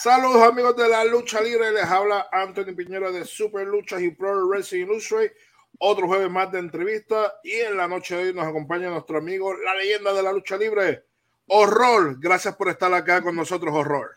Saludos 0.00 0.42
amigos 0.42 0.76
de 0.76 0.88
la 0.88 1.04
lucha 1.04 1.40
libre, 1.40 1.72
les 1.72 1.82
habla 1.82 2.28
Anthony 2.30 2.72
Piñera 2.76 3.10
de 3.10 3.24
Super 3.24 3.66
Luchas 3.66 4.00
y 4.00 4.12
Pro 4.12 4.46
Wrestling 4.46 4.84
Illustrated. 4.84 5.32
Otro 5.80 6.06
jueves 6.06 6.30
más 6.30 6.52
de 6.52 6.60
entrevista 6.60 7.34
y 7.42 7.54
en 7.54 7.76
la 7.76 7.88
noche 7.88 8.14
de 8.14 8.28
hoy 8.28 8.32
nos 8.32 8.46
acompaña 8.46 8.90
nuestro 8.90 9.18
amigo, 9.18 9.52
la 9.56 9.74
leyenda 9.74 10.12
de 10.12 10.22
la 10.22 10.32
lucha 10.32 10.56
libre, 10.56 11.06
Horror. 11.48 12.16
Gracias 12.20 12.54
por 12.54 12.68
estar 12.68 12.94
acá 12.94 13.20
con 13.22 13.34
nosotros, 13.34 13.74
Horror. 13.74 14.10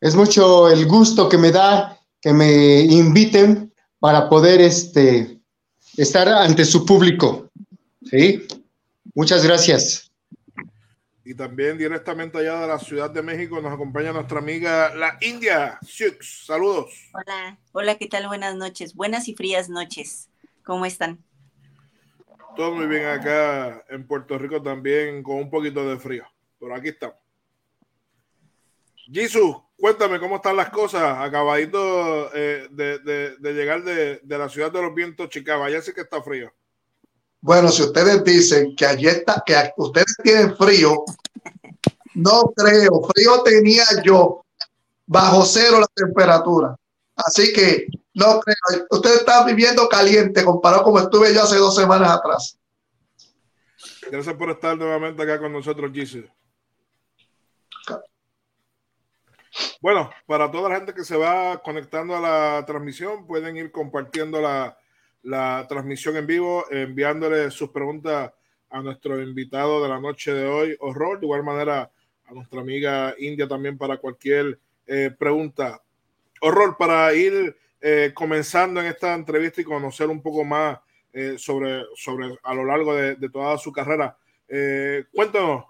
Es 0.00 0.14
mucho 0.14 0.70
el 0.70 0.86
gusto 0.86 1.28
que 1.28 1.36
me 1.36 1.50
da 1.50 2.00
que 2.18 2.32
me 2.32 2.80
inviten 2.80 3.74
para 3.98 4.30
poder 4.30 4.62
este, 4.62 5.42
estar 5.94 6.26
ante 6.26 6.64
su 6.64 6.86
público. 6.86 7.50
¿Sí? 8.02 8.46
Muchas 9.14 9.44
gracias. 9.44 10.07
Y 11.28 11.34
también 11.34 11.76
directamente 11.76 12.38
allá 12.38 12.62
de 12.62 12.68
la 12.68 12.78
Ciudad 12.78 13.10
de 13.10 13.20
México 13.20 13.60
nos 13.60 13.70
acompaña 13.70 14.14
nuestra 14.14 14.38
amiga 14.38 14.94
la 14.94 15.18
India, 15.20 15.78
Sux. 15.82 16.46
Saludos. 16.46 16.90
Hola, 17.12 17.58
hola, 17.72 17.94
¿qué 17.96 18.06
tal? 18.06 18.28
Buenas 18.28 18.56
noches, 18.56 18.94
buenas 18.94 19.28
y 19.28 19.34
frías 19.34 19.68
noches. 19.68 20.30
¿Cómo 20.64 20.86
están? 20.86 21.22
Todo 22.56 22.74
muy 22.74 22.86
bien 22.86 23.04
acá 23.04 23.84
en 23.90 24.06
Puerto 24.06 24.38
Rico 24.38 24.62
también, 24.62 25.22
con 25.22 25.36
un 25.36 25.50
poquito 25.50 25.86
de 25.86 25.98
frío. 25.98 26.24
Pero 26.58 26.74
aquí 26.74 26.88
estamos. 26.88 27.18
Jesús, 29.12 29.54
cuéntame 29.76 30.18
cómo 30.20 30.36
están 30.36 30.56
las 30.56 30.70
cosas. 30.70 31.18
Acabadito 31.18 32.34
eh, 32.34 32.68
de, 32.70 33.52
llegar 33.52 33.84
de, 33.84 34.22
la 34.24 34.48
ciudad 34.48 34.72
de 34.72 34.80
los 34.80 34.94
vientos, 34.94 35.28
Chicago. 35.28 35.68
Ya 35.68 35.82
sé 35.82 35.92
que 35.92 36.00
está 36.00 36.22
frío. 36.22 36.50
Bueno, 37.40 37.68
si 37.70 37.82
ustedes 37.82 38.24
dicen 38.24 38.74
que 38.74 38.84
allí 38.84 39.06
está, 39.06 39.42
que 39.46 39.54
ustedes 39.76 40.16
tienen 40.22 40.56
frío, 40.56 41.04
no 42.14 42.52
creo. 42.56 43.02
Frío 43.14 43.42
tenía 43.44 43.84
yo 44.04 44.44
bajo 45.06 45.44
cero 45.44 45.80
la 45.80 45.86
temperatura. 45.94 46.76
Así 47.14 47.52
que 47.52 47.86
no 48.14 48.40
creo. 48.40 48.86
Ustedes 48.90 49.20
están 49.20 49.46
viviendo 49.46 49.88
caliente 49.88 50.44
comparado 50.44 50.82
como 50.82 50.98
estuve 50.98 51.32
yo 51.32 51.42
hace 51.42 51.56
dos 51.56 51.76
semanas 51.76 52.10
atrás. 52.10 52.58
Gracias 54.10 54.34
por 54.34 54.50
estar 54.50 54.76
nuevamente 54.76 55.22
acá 55.22 55.38
con 55.38 55.52
nosotros, 55.52 55.90
Jesus. 55.92 56.24
Bueno, 59.80 60.10
para 60.26 60.50
toda 60.50 60.68
la 60.68 60.76
gente 60.76 60.94
que 60.94 61.04
se 61.04 61.16
va 61.16 61.62
conectando 61.62 62.16
a 62.16 62.20
la 62.20 62.66
transmisión, 62.66 63.26
pueden 63.26 63.56
ir 63.56 63.70
compartiendo 63.70 64.40
la, 64.40 64.76
la 65.22 65.66
transmisión 65.68 66.16
en 66.16 66.26
vivo, 66.26 66.64
enviándole 66.70 67.50
sus 67.50 67.70
preguntas 67.70 68.32
a 68.70 68.82
nuestro 68.82 69.20
invitado 69.22 69.82
de 69.82 69.88
la 69.88 70.00
noche 70.00 70.32
de 70.32 70.46
hoy, 70.46 70.76
Horror. 70.80 71.20
De 71.20 71.26
igual 71.26 71.42
manera, 71.42 71.90
a 72.26 72.34
nuestra 72.34 72.60
amiga 72.60 73.14
India 73.18 73.48
también 73.48 73.78
para 73.78 73.96
cualquier 73.96 74.58
eh, 74.86 75.10
pregunta. 75.16 75.82
Horror, 76.40 76.76
para 76.76 77.12
ir 77.14 77.56
eh, 77.80 78.12
comenzando 78.14 78.80
en 78.80 78.86
esta 78.86 79.14
entrevista 79.14 79.60
y 79.60 79.64
conocer 79.64 80.08
un 80.08 80.22
poco 80.22 80.44
más 80.44 80.78
eh, 81.12 81.36
sobre, 81.38 81.84
sobre 81.94 82.38
a 82.42 82.54
lo 82.54 82.64
largo 82.64 82.94
de, 82.94 83.16
toda 83.30 83.56
su 83.58 83.72
carrera. 83.72 84.16
cuéntanos, 85.12 85.64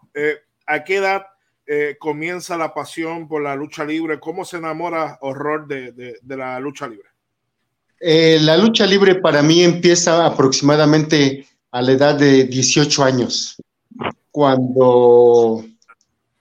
¿a 0.66 0.84
qué 0.84 0.96
edad 0.96 1.26
comienza 1.98 2.56
la 2.56 2.74
pasión 2.74 3.28
por 3.28 3.42
la 3.42 3.54
lucha 3.56 3.84
libre? 3.84 4.20
¿Cómo 4.20 4.44
se 4.44 4.58
enamora 4.58 5.18
Horror 5.20 5.66
de, 5.66 6.18
de 6.20 6.36
la 6.36 6.58
lucha 6.60 6.86
libre? 6.86 7.08
Eh, 8.00 8.38
la 8.40 8.56
lucha 8.56 8.86
libre 8.86 9.16
para 9.16 9.42
mí 9.42 9.62
empieza 9.62 10.24
aproximadamente 10.24 11.46
a 11.72 11.82
la 11.82 11.92
edad 11.92 12.14
de 12.14 12.44
18 12.44 13.04
años, 13.04 13.56
cuando 14.30 15.64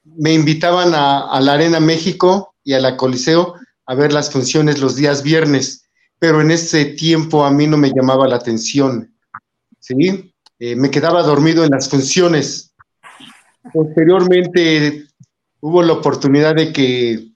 me 0.04 0.34
invitaban 0.34 0.94
a, 0.94 1.40
la 1.42 1.54
Arena 1.54 1.80
México 1.80 2.54
y 2.64 2.74
a 2.74 2.80
la 2.80 2.96
Coliseo 2.96 3.56
a 3.86 3.96
ver 3.96 4.14
las 4.14 4.32
funciones 4.32 4.80
los 4.80 4.96
días 4.96 5.24
viernes, 5.24 5.84
pero 6.20 6.42
en 6.42 6.52
ese 6.52 6.86
tiempo 6.86 7.46
a 7.46 7.52
mí 7.52 7.68
no 7.68 7.78
me 7.78 7.92
llamaba 7.92 8.28
la 8.28 8.36
atención, 8.36 9.14
¿sí? 9.80 10.34
Eh, 10.60 10.76
me 10.76 10.90
quedaba 10.90 11.22
dormido 11.24 11.64
en 11.64 11.72
las 11.72 11.90
funciones. 11.90 12.74
Posteriormente 13.74 15.06
hubo 15.60 15.84
la 15.84 15.94
oportunidad 15.94 16.56
de 16.56 16.74
que 16.74 17.28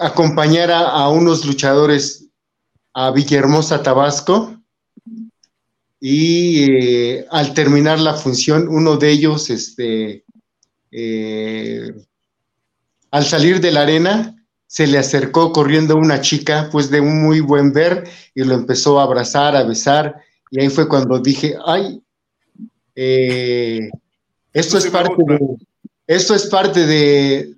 acompañara 0.00 0.80
a 0.80 1.08
unos 1.08 1.44
luchadores 1.44 2.27
a 3.00 3.12
Villahermosa, 3.12 3.80
Tabasco, 3.80 4.60
y 6.00 6.64
eh, 6.64 7.26
al 7.30 7.54
terminar 7.54 8.00
la 8.00 8.14
función, 8.14 8.66
uno 8.66 8.96
de 8.96 9.08
ellos, 9.10 9.50
este, 9.50 10.24
eh, 10.90 11.94
al 13.12 13.24
salir 13.24 13.60
de 13.60 13.70
la 13.70 13.82
arena, 13.82 14.34
se 14.66 14.88
le 14.88 14.98
acercó 14.98 15.52
corriendo 15.52 15.94
una 15.94 16.20
chica, 16.20 16.68
pues 16.72 16.90
de 16.90 17.00
un 17.00 17.22
muy 17.22 17.38
buen 17.38 17.72
ver, 17.72 18.02
y 18.34 18.42
lo 18.42 18.54
empezó 18.54 18.98
a 18.98 19.04
abrazar, 19.04 19.54
a 19.54 19.62
besar, 19.62 20.16
y 20.50 20.60
ahí 20.60 20.68
fue 20.68 20.88
cuando 20.88 21.20
dije, 21.20 21.54
ay, 21.66 22.02
eh, 22.96 23.90
esto, 24.52 24.76
es 24.76 24.86
parte 24.88 25.22
de, 25.24 25.38
esto 26.08 26.34
es 26.34 26.46
parte 26.46 26.84
de, 26.84 27.54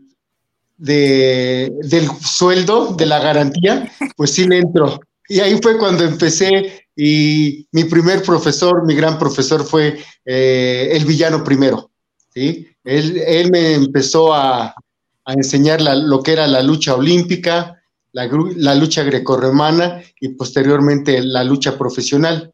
de, 0.76 1.72
del 1.84 2.10
sueldo, 2.20 2.94
de 2.94 3.06
la 3.06 3.20
garantía, 3.20 3.90
pues 4.16 4.34
sí 4.34 4.46
le 4.46 4.58
entro. 4.58 5.00
Y 5.30 5.38
ahí 5.38 5.60
fue 5.62 5.78
cuando 5.78 6.02
empecé 6.02 6.88
y 6.96 7.64
mi 7.70 7.84
primer 7.84 8.20
profesor, 8.24 8.84
mi 8.84 8.96
gran 8.96 9.16
profesor 9.16 9.64
fue 9.64 9.96
eh, 10.24 10.88
el 10.90 11.04
villano 11.04 11.44
primero. 11.44 11.92
¿sí? 12.34 12.66
Él, 12.82 13.48
me 13.52 13.74
empezó 13.74 14.34
a, 14.34 14.74
enseñar 15.26 15.80
lo 15.82 16.20
que 16.20 16.32
era 16.32 16.48
la 16.48 16.64
lucha 16.64 16.96
olímpica, 16.96 17.80
la, 18.10 18.28
la 18.56 18.74
lucha 18.74 19.04
grecorromana 19.04 20.02
y 20.18 20.30
posteriormente 20.30 21.22
la 21.22 21.44
lucha 21.44 21.78
profesional. 21.78 22.52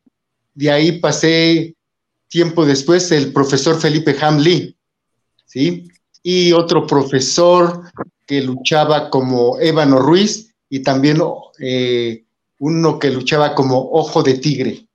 De 0.53 0.71
ahí 0.71 1.01
pasé 1.01 1.75
tiempo 2.29 2.67
después 2.67 3.11
el 3.11 3.33
profesor 3.33 3.81
Felipe 3.81 4.15
Hamley, 4.21 4.77
¿sí? 5.47 5.89
Y 6.23 6.53
otro 6.53 6.87
profesor 6.87 7.85
que 8.27 8.43
luchaba 8.43 9.09
como 9.09 9.59
Ébano 9.61 9.99
Ruiz 9.99 10.55
y 10.69 10.81
también 10.81 11.23
eh, 11.59 12.26
uno 12.59 12.99
que 12.99 13.11
luchaba 13.11 13.55
como 13.55 13.91
ojo 13.93 14.23
de 14.23 14.39
tigre. 14.39 14.87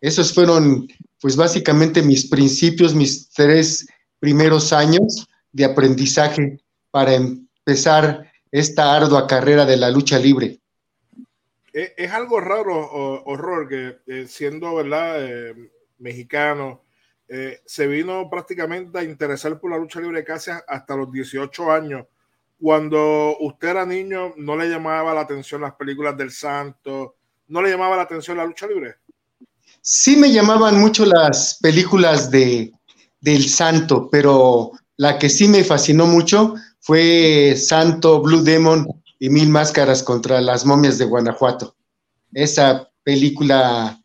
Esos 0.00 0.32
fueron, 0.32 0.88
pues 1.20 1.36
básicamente 1.36 2.02
mis 2.02 2.28
principios, 2.28 2.94
mis 2.94 3.30
tres 3.30 3.86
primeros 4.18 4.72
años 4.72 5.26
de 5.52 5.64
aprendizaje 5.64 6.60
para 6.90 7.14
empezar 7.14 8.30
esta 8.50 8.94
ardua 8.94 9.26
carrera 9.26 9.64
de 9.64 9.76
la 9.76 9.90
lucha 9.90 10.18
libre. 10.18 10.60
Es, 11.72 12.10
algo 12.10 12.40
raro, 12.40 12.74
horror, 13.24 13.68
que 13.68 13.98
eh, 14.06 14.26
siendo, 14.26 14.76
¿verdad?, 14.76 15.16
eh, 15.22 15.70
mexicano, 15.98 16.82
eh, 17.28 17.60
se 17.66 17.86
vino 17.86 18.30
prácticamente 18.30 18.98
a 18.98 19.02
interesar 19.02 19.58
por 19.60 19.70
la 19.70 19.78
lucha 19.78 20.00
libre 20.00 20.24
casi 20.24 20.52
hasta 20.66 20.96
los 20.96 21.12
18 21.12 21.70
años 21.70 22.06
cuando 22.60 23.36
usted 23.40 23.68
era 23.68 23.86
niño, 23.86 24.32
¿no 24.36 24.56
le 24.56 24.68
llamaba 24.68 25.14
la 25.14 25.22
atención 25.22 25.60
las 25.60 25.74
películas 25.74 26.16
del 26.16 26.30
santo? 26.30 27.16
¿No 27.48 27.62
le 27.62 27.70
llamaba 27.70 27.96
la 27.96 28.02
atención 28.02 28.36
la 28.36 28.46
lucha 28.46 28.66
libre? 28.66 28.96
Sí 29.80 30.16
me 30.16 30.32
llamaban 30.32 30.80
mucho 30.80 31.04
las 31.04 31.58
películas 31.60 32.30
de, 32.30 32.72
del 33.20 33.48
santo, 33.48 34.08
pero 34.10 34.72
la 34.96 35.18
que 35.18 35.28
sí 35.28 35.48
me 35.48 35.64
fascinó 35.64 36.06
mucho 36.06 36.54
fue 36.80 37.54
Santo, 37.56 38.22
Blue 38.22 38.42
Demon 38.42 38.86
y 39.18 39.30
Mil 39.30 39.48
Máscaras 39.48 40.02
contra 40.02 40.40
las 40.40 40.64
momias 40.64 40.98
de 40.98 41.04
Guanajuato. 41.04 41.76
Esa 42.32 42.90
película, 43.02 44.00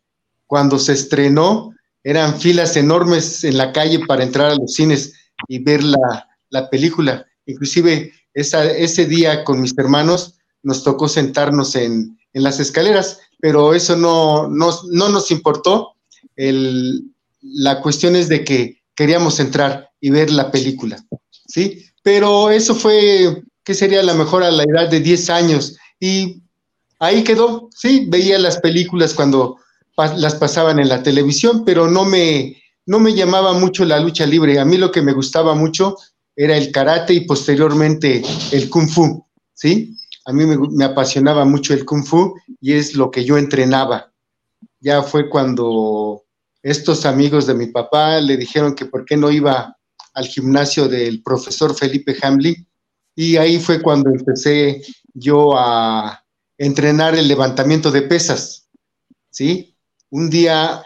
cuando 0.46 0.78
se 0.78 0.92
estrenó, 0.92 1.72
eran 2.04 2.38
filas 2.38 2.76
enormes 2.76 3.44
en 3.44 3.56
la 3.56 3.72
calle 3.72 4.00
para 4.06 4.24
entrar 4.24 4.50
a 4.50 4.54
los 4.56 4.74
cines 4.74 5.14
y 5.48 5.58
ver 5.58 5.82
la, 5.82 6.28
la 6.50 6.68
película. 6.68 7.26
Inclusive 7.46 8.12
ese 8.34 9.06
día 9.06 9.44
con 9.44 9.60
mis 9.60 9.76
hermanos 9.76 10.38
nos 10.62 10.84
tocó 10.84 11.08
sentarnos 11.08 11.74
en, 11.74 12.18
las 12.34 12.60
escaleras, 12.60 13.20
pero 13.40 13.74
eso 13.74 13.94
no, 13.94 14.48
nos 14.48 15.30
importó. 15.30 15.94
la 16.36 17.80
cuestión 17.82 18.16
es 18.16 18.28
de 18.28 18.42
que 18.42 18.82
queríamos 18.94 19.38
entrar 19.38 19.90
y 20.00 20.10
ver 20.10 20.30
la 20.30 20.50
película, 20.50 21.04
¿sí? 21.46 21.84
Pero 22.02 22.50
eso 22.50 22.74
fue, 22.74 23.42
¿qué 23.64 23.74
sería 23.74 24.02
la 24.02 24.14
mejor 24.14 24.42
a 24.42 24.50
la 24.50 24.64
edad 24.64 24.88
de 24.88 25.00
10 25.00 25.30
años? 25.30 25.76
Y 26.00 26.42
ahí 26.98 27.22
quedó, 27.22 27.68
sí, 27.76 28.06
veía 28.08 28.38
las 28.38 28.58
películas 28.58 29.12
cuando 29.12 29.58
las 30.16 30.34
pasaban 30.36 30.78
en 30.78 30.88
la 30.88 31.02
televisión, 31.02 31.64
pero 31.64 31.88
no 31.88 32.04
me, 32.04 32.62
no 32.86 32.98
me 32.98 33.14
llamaba 33.14 33.52
mucho 33.52 33.84
la 33.84 34.00
lucha 34.00 34.26
libre. 34.26 34.58
A 34.58 34.64
mí 34.64 34.78
lo 34.78 34.90
que 34.90 35.02
me 35.02 35.12
gustaba 35.12 35.54
mucho 35.54 35.96
era 36.42 36.56
el 36.56 36.72
karate 36.72 37.14
y 37.14 37.20
posteriormente 37.20 38.20
el 38.50 38.68
kung 38.68 38.88
fu, 38.88 39.24
¿sí? 39.54 39.96
A 40.24 40.32
mí 40.32 40.44
me, 40.44 40.84
apasionaba 40.84 41.44
mucho 41.44 41.72
el 41.72 41.84
kung 41.84 42.04
fu 42.04 42.34
y 42.60 42.72
es 42.72 42.96
lo 42.96 43.12
que 43.12 43.24
yo 43.24 43.38
entrenaba. 43.38 44.12
Ya 44.80 45.04
fue 45.04 45.30
cuando 45.30 46.24
estos 46.60 47.06
amigos 47.06 47.46
de 47.46 47.54
mi 47.54 47.66
papá 47.66 48.20
le 48.20 48.36
dijeron 48.36 48.74
que 48.74 48.86
por 48.86 49.04
qué 49.04 49.16
no 49.16 49.30
iba 49.30 49.76
al 50.14 50.26
gimnasio 50.26 50.88
del 50.88 51.22
profesor 51.22 51.76
Felipe 51.76 52.16
Hamley 52.20 52.66
y 53.14 53.36
ahí 53.36 53.60
fue 53.60 53.80
cuando 53.80 54.10
empecé 54.10 54.82
yo 55.14 55.56
a 55.56 56.24
entrenar 56.58 57.14
el 57.14 57.28
levantamiento 57.28 57.92
de 57.92 58.02
pesas, 58.02 58.68
¿sí? 59.30 59.76
Un 60.10 60.28
día 60.28 60.82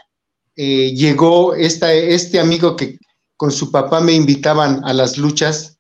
eh, 0.55 0.93
llegó 0.95 1.55
esta, 1.55 1.95
este 1.95 2.39
amigo 2.39 2.77
que 2.77 2.99
con 3.37 3.53
su 3.53 3.71
papá 3.71 4.01
me 4.01 4.13
invitaban 4.13 4.83
a 4.85 4.93
las 4.93 5.19
luchas 5.19 5.79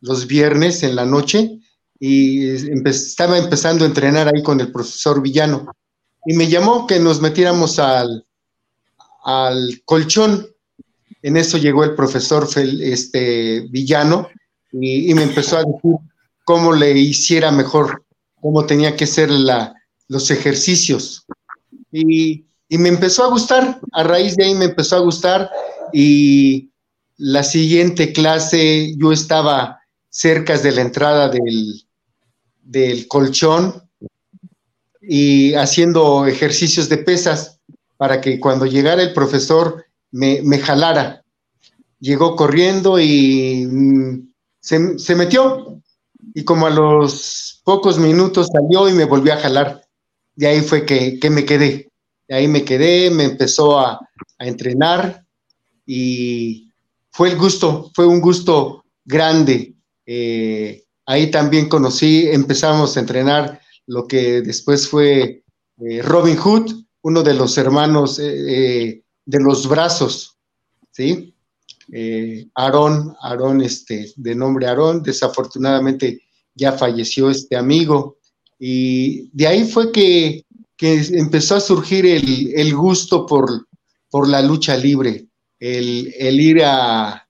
los 0.00 0.26
viernes 0.26 0.82
en 0.82 0.96
la 0.96 1.04
noche 1.04 1.58
y 1.98 2.48
estaba 2.84 3.38
empezando 3.38 3.84
a 3.84 3.88
entrenar 3.88 4.28
ahí 4.28 4.42
con 4.42 4.60
el 4.60 4.70
profesor 4.70 5.22
Villano. 5.22 5.72
Y 6.26 6.34
me 6.34 6.48
llamó 6.48 6.86
que 6.86 6.98
nos 6.98 7.20
metiéramos 7.20 7.78
al, 7.78 8.26
al 9.24 9.82
colchón. 9.84 10.46
En 11.22 11.36
eso 11.36 11.56
llegó 11.58 11.84
el 11.84 11.94
profesor 11.94 12.48
este, 12.56 13.66
Villano 13.70 14.28
y, 14.72 15.14
me 15.14 15.22
empezó 15.22 15.56
a 15.56 15.64
decir 15.64 15.96
cómo 16.44 16.72
le 16.72 16.92
hiciera 16.92 17.50
mejor, 17.50 18.04
cómo 18.40 18.66
tenía 18.66 18.96
que 18.96 19.06
ser 19.06 19.30
la, 19.30 19.74
los 20.08 20.30
ejercicios. 20.30 21.24
Y, 21.90 22.44
y 22.68 22.78
me 22.78 22.88
empezó 22.88 23.24
a 23.24 23.28
gustar, 23.28 23.80
a 23.92 24.02
raíz 24.02 24.36
de 24.36 24.44
ahí 24.44 24.54
me 24.54 24.66
empezó 24.66 24.96
a 24.96 25.00
gustar 25.00 25.50
y 25.92 26.70
la 27.16 27.42
siguiente 27.42 28.12
clase 28.12 28.94
yo 28.96 29.12
estaba 29.12 29.80
cerca 30.08 30.56
de 30.58 30.72
la 30.72 30.82
entrada 30.82 31.28
del, 31.28 31.86
del 32.62 33.08
colchón 33.08 33.88
y 35.00 35.54
haciendo 35.54 36.26
ejercicios 36.26 36.88
de 36.88 36.98
pesas 36.98 37.60
para 37.96 38.20
que 38.20 38.40
cuando 38.40 38.66
llegara 38.66 39.02
el 39.02 39.12
profesor 39.12 39.86
me, 40.10 40.58
jalara. 40.58 41.22
Llegó 42.00 42.36
corriendo 42.36 42.98
y 42.98 43.66
mm, 43.66 44.32
se, 44.60 45.14
metió 45.14 45.80
y 46.34 46.44
como 46.44 46.66
a 46.66 46.70
los 46.70 47.60
pocos 47.64 47.98
minutos 47.98 48.48
salió 48.52 48.88
y 48.88 48.92
me 48.92 49.04
volvió 49.04 49.32
a 49.32 49.38
jalar. 49.38 49.82
De 50.34 50.46
ahí 50.46 50.60
fue 50.60 50.84
que, 50.84 51.18
me 51.30 51.44
quedé. 51.44 51.90
De 52.28 52.34
ahí 52.34 52.48
me 52.48 52.64
quedé, 52.64 53.10
me 53.10 53.24
empezó 53.24 53.78
a, 53.78 54.00
entrenar 54.38 55.24
y 55.86 56.65
fue 57.16 57.30
el 57.30 57.38
gusto, 57.38 57.90
fue 57.94 58.06
un 58.06 58.20
gusto 58.20 58.84
grande. 59.04 59.74
Eh, 60.04 60.82
Ahí 61.08 61.30
también 61.30 61.68
conocí, 61.68 62.26
empezamos 62.26 62.96
a 62.96 63.00
entrenar 63.00 63.60
lo 63.86 64.08
que 64.08 64.42
después 64.42 64.88
fue 64.88 65.44
eh, 65.78 66.02
Robin 66.02 66.36
Hood, 66.36 66.72
uno 67.02 67.22
de 67.22 67.34
los 67.34 67.56
hermanos 67.58 68.18
eh, 68.18 69.04
de 69.24 69.40
los 69.40 69.68
brazos, 69.68 70.36
¿sí? 70.90 71.32
Aarón, 72.56 73.14
Aarón, 73.20 73.62
este, 73.62 74.12
de 74.16 74.34
nombre 74.34 74.66
Aarón, 74.66 75.04
desafortunadamente 75.04 76.20
ya 76.56 76.72
falleció 76.72 77.30
este 77.30 77.54
amigo. 77.54 78.18
Y 78.58 79.30
de 79.30 79.46
ahí 79.46 79.64
fue 79.64 79.92
que, 79.92 80.44
empezó 80.78 81.54
a 81.54 81.60
surgir 81.60 82.04
el, 82.04 82.74
gusto 82.74 83.24
por, 83.24 83.68
por, 84.10 84.28
la 84.28 84.42
lucha 84.42 84.76
libre, 84.76 85.25
el, 85.60 86.40
ir 86.40 86.62
a, 86.64 87.28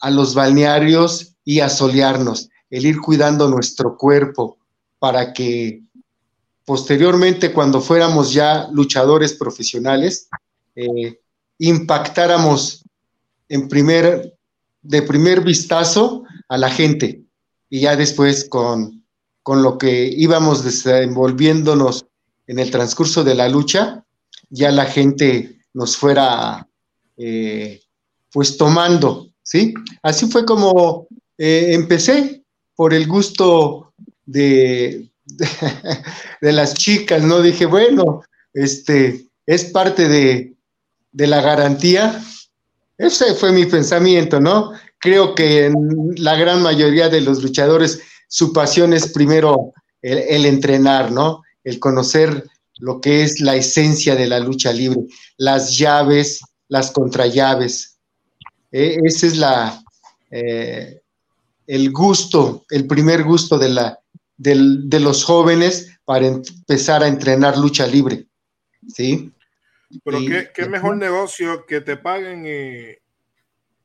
a 0.00 0.10
los 0.10 0.34
balnearios 0.34 1.34
y 1.44 1.60
a 1.60 1.68
solearnos 1.68 2.48
el 2.74 2.86
ir 2.86 3.00
cuidando 3.00 3.48
nuestro 3.48 3.96
cuerpo 3.96 4.58
para 4.98 5.32
que 5.32 5.84
posteriormente, 6.64 7.52
cuando 7.52 7.80
fuéramos 7.80 8.32
ya 8.32 8.68
luchadores 8.72 9.34
profesionales, 9.34 10.28
eh, 10.74 11.20
impactáramos 11.58 12.82
en 13.48 13.68
primer, 13.68 14.36
de 14.82 15.02
primer 15.02 15.42
vistazo 15.42 16.24
a 16.48 16.58
la 16.58 16.68
gente 16.68 17.22
y 17.70 17.82
ya 17.82 17.94
después 17.94 18.48
con, 18.48 19.04
con 19.44 19.62
lo 19.62 19.78
que 19.78 20.06
íbamos 20.08 20.64
desenvolviéndonos 20.64 22.06
en 22.48 22.58
el 22.58 22.72
transcurso 22.72 23.22
de 23.22 23.36
la 23.36 23.48
lucha, 23.48 24.04
ya 24.50 24.72
la 24.72 24.86
gente 24.86 25.60
nos 25.74 25.96
fuera 25.96 26.68
eh, 27.16 27.80
pues 28.32 28.56
tomando, 28.56 29.28
¿sí? 29.42 29.74
Así 30.02 30.26
fue 30.26 30.44
como 30.44 31.06
eh, 31.38 31.68
empecé 31.70 32.42
por 32.74 32.92
el 32.94 33.06
gusto 33.06 33.92
de, 34.26 35.08
de, 36.40 36.52
las 36.52 36.74
chicas, 36.74 37.22
¿no? 37.22 37.40
Dije, 37.40 37.66
bueno, 37.66 38.22
este, 38.52 39.26
es 39.46 39.64
parte 39.66 40.08
de, 40.08 40.54
de 41.12 41.26
la 41.26 41.40
garantía. 41.40 42.22
Ese 42.98 43.34
fue 43.34 43.52
mi 43.52 43.66
pensamiento, 43.66 44.40
¿no? 44.40 44.72
Creo 44.98 45.34
que 45.34 45.66
en 45.66 45.74
la 46.16 46.36
gran 46.36 46.62
mayoría 46.62 47.08
de 47.08 47.20
los 47.20 47.42
luchadores 47.42 48.00
su 48.28 48.52
pasión 48.52 48.92
es 48.92 49.12
primero 49.12 49.72
el, 50.02 50.44
entrenar, 50.44 51.12
¿no? 51.12 51.42
El 51.62 51.78
conocer 51.78 52.44
lo 52.78 53.00
que 53.00 53.22
es 53.22 53.40
la 53.40 53.56
esencia 53.56 54.16
de 54.16 54.26
la 54.26 54.40
lucha 54.40 54.72
libre, 54.72 55.00
las 55.36 55.76
llaves, 55.78 56.40
las 56.74 56.90
contrallaves. 56.90 57.98
E, 58.72 58.98
esa 59.04 59.26
es 59.28 59.36
la, 59.36 59.82
eh, 60.30 61.00
el 61.68 61.92
gusto, 61.92 62.64
el 62.68 62.88
primer 62.88 63.22
gusto 63.22 63.58
de, 63.58 63.68
la, 63.68 63.98
de 64.36 65.00
los 65.00 65.22
jóvenes 65.22 65.96
para 66.04 66.26
empezar 66.26 67.04
a 67.04 67.06
entrenar 67.06 67.56
lucha 67.56 67.86
libre. 67.86 68.26
¿Sí? 68.88 69.32
Pero 70.04 70.18
qué, 70.52 70.68
mejor 70.68 70.96
negocio 70.96 71.64
que 71.64 71.80
te 71.80 71.96
paguen 71.96 72.44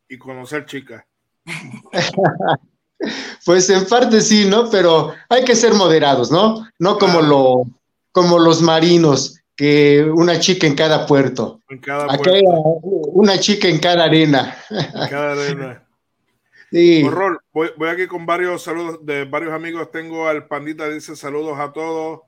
y, 0.10 0.18
conocer 0.18 0.66
chicas. 0.66 1.04
pues 3.46 3.70
en 3.70 3.86
parte 3.86 4.20
sí, 4.22 4.46
¿no? 4.46 4.68
Pero 4.72 5.14
hay 5.30 5.46
que 5.46 5.56
ser 5.56 5.76
moderados, 5.76 6.32
¿no? 6.32 6.68
No 6.80 6.98
como, 6.98 7.22
lo, 7.22 7.66
como 8.12 8.40
los 8.40 8.64
marinos, 8.64 9.39
que 9.60 10.02
una 10.06 10.40
chica 10.40 10.68
en 10.68 10.74
cada 10.74 11.06
puerto. 11.06 11.60
En 11.68 11.80
cada 11.80 12.08
puerto. 12.08 12.40
una 13.12 13.38
chica 13.38 13.68
en 13.68 13.78
cada 13.78 14.06
arena. 14.06 14.56
En 14.70 15.10
cada 15.10 15.34
arena. 15.34 15.86
Horror, 17.06 17.44
voy, 17.52 17.90
aquí 17.90 18.08
con 18.08 18.26
varios 18.26 18.64
saludos 18.64 19.06
de 19.06 19.26
varios 19.26 19.52
amigos. 19.52 19.92
Tengo 19.92 20.30
al 20.30 20.48
Pandita, 20.48 20.88
dice 20.88 21.14
saludos 21.14 21.60
a 21.60 21.74
todos. 21.74 22.22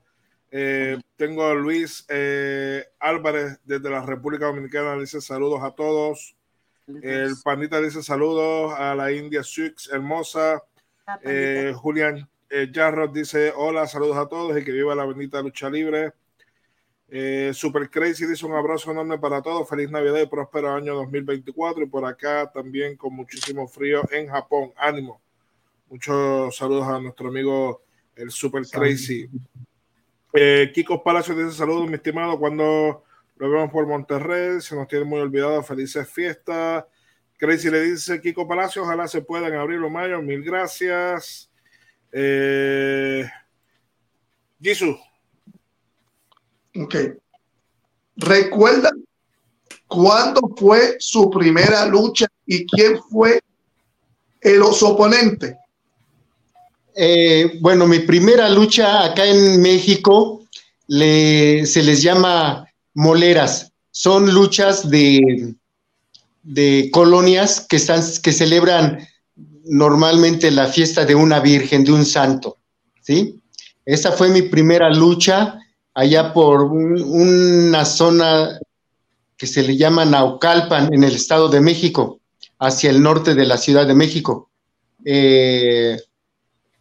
Eh, 0.50 0.98
tengo 1.16 1.46
a 1.46 1.54
Luis 1.54 2.04
eh, 2.10 2.84
Álvarez 3.00 3.58
desde 3.64 3.88
la 3.88 4.04
República 4.04 4.44
Dominicana, 4.44 4.98
dice 4.98 5.22
saludos 5.22 5.62
a 5.62 5.70
todos. 5.70 6.36
El 6.86 7.32
Pandita 7.42 7.80
dice 7.80 8.02
saludos 8.02 8.74
a 8.76 8.94
la 8.94 9.10
India 9.10 9.42
Six 9.42 9.88
hermosa. 9.90 10.62
Eh, 11.24 11.72
Julián 11.74 12.28
Jarros 12.74 13.10
dice 13.14 13.54
hola, 13.56 13.86
saludos 13.86 14.18
a 14.18 14.28
todos 14.28 14.60
y 14.60 14.62
que 14.62 14.72
viva 14.72 14.94
la 14.94 15.06
bendita 15.06 15.40
lucha 15.40 15.70
libre. 15.70 16.12
Eh, 17.14 17.52
Super 17.52 17.90
Crazy 17.90 18.24
dice 18.24 18.46
un 18.46 18.54
abrazo 18.54 18.90
enorme 18.90 19.18
para 19.18 19.42
todos. 19.42 19.68
Feliz 19.68 19.90
Navidad 19.90 20.18
y 20.18 20.26
próspero 20.26 20.72
año 20.72 20.94
2024. 20.94 21.82
Y 21.82 21.86
por 21.86 22.06
acá 22.06 22.50
también 22.50 22.96
con 22.96 23.14
muchísimo 23.14 23.68
frío 23.68 24.00
en 24.10 24.28
Japón. 24.28 24.72
Ánimo. 24.78 25.20
Muchos 25.90 26.56
saludos 26.56 26.88
a 26.88 26.98
nuestro 26.98 27.28
amigo 27.28 27.82
el 28.16 28.30
Super 28.30 28.62
Crazy. 28.66 29.28
Eh, 30.32 30.72
Kiko 30.74 31.04
Palacio 31.04 31.34
dice 31.34 31.54
saludos, 31.54 31.86
mi 31.86 31.96
estimado. 31.96 32.38
Cuando 32.38 33.04
lo 33.36 33.50
vemos 33.50 33.70
por 33.70 33.86
Monterrey, 33.86 34.62
se 34.62 34.74
nos 34.74 34.88
tiene 34.88 35.04
muy 35.04 35.20
olvidado. 35.20 35.62
Felices 35.62 36.10
fiestas. 36.10 36.86
Crazy 37.36 37.68
le 37.68 37.82
dice 37.82 38.22
Kiko 38.22 38.48
Palacio, 38.48 38.84
ojalá 38.84 39.06
se 39.06 39.20
puedan 39.20 39.52
abrir 39.52 39.78
los 39.78 39.90
mayos. 39.90 40.22
Mil 40.22 40.42
gracias. 40.42 41.50
Eh, 42.10 43.28
Jesus, 44.62 44.96
Ok. 46.76 46.94
¿Recuerda 48.16 48.90
cuándo 49.86 50.40
fue 50.56 50.96
su 50.98 51.30
primera 51.30 51.86
lucha 51.86 52.26
y 52.46 52.66
quién 52.66 52.98
fue 53.10 53.40
el 54.40 54.62
oponente? 54.62 55.56
Eh, 56.94 57.58
bueno, 57.60 57.86
mi 57.86 58.00
primera 58.00 58.48
lucha 58.48 59.04
acá 59.04 59.24
en 59.24 59.60
México 59.60 60.42
se 60.88 61.82
les 61.82 62.02
llama 62.02 62.66
moleras. 62.94 63.72
Son 63.90 64.32
luchas 64.32 64.88
de, 64.90 65.54
de 66.42 66.90
colonias 66.92 67.60
que, 67.68 67.76
están, 67.76 68.02
que 68.22 68.32
celebran 68.32 69.06
normalmente 69.64 70.50
la 70.50 70.66
fiesta 70.66 71.04
de 71.04 71.14
una 71.14 71.40
virgen, 71.40 71.84
de 71.84 71.92
un 71.92 72.04
santo. 72.04 72.58
¿sí? 73.00 73.40
Esa 73.84 74.12
fue 74.12 74.28
mi 74.28 74.42
primera 74.42 74.90
lucha 74.90 75.58
allá 75.94 76.32
por 76.32 76.62
una 76.62 77.84
zona 77.84 78.58
que 79.36 79.46
se 79.46 79.62
le 79.62 79.76
llama 79.76 80.04
Naucalpan, 80.04 80.94
en 80.94 81.04
el 81.04 81.14
Estado 81.16 81.48
de 81.48 81.60
México, 81.60 82.20
hacia 82.58 82.90
el 82.90 83.02
norte 83.02 83.34
de 83.34 83.44
la 83.44 83.58
Ciudad 83.58 83.86
de 83.86 83.94
México. 83.94 84.50
Eh, 85.04 85.98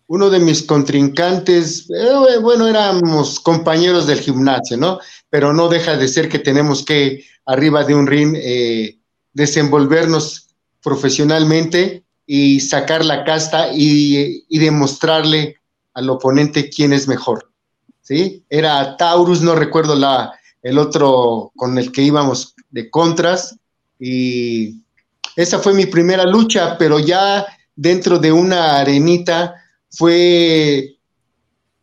uno 0.08 0.30
de 0.30 0.40
mis 0.40 0.64
contrincantes, 0.64 1.90
eh, 1.90 2.38
bueno, 2.42 2.68
éramos 2.68 3.40
compañeros 3.40 4.06
del 4.06 4.20
gimnasio, 4.20 4.78
¿no? 4.78 5.00
Pero 5.30 5.54
no 5.54 5.70
deja 5.70 5.98
de 5.98 6.08
ser 6.08 6.30
que 6.30 6.40
tenemos 6.40 6.86
que, 6.86 7.26
arriba 7.46 7.84
de 7.84 7.96
un 7.96 8.06
ring, 8.06 8.36
eh, 8.38 9.00
desenvolvernos 9.34 10.50
profesionalmente 10.84 12.04
y 12.26 12.60
sacar 12.60 13.04
la 13.04 13.24
casta 13.24 13.72
y, 13.74 14.46
y 14.48 14.60
demostrarle 14.60 15.58
al 15.94 16.10
oponente 16.10 16.70
quién 16.70 16.94
es 16.94 17.08
mejor. 17.08 17.51
Era 18.50 18.98
Taurus, 18.98 19.42
no 19.42 19.56
recuerdo 19.56 19.96
la, 19.96 20.32
el 20.62 20.78
otro 20.78 21.52
con 21.56 21.78
el 21.78 21.92
que 21.92 22.02
íbamos 22.02 22.54
de 22.70 22.90
contras, 22.90 23.58
y 24.00 24.82
esa 25.36 25.60
fue 25.60 25.74
mi 25.74 25.86
primera 25.86 26.26
lucha, 26.26 26.78
pero 26.78 27.00
ya 27.00 27.46
dentro 27.76 28.20
de 28.20 28.32
una 28.32 28.80
arenita 28.80 29.56
fue 29.90 30.98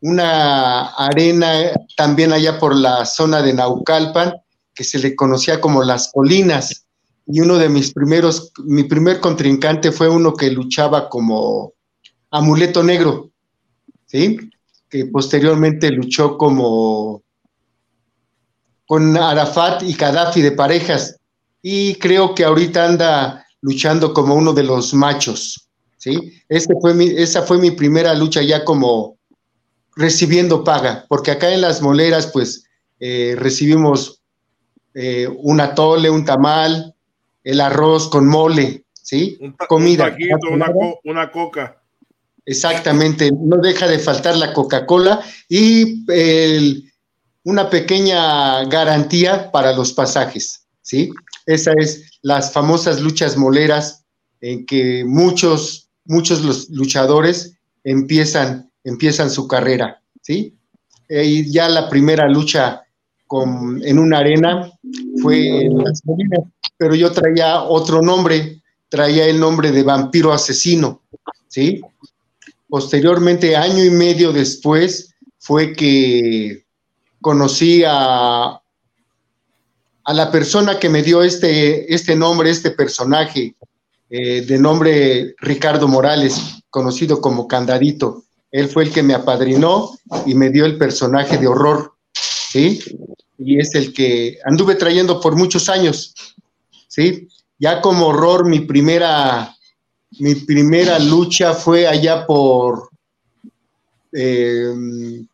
una 0.01 0.87
arena 0.89 1.73
también 1.97 2.33
allá 2.33 2.59
por 2.59 2.75
la 2.75 3.05
zona 3.05 3.43
de 3.43 3.55
Naucalpan, 3.55 4.35
que 4.75 4.85
se 4.85 4.99
le 4.99 5.17
conocía 5.17 5.61
como 5.61 5.83
las 5.83 6.11
colinas. 6.13 6.85
Y 7.27 7.41
uno 7.41 7.59
de 7.59 7.69
mis 7.69 7.93
primeros, 7.93 8.53
mi 8.65 8.85
primer 8.85 9.21
contrincante 9.21 9.93
fue 9.93 10.09
uno 10.09 10.35
que 10.35 10.51
luchaba 10.51 11.09
como 11.09 11.73
amuleto 12.31 12.83
negro, 12.83 13.31
¿sí? 14.07 14.39
Que 14.89 15.07
posteriormente 15.07 15.91
luchó 15.91 16.37
como 16.39 17.23
con 18.87 19.17
Arafat 19.17 19.83
y 19.83 19.93
Gaddafi 19.95 20.41
de 20.41 20.53
parejas. 20.53 21.21
Y 21.63 21.95
creo 21.97 22.35
que 22.35 22.45
ahorita 22.45 22.87
anda 22.87 23.47
luchando 23.61 24.15
como 24.15 24.35
uno 24.35 24.53
de 24.53 24.63
los 24.63 24.95
machos, 24.95 25.69
¿sí? 25.97 26.43
fue 26.81 26.95
mi, 26.95 27.07
esa 27.07 27.43
fue 27.43 27.59
mi 27.59 27.73
primera 27.73 28.15
lucha 28.15 28.41
ya 28.41 28.65
como 28.65 29.19
recibiendo 29.97 30.63
paga, 30.63 31.05
porque 31.09 31.33
acá 31.33 31.53
en 31.53 31.61
las 31.61 31.83
moleras, 31.83 32.29
pues, 32.29 32.65
eh, 33.01 33.35
recibimos 33.37 34.23
eh, 34.95 35.29
un 35.29 35.61
atole, 35.61 36.09
un 36.09 36.25
tamal, 36.25 36.95
el 37.43 37.61
arroz 37.61 38.09
con 38.09 38.29
mole, 38.29 38.85
¿sí? 38.93 39.39
Comida. 39.69 40.17
una, 41.05 41.31
coca. 41.31 41.83
Exactamente, 42.49 43.31
no 43.31 43.59
deja 43.59 43.87
de 43.87 43.99
faltar 43.99 44.35
la 44.35 44.55
Coca-Cola 44.55 45.21
y 45.51 46.03
una 47.45 47.69
pequeña 47.69 48.65
garantía 48.65 49.51
para 49.53 49.75
los 49.75 49.93
pasajes, 49.93 50.67
¿sí? 50.81 51.11
Esa 51.45 51.73
es 51.77 52.19
las 52.23 52.51
famosas 52.51 53.03
luchas 53.03 53.37
moleras 53.37 54.07
en 54.41 54.65
que 54.65 55.05
muchos, 55.05 55.91
muchos 56.07 56.43
los 56.43 56.71
luchadores 56.71 57.53
empiezan, 57.85 58.71
empiezan 58.83 59.31
su 59.31 59.47
carrera, 59.47 60.03
¿sí? 60.23 60.57
Y 61.11 61.53
ya 61.53 61.69
la 61.69 61.91
primera 61.91 62.31
lucha 62.31 62.83
en 63.83 63.99
una 63.99 64.21
arena 64.21 64.73
fue 65.21 65.67
en 65.67 65.77
las 65.77 66.01
pero 66.79 66.95
yo 66.95 67.13
traía 67.13 67.63
otro 67.63 68.01
nombre, 68.01 68.63
traía 68.89 69.27
el 69.27 69.39
nombre 69.39 69.71
de 69.71 69.83
vampiro 69.83 70.33
asesino, 70.33 71.03
¿sí? 71.49 71.83
Posteriormente, 72.69 73.57
año 73.57 73.85
y 73.85 73.91
medio 73.91 74.33
después, 74.33 75.15
fue 75.39 75.73
que 75.73 76.65
conocí 77.21 77.83
a, 77.87 78.61
a 80.09 80.15
la 80.15 80.31
persona 80.31 80.79
que 80.79 80.89
me 80.89 81.03
dio 81.03 81.23
este, 81.23 81.93
este 81.95 82.17
nombre, 82.17 82.51
este 82.51 82.71
personaje, 82.71 83.55
eh, 84.11 84.41
de 84.41 84.59
nombre 84.59 85.35
Ricardo 85.39 85.87
Morales, 85.87 86.63
conocido 86.71 87.21
como 87.21 87.47
Candadito. 87.47 88.25
Él 88.51 88.69
fue 88.69 88.85
el 88.85 88.91
que 88.91 89.03
me 89.03 89.13
apadrinó 89.13 89.99
y 90.25 90.35
me 90.35 90.49
dio 90.49 90.65
el 90.65 90.79
personaje 90.79 91.37
de 91.37 91.47
horror, 91.47 91.93
¿sí? 92.15 92.81
Y 93.37 93.59
es 93.59 93.75
el 93.75 93.93
que 93.93 94.39
anduve 94.47 94.77
trayendo 94.77 95.21
por 95.21 95.37
muchos 95.37 95.69
años, 95.69 96.15
¿sí? 96.87 97.29
Ya 97.59 97.83
como 97.83 98.07
horror, 98.07 98.49
mi 98.49 98.61
primera, 98.61 99.55
mi 100.21 100.35
primera 100.35 100.99
lucha 100.99 101.55
fue 101.55 101.87
allá 101.87 102.27
por 102.27 102.91
eh, 104.13 105.25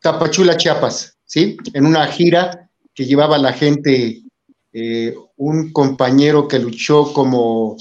Tapachula, 0.00 0.56
Chiapas, 0.56 1.16
¿sí? 1.24 1.56
En 1.72 1.86
una 1.86 2.06
gira 2.06 2.70
que 2.94 3.04
llevaba 3.04 3.38
la 3.38 3.52
gente, 3.52 4.22
eh, 4.72 5.14
un 5.36 5.72
compañero 5.72 6.48
que 6.48 6.58
luchó 6.58 7.12
como 7.12 7.76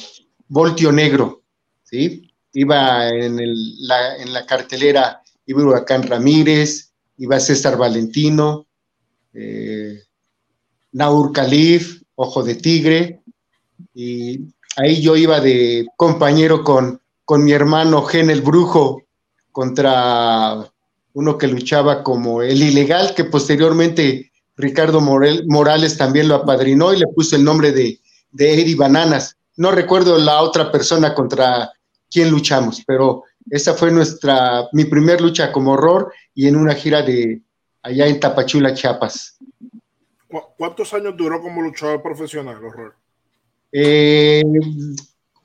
Voltio 0.48 0.92
Negro, 0.92 1.44
¿sí? 1.84 2.32
Iba 2.54 3.10
en, 3.10 3.38
la, 3.88 4.18
en 4.18 4.34
la, 4.34 4.46
cartelera, 4.46 5.22
iba 5.46 5.64
Huracán 5.64 6.04
Ramírez, 6.04 6.92
iba 7.18 7.40
César 7.40 7.78
Valentino, 7.78 8.66
eh, 9.34 10.02
Naur 10.94 11.32
Calif, 11.32 12.02
Ojo 12.16 12.42
de 12.44 12.56
Tigre, 12.56 13.22
y 13.94 14.40
ahí 14.78 15.02
yo 15.02 15.16
iba 15.18 15.42
de 15.42 15.88
compañero 15.98 16.64
con, 16.64 17.02
con 17.26 17.44
mi 17.44 17.52
hermano 17.52 18.04
Gen 18.04 18.30
el 18.30 18.42
Brujo 18.42 19.04
contra 19.52 20.66
uno 21.14 21.38
que 21.38 21.48
luchaba 21.48 22.04
como 22.04 22.44
el 22.44 22.62
ilegal, 22.62 23.14
que 23.16 23.26
posteriormente 23.26 24.32
Ricardo 24.56 25.02
Morales 25.02 25.98
también 25.98 26.28
lo 26.28 26.36
apadrinó 26.36 26.94
y 26.94 27.00
le 27.00 27.08
puso 27.08 27.36
el 27.36 27.44
nombre 27.44 27.72
de, 27.72 28.00
de 28.32 28.54
Eddie 28.54 28.76
Bananas. 28.76 29.36
No 29.56 29.72
recuerdo 29.72 30.18
la 30.20 30.42
otra 30.42 30.72
persona 30.72 31.16
contra 31.16 31.72
quien 32.10 32.30
luchamos, 32.30 32.84
pero 32.86 33.24
esa 33.50 33.74
fue 33.74 33.92
nuestra, 33.92 34.68
mi 34.74 34.86
primer 34.86 35.22
lucha 35.22 35.52
como 35.52 35.72
horror 35.72 36.14
y 36.36 36.48
en 36.48 36.56
una 36.56 36.76
gira 36.76 37.02
de 37.02 37.42
allá 37.82 38.06
en 38.06 38.20
Tapachula, 38.20 38.76
Chiapas. 38.76 39.40
¿Cuántos 40.58 40.94
años 40.94 41.16
duró 41.18 41.42
como 41.42 41.62
luchador 41.64 42.04
profesional, 42.04 42.64
horror? 42.64 42.96
Eh, 43.72 44.44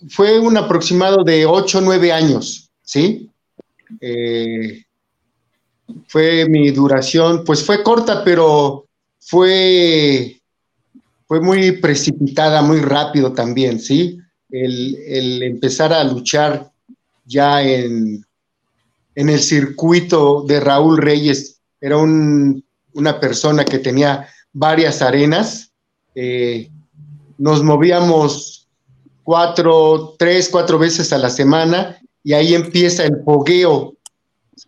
fue 0.09 0.39
un 0.39 0.57
aproximado 0.57 1.25
de 1.25 1.47
8 1.47 1.79
o 1.79 1.81
9 1.81 2.13
años, 2.13 2.71
¿sí? 2.83 3.31
Eh, 4.01 4.85
fue 6.09 6.49
mi 6.49 6.71
duración, 6.71 7.45
pues 7.45 7.65
fue 7.65 7.83
corta, 7.83 8.25
pero 8.25 8.87
fue, 9.21 10.41
fue 11.27 11.41
muy 11.41 11.73
precipitada, 11.73 12.63
muy 12.63 12.81
rápido 12.81 13.33
también, 13.33 13.81
¿sí? 13.81 14.19
El, 14.51 15.43
empezar 15.43 15.93
a 15.93 16.05
luchar 16.05 16.71
ya 17.25 17.63
en, 17.63 18.25
en, 19.15 19.29
el 19.29 19.41
circuito 19.41 20.43
de 20.43 20.61
Raúl 20.61 20.99
Reyes, 20.99 21.61
era 21.81 21.97
una 21.97 23.19
persona 23.19 23.65
que 23.65 23.79
tenía 23.79 24.29
varias 24.53 25.01
arenas, 25.01 25.73
eh, 26.15 26.71
nos 27.39 27.63
movíamos 27.63 28.69
cuatro, 29.23 30.15
tres, 30.19 30.49
cuatro 30.51 30.79
veces 30.79 31.13
a 31.13 31.19
la 31.19 31.31
semana 31.31 31.99
y 32.23 32.33
ahí 32.33 32.55
empieza 32.55 33.05
el 33.05 33.21
pogueo, 33.21 33.95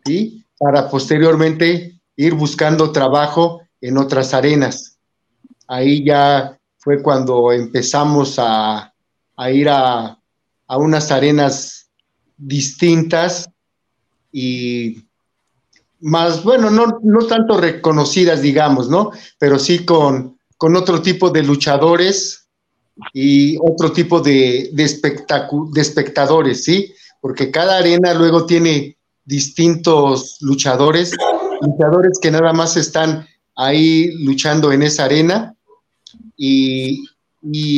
¿sí? 0.05 0.45
Para 0.59 0.89
posteriormente 0.89 2.01
ir 2.17 2.35
buscando 2.35 2.93
trabajo 2.93 3.63
en 3.81 3.99
otras 3.99 4.35
arenas. 4.35 4.99
Ahí 5.67 6.05
ya 6.05 6.59
fue 6.79 7.03
cuando 7.03 7.53
empezamos 7.53 8.37
a, 8.39 8.93
ir 9.53 9.69
a, 9.69 10.19
unas 10.69 11.11
arenas 11.11 11.89
distintas 12.37 13.49
y 14.33 15.07
más, 16.01 16.43
bueno, 16.43 16.71
no, 16.71 16.99
no 17.03 17.27
tanto 17.27 17.59
reconocidas, 17.59 18.43
digamos, 18.43 18.91
¿no? 18.91 19.11
Pero 19.39 19.59
sí 19.59 19.85
con, 19.85 20.39
con 20.57 20.77
otro 20.77 21.01
tipo 21.01 21.31
de 21.31 21.43
luchadores 21.43 22.44
y 23.13 23.57
otro 23.59 23.93
tipo 23.93 24.21
de, 24.21 24.71
de, 24.73 24.85
de 25.73 25.81
espectadores, 25.81 26.65
¿sí? 26.65 26.95
Porque 27.21 27.51
cada 27.51 27.79
arena 27.79 28.15
luego 28.15 28.47
tiene 28.47 28.97
distintos 29.25 30.39
luchadores, 30.41 31.13
luchadores 31.61 32.19
que 32.21 32.31
nada 32.31 32.53
más 32.53 32.77
están 32.77 33.27
ahí 33.57 34.13
luchando 34.25 34.73
en 34.73 34.83
esa 34.83 35.05
arena 35.05 35.55
y, 36.37 37.05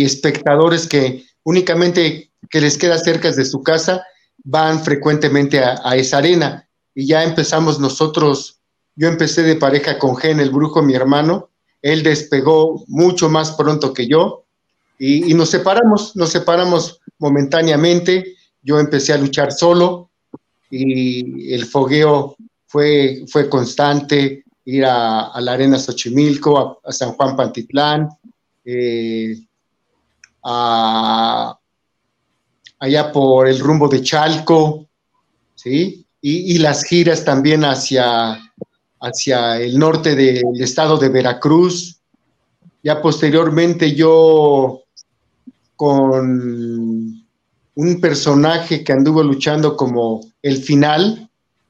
espectadores 0.04 0.86
que 0.86 1.24
únicamente 1.42 2.30
que 2.50 2.60
les 2.60 2.78
queda 2.78 2.98
cerca 2.98 3.32
de 3.32 3.44
su 3.44 3.62
casa 3.62 4.04
van 4.44 4.82
frecuentemente 4.82 5.58
a, 5.58 5.96
esa 5.96 6.18
arena. 6.18 6.68
Y 6.94 7.06
ya 7.06 7.24
empezamos 7.24 7.80
nosotros, 7.80 8.60
yo 8.94 9.08
empecé 9.08 9.42
de 9.42 9.56
pareja 9.56 9.98
con 9.98 10.16
Gen, 10.16 10.38
el 10.38 10.50
brujo, 10.50 10.82
mi 10.82 10.94
hermano, 10.94 11.50
él 11.82 12.04
despegó 12.04 12.84
mucho 12.86 13.28
más 13.28 13.52
pronto 13.52 13.92
que 13.92 14.06
yo 14.06 14.45
y, 14.98 15.30
y 15.30 15.34
nos 15.34 15.50
separamos, 15.50 16.16
nos 16.16 16.30
separamos 16.30 17.00
momentáneamente, 17.18 18.36
yo 18.62 18.78
empecé 18.78 19.12
a 19.12 19.18
luchar 19.18 19.52
solo 19.52 20.10
y 20.70 21.52
el 21.52 21.66
fogueo 21.66 22.36
fue, 22.66 23.24
fue 23.28 23.48
constante, 23.48 24.44
ir 24.64 24.84
a, 24.84 25.32
la 25.40 25.52
Arena 25.52 25.78
Xochimilco, 25.78 26.80
a, 26.84 26.92
San 26.92 27.12
Juan 27.12 27.36
Pantitlán, 27.36 28.08
eh, 28.64 29.36
allá 30.42 31.56
por 33.12 33.48
el 33.48 33.60
rumbo 33.60 33.88
de 33.88 34.02
Chalco, 34.02 34.88
¿sí? 35.54 36.04
Y, 36.20 36.58
las 36.58 36.82
giras 36.82 37.24
también 37.24 37.64
hacia, 37.64 38.36
hacia 39.00 39.60
el 39.60 39.78
norte 39.78 40.16
del 40.16 40.60
estado 40.60 40.98
de 40.98 41.08
Veracruz. 41.08 42.00
Ya 42.82 43.00
posteriormente 43.00 43.94
yo 43.94 44.82
con 45.76 47.24
un 47.74 48.00
personaje 48.00 48.82
que 48.82 48.92
anduvo 48.92 49.22
luchando 49.22 49.76
como 49.76 50.20
el 50.42 50.58
final, 50.58 51.28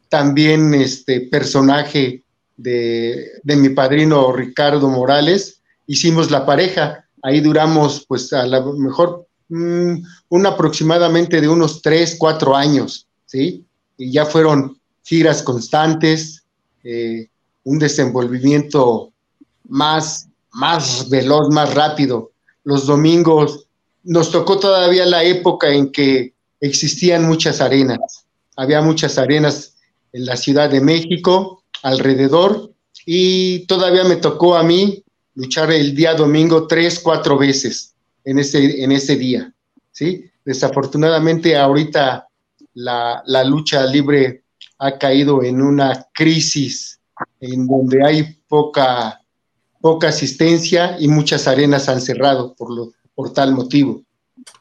también 0.08 0.72
este 0.74 1.22
personaje 1.22 2.22
de, 2.56 3.26
de 3.42 3.56
mi 3.56 3.70
padrino 3.70 4.32
Ricardo 4.32 4.88
Morales, 4.88 5.60
hicimos 5.86 6.30
la 6.30 6.46
pareja, 6.46 7.04
ahí 7.22 7.40
duramos 7.40 8.04
pues 8.06 8.32
a 8.32 8.46
lo 8.46 8.72
mejor 8.74 9.26
mm, 9.48 9.94
un 10.28 10.46
aproximadamente 10.46 11.40
de 11.40 11.48
unos 11.48 11.82
tres, 11.82 12.16
cuatro 12.18 12.56
años, 12.56 13.06
¿sí? 13.26 13.64
Y 13.98 14.12
ya 14.12 14.26
fueron 14.26 14.78
giras 15.02 15.42
constantes, 15.42 16.44
eh, 16.84 17.28
un 17.64 17.78
desenvolvimiento 17.78 19.12
más, 19.68 20.28
más 20.52 21.08
veloz, 21.08 21.48
más 21.52 21.74
rápido. 21.74 22.30
Los 22.64 22.86
domingos 22.86 23.65
nos 24.06 24.30
tocó 24.30 24.58
todavía 24.58 25.04
la 25.04 25.24
época 25.24 25.68
en 25.68 25.90
que 25.90 26.32
existían 26.60 27.26
muchas 27.26 27.60
arenas. 27.60 28.24
Había 28.56 28.80
muchas 28.80 29.18
arenas 29.18 29.74
en 30.12 30.24
la 30.24 30.36
Ciudad 30.36 30.70
de 30.70 30.80
México, 30.80 31.64
alrededor, 31.82 32.72
y 33.04 33.66
todavía 33.66 34.04
me 34.04 34.16
tocó 34.16 34.56
a 34.56 34.62
mí 34.62 35.02
luchar 35.34 35.72
el 35.72 35.94
día 35.94 36.14
domingo 36.14 36.66
tres, 36.66 37.00
cuatro 37.00 37.36
veces 37.36 37.94
en 38.24 38.38
ese, 38.38 38.82
en 38.82 38.92
ese 38.92 39.16
día. 39.16 39.52
¿sí? 39.92 40.24
Desafortunadamente 40.44 41.56
ahorita 41.56 42.28
la, 42.74 43.22
la 43.26 43.44
lucha 43.44 43.84
libre 43.86 44.44
ha 44.78 44.98
caído 44.98 45.42
en 45.42 45.60
una 45.60 46.06
crisis 46.14 47.00
en 47.40 47.66
donde 47.66 48.04
hay 48.04 48.38
poca, 48.48 49.20
poca 49.80 50.08
asistencia 50.08 50.96
y 50.98 51.08
muchas 51.08 51.48
arenas 51.48 51.88
han 51.88 52.00
cerrado 52.00 52.54
por, 52.54 52.72
lo, 52.74 52.92
por 53.16 53.32
tal 53.32 53.52
motivo. 53.52 54.04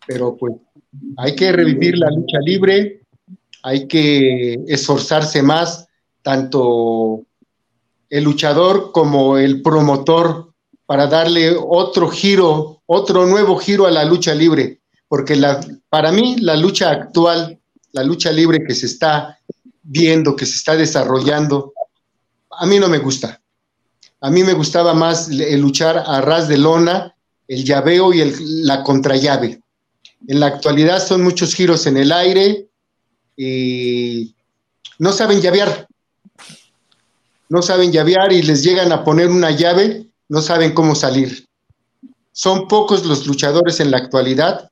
Pero 0.07 0.35
pues 0.35 0.55
hay 1.17 1.35
que 1.35 1.51
revivir 1.51 1.99
la 1.99 2.09
lucha 2.09 2.39
libre, 2.39 3.01
hay 3.61 3.87
que 3.87 4.55
esforzarse 4.67 5.43
más, 5.43 5.87
tanto 6.23 7.21
el 8.09 8.23
luchador 8.23 8.91
como 8.91 9.37
el 9.37 9.61
promotor, 9.61 10.55
para 10.85 11.07
darle 11.07 11.55
otro 11.57 12.09
giro, 12.09 12.81
otro 12.85 13.25
nuevo 13.25 13.57
giro 13.57 13.87
a 13.87 13.91
la 13.91 14.05
lucha 14.05 14.33
libre, 14.35 14.81
porque 15.07 15.35
la, 15.35 15.59
para 15.89 16.11
mí 16.11 16.37
la 16.37 16.55
lucha 16.55 16.91
actual, 16.91 17.59
la 17.91 18.03
lucha 18.03 18.31
libre 18.31 18.63
que 18.65 18.75
se 18.75 18.85
está 18.85 19.39
viendo, 19.81 20.35
que 20.35 20.45
se 20.45 20.55
está 20.55 20.75
desarrollando, 20.75 21.73
a 22.51 22.65
mí 22.65 22.79
no 22.79 22.87
me 22.87 22.99
gusta. 22.99 23.41
A 24.21 24.29
mí 24.29 24.43
me 24.43 24.53
gustaba 24.53 24.93
más 24.93 25.29
el 25.29 25.59
luchar 25.59 26.03
a 26.05 26.21
ras 26.21 26.47
de 26.47 26.57
lona, 26.57 27.14
el 27.47 27.63
llaveo 27.63 28.13
y 28.13 28.21
el, 28.21 28.65
la 28.65 28.83
contrallave. 28.83 29.61
En 30.27 30.39
la 30.39 30.47
actualidad 30.47 31.05
son 31.05 31.23
muchos 31.23 31.53
giros 31.53 31.85
en 31.85 31.97
el 31.97 32.11
aire 32.11 32.67
y 33.37 34.33
no 34.99 35.11
saben 35.11 35.41
llavear. 35.41 35.87
No 37.49 37.61
saben 37.61 37.91
llavear 37.91 38.33
y 38.33 38.41
les 38.41 38.63
llegan 38.63 38.91
a 38.91 39.03
poner 39.03 39.29
una 39.29 39.51
llave, 39.51 40.07
no 40.29 40.41
saben 40.41 40.73
cómo 40.73 40.95
salir. 40.95 41.45
Son 42.31 42.67
pocos 42.67 43.05
los 43.05 43.27
luchadores 43.27 43.79
en 43.79 43.91
la 43.91 43.97
actualidad 43.97 44.69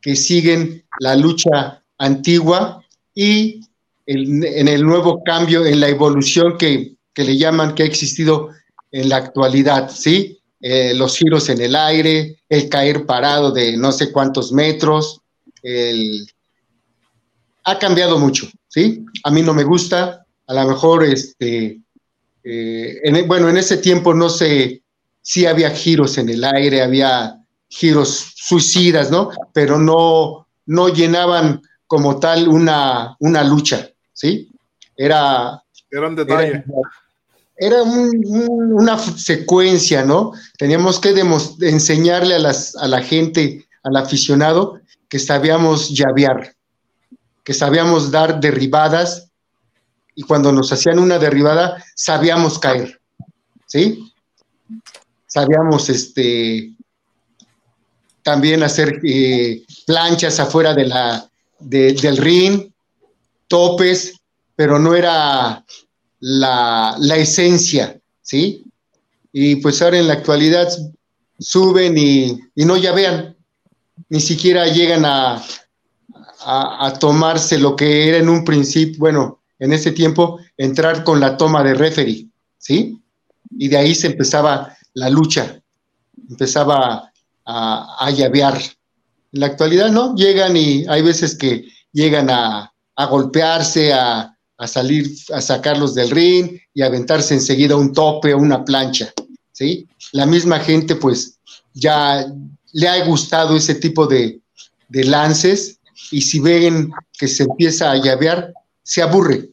que 0.00 0.16
siguen 0.16 0.84
la 1.00 1.16
lucha 1.16 1.82
antigua 1.98 2.84
y 3.14 3.60
en 4.06 4.68
el 4.68 4.84
nuevo 4.84 5.22
cambio, 5.22 5.66
en 5.66 5.80
la 5.80 5.88
evolución 5.88 6.56
que, 6.56 6.96
le 7.14 7.36
llaman 7.36 7.74
que 7.74 7.82
ha 7.82 7.86
existido 7.86 8.50
en 8.92 9.08
la 9.08 9.16
actualidad, 9.16 9.90
¿sí? 9.90 10.37
Eh, 10.60 10.92
los 10.94 11.16
giros 11.16 11.48
en 11.48 11.60
el 11.60 11.76
aire, 11.76 12.40
el 12.48 12.68
caer 12.68 13.06
parado 13.06 13.52
de 13.52 13.76
no 13.76 13.92
sé 13.92 14.10
cuántos 14.10 14.52
metros, 14.52 15.20
ha 17.64 17.78
cambiado 17.78 18.18
mucho, 18.18 18.48
¿sí? 18.68 19.04
A 19.24 19.30
mí 19.30 19.42
no 19.42 19.52
me 19.52 19.64
gusta, 19.64 20.24
a 20.46 20.54
lo 20.54 20.66
mejor, 20.66 21.04
este, 21.04 21.78
eh, 22.42 23.00
en, 23.02 23.28
bueno, 23.28 23.48
en 23.50 23.58
ese 23.58 23.76
tiempo 23.76 24.14
no 24.14 24.30
sé 24.30 24.82
si 25.20 25.44
había 25.44 25.70
giros 25.70 26.16
en 26.16 26.30
el 26.30 26.42
aire, 26.44 26.80
había 26.80 27.38
giros 27.68 28.32
suicidas, 28.34 29.10
¿no? 29.10 29.30
Pero 29.52 29.78
no, 29.78 30.48
no 30.64 30.88
llenaban 30.88 31.60
como 31.86 32.18
tal 32.18 32.48
una, 32.48 33.14
una 33.20 33.44
lucha, 33.44 33.90
¿sí? 34.14 34.48
Era... 34.96 35.62
Eran 35.90 36.16
detalles. 36.16 36.50
Era, 36.52 36.64
una 37.60 38.98
secuencia, 38.98 40.04
¿no? 40.04 40.32
Teníamos 40.56 41.00
que 41.00 41.10
enseñarle 41.60 42.36
a, 42.36 42.38
las, 42.38 42.74
la 42.74 43.02
gente, 43.02 43.66
al 43.82 43.96
aficionado, 43.96 44.80
que 45.08 45.18
sabíamos 45.18 45.90
llavear, 45.90 46.54
que 47.42 47.54
sabíamos 47.54 48.10
dar 48.10 48.40
derribadas 48.40 49.28
y 50.14 50.22
cuando 50.22 50.52
nos 50.52 50.72
hacían 50.72 50.98
una 50.98 51.18
derribada 51.18 51.82
sabíamos 51.94 52.58
caer, 52.58 53.00
¿sí? 53.66 54.12
Sabíamos 55.26 55.88
este, 55.88 56.72
también 58.22 58.62
hacer 58.62 59.00
eh, 59.04 59.64
planchas 59.86 60.38
afuera 60.40 60.74
de 60.74 60.86
la, 60.86 61.28
del 61.58 62.16
ring, 62.16 62.70
topes, 63.46 64.14
pero 64.54 64.78
no 64.78 64.94
era 64.94 65.64
la, 66.20 66.96
esencia, 67.16 68.00
¿sí? 68.22 68.64
Y 69.32 69.56
pues 69.56 69.80
ahora 69.82 69.98
en 69.98 70.08
la 70.08 70.14
actualidad 70.14 70.68
suben 71.38 71.96
y, 71.96 72.38
no 72.56 72.76
ya 72.76 72.92
vean, 72.92 73.36
ni 74.08 74.20
siquiera 74.20 74.66
llegan 74.66 75.04
a, 75.04 75.42
a, 76.44 76.92
tomarse 76.98 77.58
lo 77.58 77.76
que 77.76 78.08
era 78.08 78.18
en 78.18 78.28
un 78.28 78.44
principio, 78.44 78.98
bueno, 78.98 79.40
en 79.58 79.72
ese 79.72 79.92
tiempo, 79.92 80.40
entrar 80.56 81.04
con 81.04 81.20
la 81.20 81.36
toma 81.36 81.62
de 81.62 81.74
referee, 81.74 82.26
¿sí? 82.58 83.00
Y 83.50 83.68
de 83.68 83.76
ahí 83.76 83.94
se 83.94 84.08
empezaba 84.08 84.76
la 84.94 85.10
lucha, 85.10 85.60
empezaba 86.28 87.12
a, 87.44 87.96
a 87.98 88.10
llavear. 88.10 88.56
En 89.32 89.40
la 89.40 89.46
actualidad 89.46 89.90
no, 89.90 90.14
llegan 90.14 90.56
y 90.56 90.86
hay 90.88 91.02
veces 91.02 91.36
que 91.36 91.68
llegan 91.92 92.30
a, 92.30 92.72
a 92.96 93.06
golpearse, 93.06 93.92
a, 93.92 94.37
salir, 94.66 95.10
a 95.32 95.40
sacarlos 95.40 95.94
del 95.94 96.10
ring 96.10 96.58
y 96.74 96.82
aventarse 96.82 97.34
enseguida 97.34 97.76
un 97.76 97.92
tope 97.92 98.34
o 98.34 98.38
una 98.38 98.64
plancha, 98.64 99.12
¿sí? 99.52 99.86
La 100.12 100.26
misma 100.26 100.58
gente, 100.58 100.96
pues, 100.96 101.38
ya 101.74 102.26
le 102.72 102.88
ha 102.88 103.04
gustado 103.04 103.56
ese 103.56 103.74
tipo 103.76 104.06
de, 104.06 104.40
lances 104.90 105.78
y 106.10 106.22
si 106.22 106.40
ven 106.40 106.90
que 107.18 107.28
se 107.28 107.44
empieza 107.44 107.90
a 107.90 107.96
llavear, 107.96 108.52
se 108.82 109.02
aburre, 109.02 109.50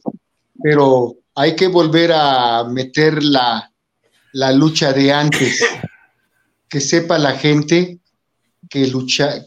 pero 0.62 1.16
hay 1.34 1.54
que 1.54 1.68
volver 1.68 2.12
a 2.12 2.64
meter 2.64 3.22
la, 3.22 3.70
la 4.32 4.52
lucha 4.52 4.92
de 4.92 5.12
antes, 5.12 5.62
que 6.68 6.80
sepa 6.80 7.18
la 7.18 7.32
gente 7.32 7.98
que 8.70 8.84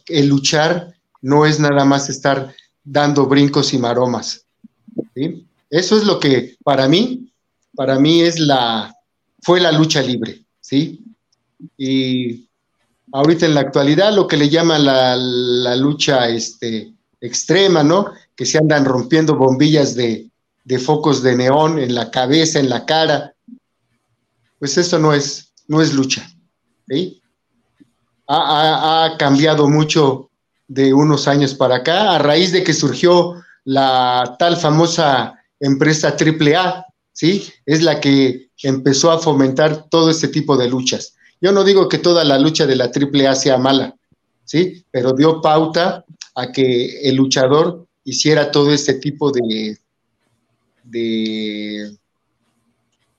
el 0.08 0.30
luchar 0.30 0.93
no 1.22 1.45
es 1.45 1.60
nada 1.60 1.84
más 1.86 2.10
estar 2.10 2.54
dando 2.84 3.26
brincos 3.26 3.74
y 3.74 3.78
maromas. 3.78 4.45
Eso 5.69 5.97
es 5.97 6.03
lo 6.03 6.19
que 6.19 6.55
para 6.63 6.88
mí, 6.88 7.32
para 7.75 7.99
mí 7.99 8.21
es 8.21 8.39
la, 8.39 8.93
fue 9.41 9.60
la 9.60 9.71
lucha 9.71 10.01
libre, 10.01 10.43
¿sí? 10.60 11.03
Y 11.77 12.49
ahorita 13.12 13.45
en 13.45 13.53
la 13.53 13.62
actualidad 13.62 14.13
lo 14.13 14.27
que 14.27 14.38
le 14.38 14.49
llaman 14.49 14.86
la, 14.86 15.15
la 15.15 15.75
lucha 15.75 16.27
este, 16.27 16.93
extrema, 17.21 17.84
¿no? 17.84 18.12
Que 18.36 18.45
se 18.45 18.58
andan 18.58 18.86
rompiendo 18.86 19.36
bombillas 19.36 19.95
de, 19.95 20.29
de, 20.63 20.79
focos 20.79 21.21
de 21.21 21.36
neón 21.36 21.79
en 21.79 21.93
la 21.93 22.10
cabeza, 22.10 22.60
en 22.60 22.69
la 22.69 22.86
cara. 22.86 23.34
Pues 24.58 24.77
eso 24.77 24.97
no 24.97 25.13
es, 25.13 25.53
no 25.67 25.82
es 25.82 25.93
lucha, 25.93 26.27
¿sí? 26.88 27.21
Ha, 28.27 29.05
ha 29.05 29.17
cambiado 29.17 29.67
mucho 29.67 30.29
de 30.67 30.93
unos 30.93 31.27
años 31.27 31.55
para 31.55 31.77
acá, 31.77 32.15
a 32.15 32.19
raíz 32.19 32.51
de 32.51 32.63
que 32.63 32.73
surgió 32.73 33.36
la 33.65 34.36
tal 34.38 34.55
famosa 34.55 35.38
empresa 35.60 36.15
AAA, 36.19 36.86
¿sí? 37.13 37.52
Es 37.65 37.84
la 37.84 38.00
que 38.00 38.50
empezó 38.63 39.12
a 39.12 39.19
fomentar 39.19 39.89
todo 39.89 40.10
este 40.10 40.28
tipo 40.28 40.58
de 40.58 40.69
luchas. 40.69 41.15
Yo 41.41 41.52
no 41.52 41.63
digo 41.63 41.88
que 41.88 41.98
toda 41.98 42.24
la 42.24 42.38
lucha 42.38 42.65
de 42.65 42.76
la 42.76 42.91
AAA 42.93 43.36
sea 43.36 43.58
mala, 43.58 43.95
¿sí? 44.45 44.84
Pero 44.91 45.13
dio 45.13 45.41
pauta 45.41 46.04
a 46.36 46.52
que 46.52 47.02
el 47.08 47.15
luchador 47.15 47.88
hiciera 48.04 48.52
todo 48.52 48.74
este 48.74 48.95
tipo 48.95 49.32
de, 49.32 49.78
de 50.84 51.98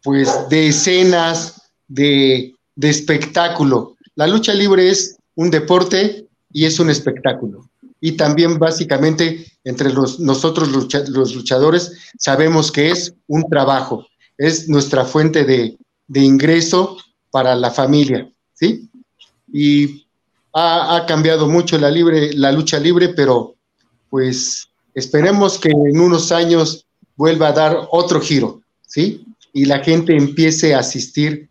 pues, 0.02 0.48
de 0.48 0.68
escenas, 0.68 1.70
de, 1.88 2.54
de 2.74 2.88
espectáculo. 2.88 3.96
La 4.14 4.26
lucha 4.26 4.52
libre 4.54 4.88
es 4.88 5.16
un 5.34 5.50
deporte 5.50 6.26
y 6.52 6.64
es 6.64 6.78
un 6.80 6.90
espectáculo. 6.90 7.70
Y 8.00 8.12
también 8.12 8.58
básicamente 8.58 9.46
entre 9.64 9.92
los, 9.92 10.20
nosotros 10.20 10.68
los 11.08 11.34
luchadores 11.34 11.92
sabemos 12.18 12.72
que 12.72 12.90
es 12.90 13.14
un 13.26 13.48
trabajo, 13.48 14.06
es 14.38 14.68
nuestra 14.68 15.04
fuente 15.04 15.44
de, 15.44 15.76
ingreso 16.14 16.96
para 17.30 17.54
la 17.54 17.70
familia, 17.70 18.28
¿sí? 18.54 18.88
Y 19.52 20.06
ha, 20.52 21.04
cambiado 21.06 21.46
mucho 21.46 21.78
la, 21.78 21.90
libre, 21.90 22.32
la 22.32 22.50
lucha 22.50 22.80
libre, 22.80 23.10
pero 23.10 23.54
pues 24.08 24.68
esperemos 24.94 25.58
que 25.58 25.68
en 25.68 26.00
unos 26.00 26.32
años 26.32 26.86
vuelva 27.16 27.48
a 27.48 27.52
dar 27.52 27.88
otro 27.90 28.20
giro, 28.20 28.62
¿sí? 28.86 29.24
Y 29.52 29.66
la 29.66 29.80
gente 29.80 30.16
empiece 30.16 30.74
a 30.74 30.80
asistir 30.80 31.48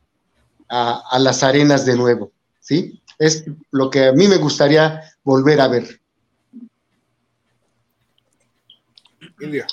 a, 0.67 1.03
a 1.11 1.19
las 1.19 1.43
arenas 1.43 1.85
de 1.85 1.95
nuevo, 1.95 2.31
¿sí? 2.59 2.99
Es 3.19 3.45
lo 3.71 3.89
que 3.89 4.07
a 4.07 4.13
mí 4.13 4.27
me 4.27 4.37
gustaría 4.37 5.03
volver 5.23 5.61
a 5.61 5.67
ver. 5.67 5.98
India. 9.41 9.67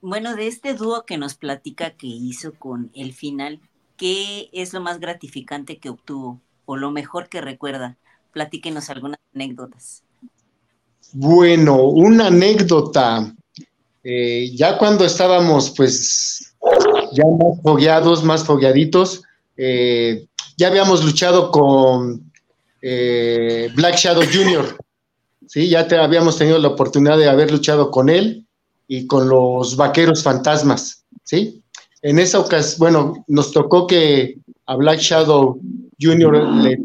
Bueno, 0.00 0.36
de 0.36 0.46
este 0.46 0.74
dúo 0.74 1.04
que 1.04 1.18
nos 1.18 1.34
platica 1.34 1.90
que 1.90 2.06
hizo 2.06 2.54
con 2.54 2.90
el 2.94 3.12
final, 3.12 3.60
¿qué 3.96 4.50
es 4.52 4.72
lo 4.72 4.80
más 4.80 5.00
gratificante 5.00 5.78
que 5.78 5.88
obtuvo 5.88 6.40
o 6.64 6.76
lo 6.76 6.90
mejor 6.90 7.28
que 7.28 7.40
recuerda? 7.40 7.96
Platíquenos 8.32 8.90
algunas 8.90 9.18
anécdotas. 9.34 10.04
Bueno, 11.12 11.82
una 11.82 12.28
anécdota. 12.28 13.34
Eh, 14.04 14.52
ya 14.54 14.78
cuando 14.78 15.04
estábamos, 15.04 15.72
pues, 15.76 16.54
ya 17.12 17.24
más 17.24 17.60
fogueados, 17.62 18.22
más 18.22 18.44
fogueaditos, 18.44 19.22
eh, 19.56 20.26
ya 20.56 20.68
habíamos 20.68 21.04
luchado 21.04 21.50
con 21.50 22.30
eh, 22.82 23.70
Black 23.74 23.96
Shadow 23.96 24.22
Jr. 24.22 24.76
Ya 25.64 25.88
te, 25.88 25.96
habíamos 25.96 26.36
tenido 26.36 26.58
la 26.58 26.68
oportunidad 26.68 27.16
de 27.16 27.30
haber 27.30 27.50
luchado 27.50 27.90
con 27.90 28.10
él 28.10 28.44
y 28.86 29.06
con 29.06 29.26
los 29.26 29.76
vaqueros 29.76 30.22
fantasmas, 30.22 31.04
¿sí? 31.24 31.62
En 32.02 32.18
esa 32.18 32.40
ocasión, 32.40 32.78
bueno, 32.78 33.24
nos 33.26 33.52
tocó 33.52 33.86
que 33.86 34.36
a 34.66 34.76
Black 34.76 35.00
Shadow 35.00 35.58
Jr. 35.98 36.46
le, 36.62 36.78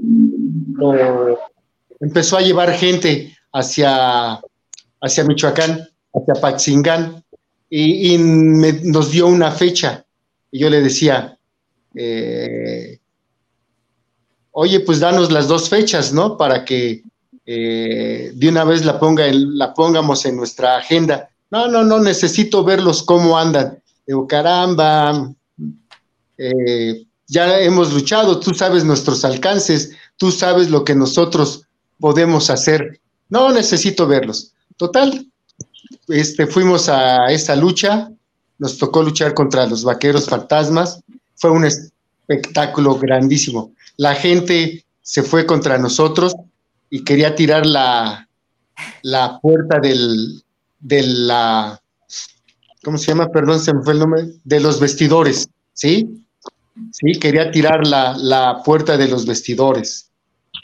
empezó 2.00 2.38
a 2.38 2.42
llevar 2.42 2.72
gente 2.74 3.36
hacia, 3.52 4.40
hacia 5.02 5.24
Michoacán, 5.26 5.90
hacia 6.14 6.42
Paxingán, 6.42 7.24
y, 7.70 8.14
y 8.14 8.18
me, 8.18 8.72
nos 8.84 9.12
dio 9.12 9.28
una 9.28 9.52
fecha. 9.52 10.06
Y 10.50 10.60
yo 10.60 10.70
le 10.70 10.82
decía, 10.82 11.38
eh, 11.94 13.00
oye, 14.52 14.80
pues 14.80 15.02
danos 15.02 15.30
las 15.30 15.50
dos 15.50 15.70
fechas, 15.70 16.14
¿no? 16.14 16.38
Para 16.38 16.64
que 16.64 17.04
eh, 17.46 18.32
de 18.36 18.50
una 18.50 18.64
vez 18.64 18.86
la, 18.86 19.00
ponga 19.00 19.26
la 19.32 19.74
pongamos 19.74 20.26
en 20.26 20.36
nuestra 20.36 20.78
agenda. 20.78 21.30
No, 21.50 21.68
no, 21.68 21.84
no, 21.84 22.00
necesito 22.00 22.64
verlos 22.64 23.04
cómo 23.04 23.38
andan. 23.38 23.82
Digo, 24.06 24.28
caramba, 24.28 25.32
eh, 26.38 27.06
ya 27.28 27.60
hemos 27.60 27.94
luchado, 27.94 28.40
tú 28.40 28.54
sabes 28.54 28.84
nuestros 28.84 29.26
alcances, 29.26 29.92
tú 30.18 30.32
sabes 30.32 30.70
lo 30.70 30.84
que 30.84 30.96
nosotros 30.96 31.64
podemos 32.00 32.50
hacer. 32.50 33.00
No 33.30 33.52
necesito 33.52 34.08
verlos. 34.08 34.54
Total, 34.78 35.26
este, 36.08 36.48
fuimos 36.48 36.90
a 36.90 37.32
esta 37.32 37.56
lucha, 37.56 38.12
nos 38.58 38.78
tocó 38.78 39.04
luchar 39.04 39.34
contra 39.34 39.66
los 39.66 39.84
vaqueros 39.84 40.28
fantasmas, 40.28 41.02
fue 41.36 41.52
un 41.52 41.66
espectáculo 41.66 42.98
grandísimo. 42.98 43.74
La 43.98 44.16
gente 44.16 44.86
se 45.02 45.24
fue 45.24 45.46
contra 45.46 45.78
nosotros 45.78 46.36
y 46.92 47.04
quería 47.04 47.34
tirar 47.34 47.66
la, 47.66 48.28
la 49.02 49.40
puerta 49.40 49.80
del, 49.80 50.44
de 50.80 51.04
la, 51.04 51.82
¿cómo 52.84 52.98
se 52.98 53.08
llama? 53.08 53.32
Perdón, 53.32 53.60
se 53.60 53.74
me 53.74 53.82
fue 53.82 53.94
el 53.94 54.00
nombre, 54.00 54.26
de 54.44 54.60
los 54.60 54.80
vestidores, 54.80 55.50
¿sí? 55.74 56.10
Sí, 56.92 57.18
quería 57.20 57.50
tirar 57.50 57.88
la, 57.88 58.16
la 58.18 58.62
puerta 58.64 58.98
de 58.98 59.08
los 59.08 59.26
vestidores. 59.26 60.10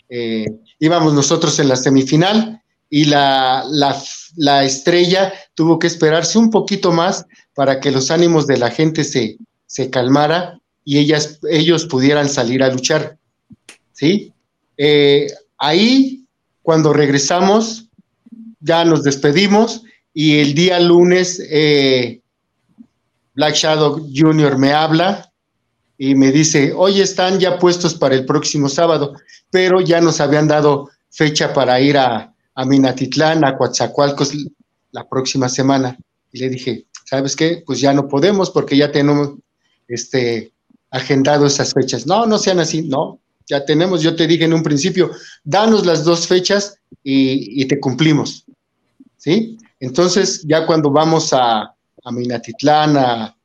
Eh, 0.10 0.46
íbamos 0.80 1.14
nosotros 1.14 1.60
en 1.60 1.70
la 1.70 1.78
semifinal 1.78 2.62
y 2.90 3.06
la, 3.06 3.64
la, 3.70 3.98
la, 4.36 4.64
estrella 4.66 5.34
tuvo 5.54 5.80
que 5.80 5.88
esperarse 5.88 6.38
un 6.38 6.50
poquito 6.50 6.92
más 6.92 7.26
para 7.54 7.80
que 7.80 7.92
los 7.92 8.12
ánimos 8.12 8.48
de 8.48 8.58
la 8.58 8.70
gente 8.70 9.04
se, 9.04 9.38
se 9.66 9.90
calmara 9.90 10.60
y 10.84 10.98
ellas, 10.98 11.40
ellos 11.50 11.86
pudieran 11.86 12.30
salir 12.30 12.64
a 12.64 12.72
luchar. 12.72 13.18
¿Sí? 13.94 14.34
Eh, 14.78 15.28
ahí, 15.58 16.26
cuando 16.62 16.94
regresamos, 16.94 17.90
ya 18.60 18.84
nos 18.86 19.04
despedimos 19.04 19.84
y 20.14 20.40
el 20.40 20.54
día 20.54 20.80
lunes 20.80 21.42
eh, 21.50 22.22
Black 23.36 23.56
Shadow 23.56 24.08
Jr. 24.14 24.58
me 24.58 24.74
habla 24.74 25.32
y 25.98 26.16
me 26.16 26.32
dice, 26.32 26.74
hoy 26.76 27.02
están 27.02 27.40
ya 27.40 27.58
puestos 27.58 27.96
para 27.96 28.16
el 28.16 28.26
próximo 28.26 28.70
sábado, 28.70 29.16
pero 29.52 29.82
ya 29.82 30.02
nos 30.02 30.20
habían 30.20 30.48
dado 30.48 30.90
fecha 31.10 31.54
para 31.54 31.80
ir 31.80 31.98
a, 31.98 32.34
a 32.56 32.66
Minatitlán, 32.66 33.46
a 33.46 33.58
Coatzacoalcos 33.58 34.34
la 34.92 35.08
próxima 35.08 35.50
semana. 35.50 35.98
Y 36.32 36.40
le 36.40 36.50
dije, 36.50 36.86
¿sabes 37.06 37.36
qué? 37.36 37.64
Pues 37.66 37.80
ya 37.80 37.94
no 37.94 38.08
podemos 38.08 38.50
porque 38.50 38.76
ya 38.78 38.92
tenemos 38.92 39.36
este, 39.88 40.52
agendado 40.92 41.46
esas 41.46 41.74
fechas. 41.74 42.06
No, 42.06 42.26
no 42.26 42.38
sean 42.38 42.60
así, 42.60 42.82
no, 42.82 43.20
ya 43.48 43.66
tenemos, 43.66 44.02
yo 44.02 44.16
te 44.16 44.28
dije 44.28 44.46
en 44.46 44.54
un 44.54 44.64
principio, 44.64 45.12
danos 45.44 45.86
las 45.86 46.04
dos 46.04 46.28
fechas 46.28 46.78
y, 47.04 47.66
te 47.66 47.80
cumplimos. 47.80 48.46
¿Sí? 49.18 49.58
Entonces, 49.80 50.44
ya 50.44 50.66
cuando 50.66 50.92
vamos 50.92 51.34
a, 51.34 51.62
a 51.62 52.12
Minatitlán, 52.12 52.98
a, 52.98 53.36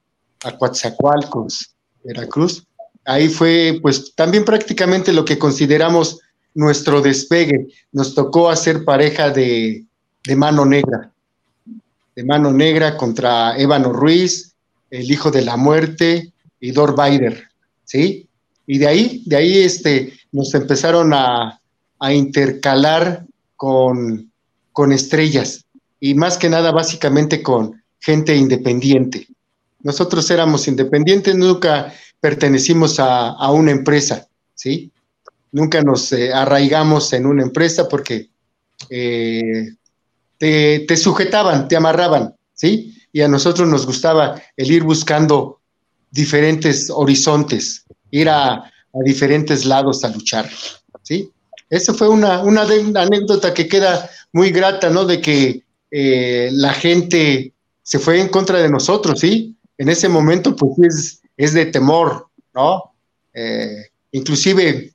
a 0.44 0.58
Coatzacoalcos, 0.58 1.70
Veracruz, 2.04 2.66
ahí 3.04 3.28
fue 3.28 3.78
pues 3.80 4.14
también 4.14 4.44
prácticamente 4.44 5.12
lo 5.12 5.24
que 5.24 5.38
consideramos 5.38 6.20
nuestro 6.54 7.00
despegue. 7.00 7.68
Nos 7.92 8.14
tocó 8.14 8.50
hacer 8.50 8.84
pareja 8.84 9.30
de, 9.30 9.84
de 10.24 10.36
mano 10.36 10.64
negra, 10.64 11.12
de 12.14 12.24
mano 12.24 12.52
negra 12.52 12.96
contra 12.96 13.56
Ébano 13.56 13.92
Ruiz, 13.92 14.54
el 14.90 15.10
hijo 15.10 15.30
de 15.30 15.42
la 15.42 15.56
muerte 15.56 16.32
y 16.60 16.72
Dor 16.72 16.94
Baider, 16.94 17.48
¿sí? 17.84 18.28
Y 18.66 18.78
de 18.78 18.86
ahí, 18.86 19.22
de 19.26 19.36
ahí 19.36 19.58
este, 19.58 20.12
nos 20.30 20.54
empezaron 20.54 21.12
a, 21.12 21.60
a 21.98 22.12
intercalar 22.12 23.26
con, 23.56 24.30
con 24.72 24.92
estrellas 24.92 25.64
y 26.00 26.14
más 26.14 26.36
que 26.36 26.48
nada 26.48 26.72
básicamente 26.72 27.42
con 27.42 27.80
gente 28.00 28.34
independiente. 28.34 29.28
Nosotros 29.80 30.30
éramos 30.30 30.66
independientes, 30.66 31.34
nunca 31.36 31.92
pertenecimos 32.20 32.98
a, 32.98 33.30
a 33.30 33.50
una 33.52 33.70
empresa, 33.70 34.26
¿sí? 34.54 34.90
Nunca 35.52 35.82
nos 35.82 36.12
eh, 36.12 36.32
arraigamos 36.32 37.12
en 37.12 37.26
una 37.26 37.42
empresa 37.42 37.88
porque 37.88 38.30
eh, 38.90 39.74
te, 40.38 40.80
te, 40.80 40.96
sujetaban, 40.96 41.68
te 41.68 41.76
amarraban, 41.76 42.34
¿sí? 42.54 42.96
Y 43.12 43.20
a 43.20 43.28
nosotros 43.28 43.68
nos 43.68 43.86
gustaba 43.86 44.40
el 44.56 44.70
ir 44.70 44.82
buscando 44.82 45.60
diferentes 46.10 46.90
horizontes, 46.90 47.84
ir 48.12 48.28
a, 48.28 48.70
diferentes 49.04 49.64
lados 49.64 50.04
a 50.04 50.10
luchar, 50.10 50.48
¿sí? 51.02 51.30
Esa 51.70 51.94
fue 51.94 52.08
una, 52.08 52.42
una, 52.42 52.62
anécdota 52.62 53.54
que 53.54 53.66
queda 53.66 54.08
muy 54.34 54.50
grata, 54.50 54.90
¿no? 54.90 55.06
De 55.06 55.18
que 55.18 55.62
eh, 55.90 56.50
la 56.52 56.74
gente 56.74 57.54
se 57.82 57.98
fue 57.98 58.20
en 58.20 58.28
contra 58.28 58.58
de 58.58 58.68
nosotros, 58.68 59.18
¿sí? 59.18 59.56
En 59.78 59.88
ese 59.88 60.10
momento, 60.10 60.54
pues 60.54 60.78
es, 60.78 61.22
es 61.38 61.54
de 61.54 61.66
temor, 61.66 62.28
¿no? 62.54 62.92
Eh, 63.32 63.86
inclusive 64.10 64.92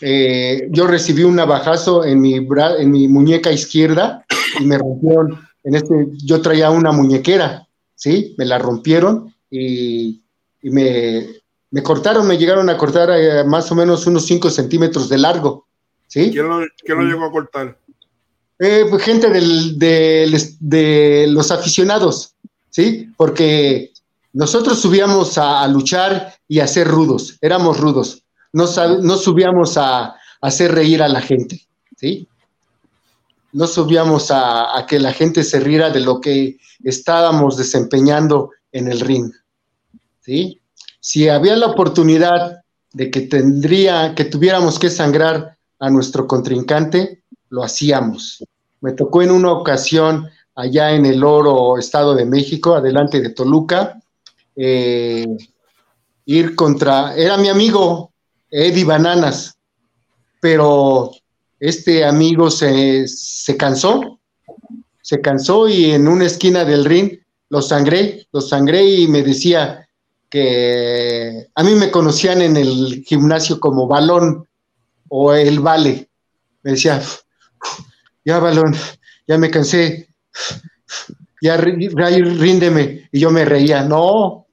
eh, 0.00 0.66
yo 0.70 0.88
recibí 0.88 1.22
un 1.22 1.36
navajazo 1.36 2.04
en 2.04 2.20
mi, 2.20 2.34
en 2.34 2.90
mi 2.90 3.06
muñeca 3.06 3.52
izquierda 3.52 4.26
y 4.58 4.64
me 4.64 4.76
rompieron, 4.76 5.40
en 5.62 5.74
este, 5.76 6.08
yo 6.24 6.42
traía 6.42 6.70
una 6.70 6.90
muñequera, 6.90 7.68
¿sí? 7.94 8.34
Me 8.38 8.44
la 8.44 8.58
rompieron 8.58 9.32
y, 9.48 10.20
y 10.62 10.70
me, 10.70 11.26
me, 11.70 11.82
cortaron, 11.82 12.26
me 12.26 12.38
llegaron 12.38 12.68
a 12.70 12.76
cortar 12.76 13.10
eh, 13.10 13.44
más 13.44 13.70
o 13.70 13.74
menos 13.74 14.06
unos 14.06 14.26
5 14.26 14.50
centímetros 14.50 15.08
de 15.08 15.18
largo, 15.18 15.66
¿sí? 16.06 16.30
¿Quién 16.30 16.48
lo, 16.48 16.64
quién 16.84 16.98
lo 16.98 17.04
llegó 17.04 17.24
a 17.24 17.30
cortar? 17.30 17.78
Eh, 18.58 18.86
pues 18.88 19.02
gente 19.02 19.28
del, 19.28 19.78
de, 19.78 20.56
de, 20.60 21.26
los 21.28 21.50
aficionados, 21.50 22.34
¿sí? 22.70 23.10
Porque 23.16 23.92
nosotros 24.32 24.80
subíamos 24.80 25.36
a, 25.36 25.62
a, 25.62 25.68
luchar 25.68 26.34
y 26.48 26.60
a 26.60 26.66
ser 26.66 26.88
rudos, 26.88 27.36
éramos 27.42 27.78
rudos, 27.78 28.22
no, 28.52 28.64
no 29.02 29.16
subíamos 29.16 29.76
a, 29.76 30.04
a, 30.06 30.16
hacer 30.40 30.72
reír 30.72 31.02
a 31.02 31.08
la 31.08 31.20
gente, 31.20 31.66
¿sí? 31.96 32.28
No 33.52 33.66
subíamos 33.66 34.30
a, 34.30 34.78
a, 34.78 34.86
que 34.86 35.00
la 35.00 35.12
gente 35.12 35.42
se 35.42 35.60
riera 35.60 35.90
de 35.90 36.00
lo 36.00 36.20
que 36.20 36.58
estábamos 36.82 37.56
desempeñando 37.56 38.50
en 38.72 38.88
el 38.88 39.00
ring, 39.00 39.32
¿sí? 40.20 40.60
Si 41.06 41.28
había 41.28 41.54
la 41.54 41.66
oportunidad 41.66 42.62
de 42.92 43.12
que 43.12 43.20
tendría, 43.20 44.16
que 44.16 44.24
tuviéramos 44.24 44.76
que 44.76 44.90
sangrar 44.90 45.56
a 45.78 45.88
nuestro 45.88 46.26
contrincante, 46.26 47.22
lo 47.48 47.62
hacíamos. 47.62 48.42
Me 48.80 48.90
tocó 48.90 49.22
en 49.22 49.30
una 49.30 49.52
ocasión 49.52 50.28
allá 50.56 50.90
en 50.90 51.06
el 51.06 51.22
Oro, 51.22 51.78
Estado 51.78 52.16
de 52.16 52.26
México, 52.26 52.74
adelante 52.74 53.20
de 53.20 53.30
Toluca, 53.30 54.02
eh, 54.56 55.28
ir 56.24 56.56
contra, 56.56 57.14
era 57.14 57.36
mi 57.36 57.50
amigo 57.50 58.10
Eddie 58.50 58.84
Bananas, 58.84 59.56
pero 60.40 61.12
este 61.60 62.04
amigo 62.04 62.50
se, 62.50 63.06
se 63.06 63.56
cansó, 63.56 64.18
se 65.02 65.20
cansó 65.20 65.68
y 65.68 65.92
en 65.92 66.08
una 66.08 66.24
esquina 66.24 66.64
del 66.64 66.84
ring 66.84 67.16
lo 67.48 67.62
sangré, 67.62 68.26
lo 68.32 68.40
sangré 68.40 68.84
y 68.84 69.06
me 69.06 69.22
decía 69.22 69.85
que 70.30 71.46
a 71.54 71.62
mí 71.62 71.74
me 71.74 71.90
conocían 71.90 72.42
en 72.42 72.56
el 72.56 73.04
gimnasio 73.06 73.60
como 73.60 73.86
balón 73.86 74.46
o 75.08 75.32
el 75.32 75.60
vale. 75.60 76.08
Me 76.62 76.72
decía, 76.72 77.00
ya 78.24 78.38
balón, 78.38 78.74
ya 79.26 79.38
me 79.38 79.50
cansé, 79.50 80.08
ya 81.40 81.56
ríndeme. 81.56 83.08
Y 83.12 83.20
yo 83.20 83.30
me 83.30 83.44
reía, 83.44 83.82
no, 83.84 84.46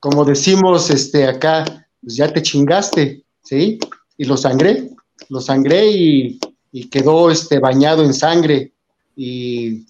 como 0.00 0.24
decimos 0.24 0.90
este, 0.90 1.26
acá, 1.26 1.64
pues 2.00 2.16
ya 2.16 2.32
te 2.32 2.42
chingaste, 2.42 3.24
¿sí? 3.42 3.78
Y 4.16 4.24
lo 4.24 4.36
sangré, 4.36 4.90
lo 5.28 5.40
sangré 5.40 5.90
y, 5.90 6.38
quedó 6.90 7.30
este, 7.30 7.58
bañado 7.58 8.04
en 8.04 8.12
sangre. 8.12 8.72
Y, 9.14 9.86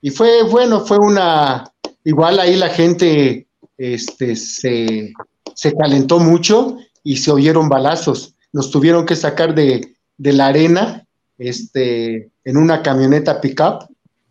y, 0.00 0.10
fue, 0.10 0.42
bueno, 0.42 0.84
fue 0.84 0.98
una, 0.98 1.72
igual 2.04 2.40
ahí 2.40 2.56
la 2.56 2.68
gente 2.68 3.47
este, 3.78 4.36
se, 4.36 5.12
se 5.54 5.74
calentó 5.74 6.18
mucho 6.18 6.76
y 7.02 7.16
se 7.16 7.30
oyeron 7.30 7.68
balazos. 7.68 8.34
Nos 8.52 8.70
tuvieron 8.70 9.06
que 9.06 9.16
sacar 9.16 9.54
de, 9.54 9.96
de 10.18 10.32
la 10.32 10.48
arena 10.48 11.06
este, 11.38 12.30
en 12.44 12.56
una 12.56 12.82
camioneta 12.82 13.40
pickup, 13.40 13.84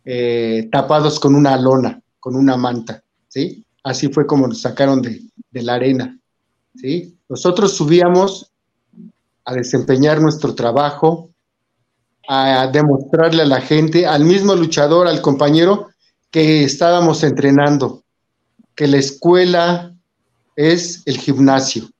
eh, 0.04 0.68
tapados 0.70 1.18
con 1.18 1.34
una 1.34 1.56
lona, 1.56 2.00
con 2.20 2.36
una 2.36 2.56
manta, 2.56 3.02
¿sí? 3.28 3.64
Así 3.82 4.08
fue 4.08 4.26
como 4.26 4.46
nos 4.46 4.60
sacaron 4.60 5.00
de, 5.02 5.22
de 5.50 5.62
la 5.62 5.74
arena, 5.74 6.18
¿sí? 6.74 7.16
Nosotros 7.28 7.72
subíamos 7.72 8.52
a 9.44 9.54
desempeñar 9.54 10.20
nuestro 10.20 10.54
trabajo, 10.54 11.30
a 12.28 12.66
demostrarle 12.66 13.42
a 13.42 13.46
la 13.46 13.62
gente, 13.62 14.06
al 14.06 14.24
mismo 14.24 14.54
luchador, 14.54 15.06
al 15.06 15.22
compañero, 15.22 15.88
que 16.30 16.64
estábamos 16.64 17.22
entrenando, 17.22 18.04
que 18.78 18.86
la 18.86 18.98
escuela 18.98 19.92
es 20.54 21.02
el 21.04 21.18
gimnasio, 21.18 21.90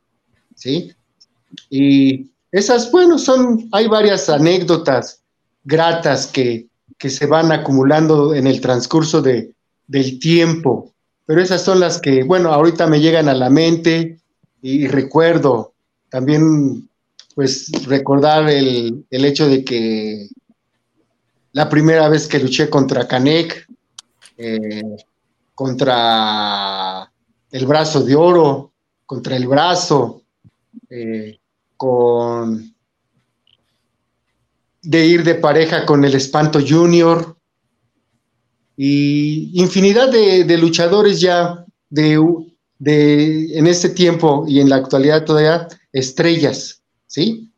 ¿sí? 0.54 0.92
Y 1.68 2.30
esas, 2.52 2.92
bueno, 2.92 3.18
son, 3.18 3.68
hay 3.72 3.88
varias 3.88 4.28
anécdotas 4.28 5.20
gratas 5.64 6.28
que, 6.28 6.68
que 6.96 7.10
se 7.10 7.26
van 7.26 7.50
acumulando 7.50 8.32
en 8.32 8.46
el 8.46 8.60
transcurso 8.60 9.20
de, 9.20 9.50
del 9.88 10.20
tiempo, 10.20 10.94
pero 11.26 11.42
esas 11.42 11.64
son 11.64 11.80
las 11.80 12.00
que, 12.00 12.22
bueno, 12.22 12.52
ahorita 12.52 12.86
me 12.86 13.00
llegan 13.00 13.28
a 13.28 13.34
la 13.34 13.50
mente 13.50 14.20
y, 14.62 14.86
recuerdo 14.86 15.72
también, 16.10 16.88
pues, 17.34 17.72
recordar 17.86 18.48
el, 18.48 19.04
el, 19.10 19.24
hecho 19.24 19.48
de 19.48 19.64
que 19.64 20.28
la 21.50 21.68
primera 21.68 22.08
vez 22.08 22.28
que 22.28 22.38
luché 22.38 22.70
contra 22.70 23.08
Canek, 23.08 23.66
eh, 24.36 24.96
contra 25.58 27.12
el 27.50 27.66
brazo 27.66 28.04
de 28.04 28.14
oro, 28.14 28.74
contra 29.04 29.34
el 29.34 29.48
brazo, 29.48 30.22
eh, 30.88 31.40
con 31.76 32.72
de 34.80 35.04
ir 35.04 35.24
de 35.24 35.34
pareja 35.34 35.84
con 35.84 36.04
el 36.04 36.14
Espanto 36.14 36.60
Junior 36.64 37.36
y 38.76 39.50
infinidad 39.60 40.12
de, 40.12 40.58
luchadores 40.58 41.20
ya 41.20 41.66
de, 41.90 42.24
de, 42.78 43.58
en 43.58 43.66
este 43.66 43.88
tiempo 43.88 44.44
y 44.46 44.60
en 44.60 44.68
la 44.68 44.76
actualidad 44.76 45.24
todavía 45.24 45.66
estrellas, 45.92 46.84
¿sí? 47.08 47.50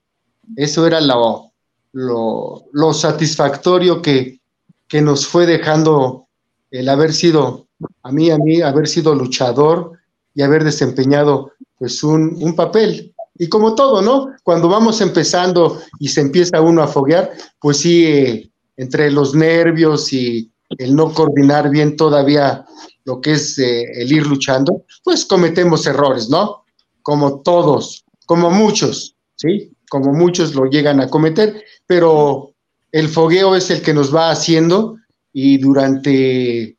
Eso 0.57 0.87
era 0.87 1.03
lo, 1.03 1.53
lo, 1.93 2.95
satisfactorio 2.95 4.01
que, 4.01 4.41
que, 4.89 5.03
nos 5.03 5.27
fue 5.27 5.45
dejando 5.45 6.29
el 6.71 6.89
haber 6.89 7.13
sido, 7.13 7.67
a 8.03 8.13
mí, 8.13 8.31
a 8.31 8.39
mí, 8.39 8.61
haber 8.61 8.89
sido 8.89 9.15
luchador 9.15 9.93
y 10.35 10.43
haber 10.43 10.65
desempeñado 10.65 11.53
pues 11.79 12.03
un, 12.03 12.37
un 12.41 12.55
papel 12.55 13.15
y 13.41 13.49
como 13.49 13.75
todo, 13.75 14.03
¿no? 14.03 14.35
Cuando 14.43 14.69
vamos 14.69 15.01
empezando 15.01 15.81
y 15.99 16.09
se 16.09 16.21
empieza 16.21 16.61
uno 16.61 16.83
a 16.83 16.89
foguear, 16.89 17.31
pues 17.59 17.79
sí, 17.79 18.05
eh, 18.05 18.51
entre 18.77 19.11
los 19.11 19.35
nervios 19.35 20.13
y 20.13 20.51
el 20.77 20.95
no 20.95 21.13
coordinar 21.15 21.71
bien 21.71 21.97
todavía 21.97 22.67
lo 23.07 23.23
que 23.23 23.33
es 23.33 23.59
eh, 23.59 23.85
el 23.95 24.13
ir 24.13 24.27
luchando, 24.27 24.85
pues 25.03 25.25
cometemos 25.25 25.87
errores, 25.87 26.29
¿no? 26.29 26.65
Como 27.01 27.41
todos, 27.41 28.05
como 28.27 28.51
muchos, 28.51 29.17
¿sí? 29.37 29.73
Como 29.89 30.13
muchos 30.13 30.55
lo 30.55 30.67
llegan 30.67 31.01
a 31.01 31.09
cometer, 31.09 31.65
pero 31.87 32.53
el 32.93 33.09
fogueo 33.09 33.57
es 33.57 33.71
el 33.71 33.81
que 33.81 33.95
nos 33.95 34.15
va 34.15 34.31
haciendo 34.31 34.99
y 35.33 35.57
durante 35.57 36.77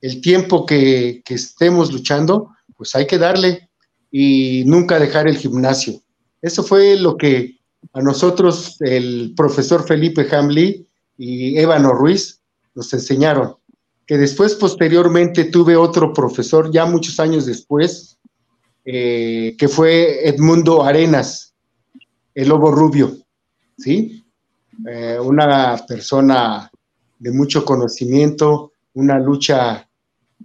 el 0.00 0.20
tiempo 0.20 0.66
que, 0.66 1.22
estemos 1.26 1.92
luchando, 1.92 2.50
pues 2.76 2.94
hay 2.94 3.06
que 3.06 3.18
darle, 3.18 3.68
y 4.10 4.64
nunca 4.66 4.98
dejar 4.98 5.28
el 5.28 5.36
gimnasio. 5.36 6.00
Eso 6.42 6.64
fue 6.64 6.96
lo 6.96 7.16
que 7.16 7.58
a 7.92 8.00
nosotros 8.00 8.76
el 8.80 9.34
profesor 9.36 9.86
Felipe 9.86 10.26
Hamley 10.30 10.86
y 11.16 11.56
Ébano 11.58 11.92
Ruiz 11.92 12.40
nos 12.74 12.92
enseñaron. 12.92 13.54
Que 14.06 14.18
después, 14.18 14.56
posteriormente, 14.56 15.44
tuve 15.44 15.76
otro 15.76 16.12
profesor, 16.12 16.72
ya 16.72 16.86
muchos 16.86 17.20
años 17.20 17.46
después, 17.46 18.18
eh, 18.84 19.54
que 19.56 19.68
fue 19.68 20.28
Edmundo 20.28 20.82
Arenas, 20.82 21.54
el 22.34 22.48
lobo 22.48 22.72
rubio, 22.72 23.16
¿sí? 23.78 24.24
Eh, 24.88 25.18
una 25.20 25.76
persona 25.86 26.70
de 27.18 27.30
mucho 27.30 27.64
conocimiento, 27.64 28.72
una 28.94 29.18
lucha 29.18 29.89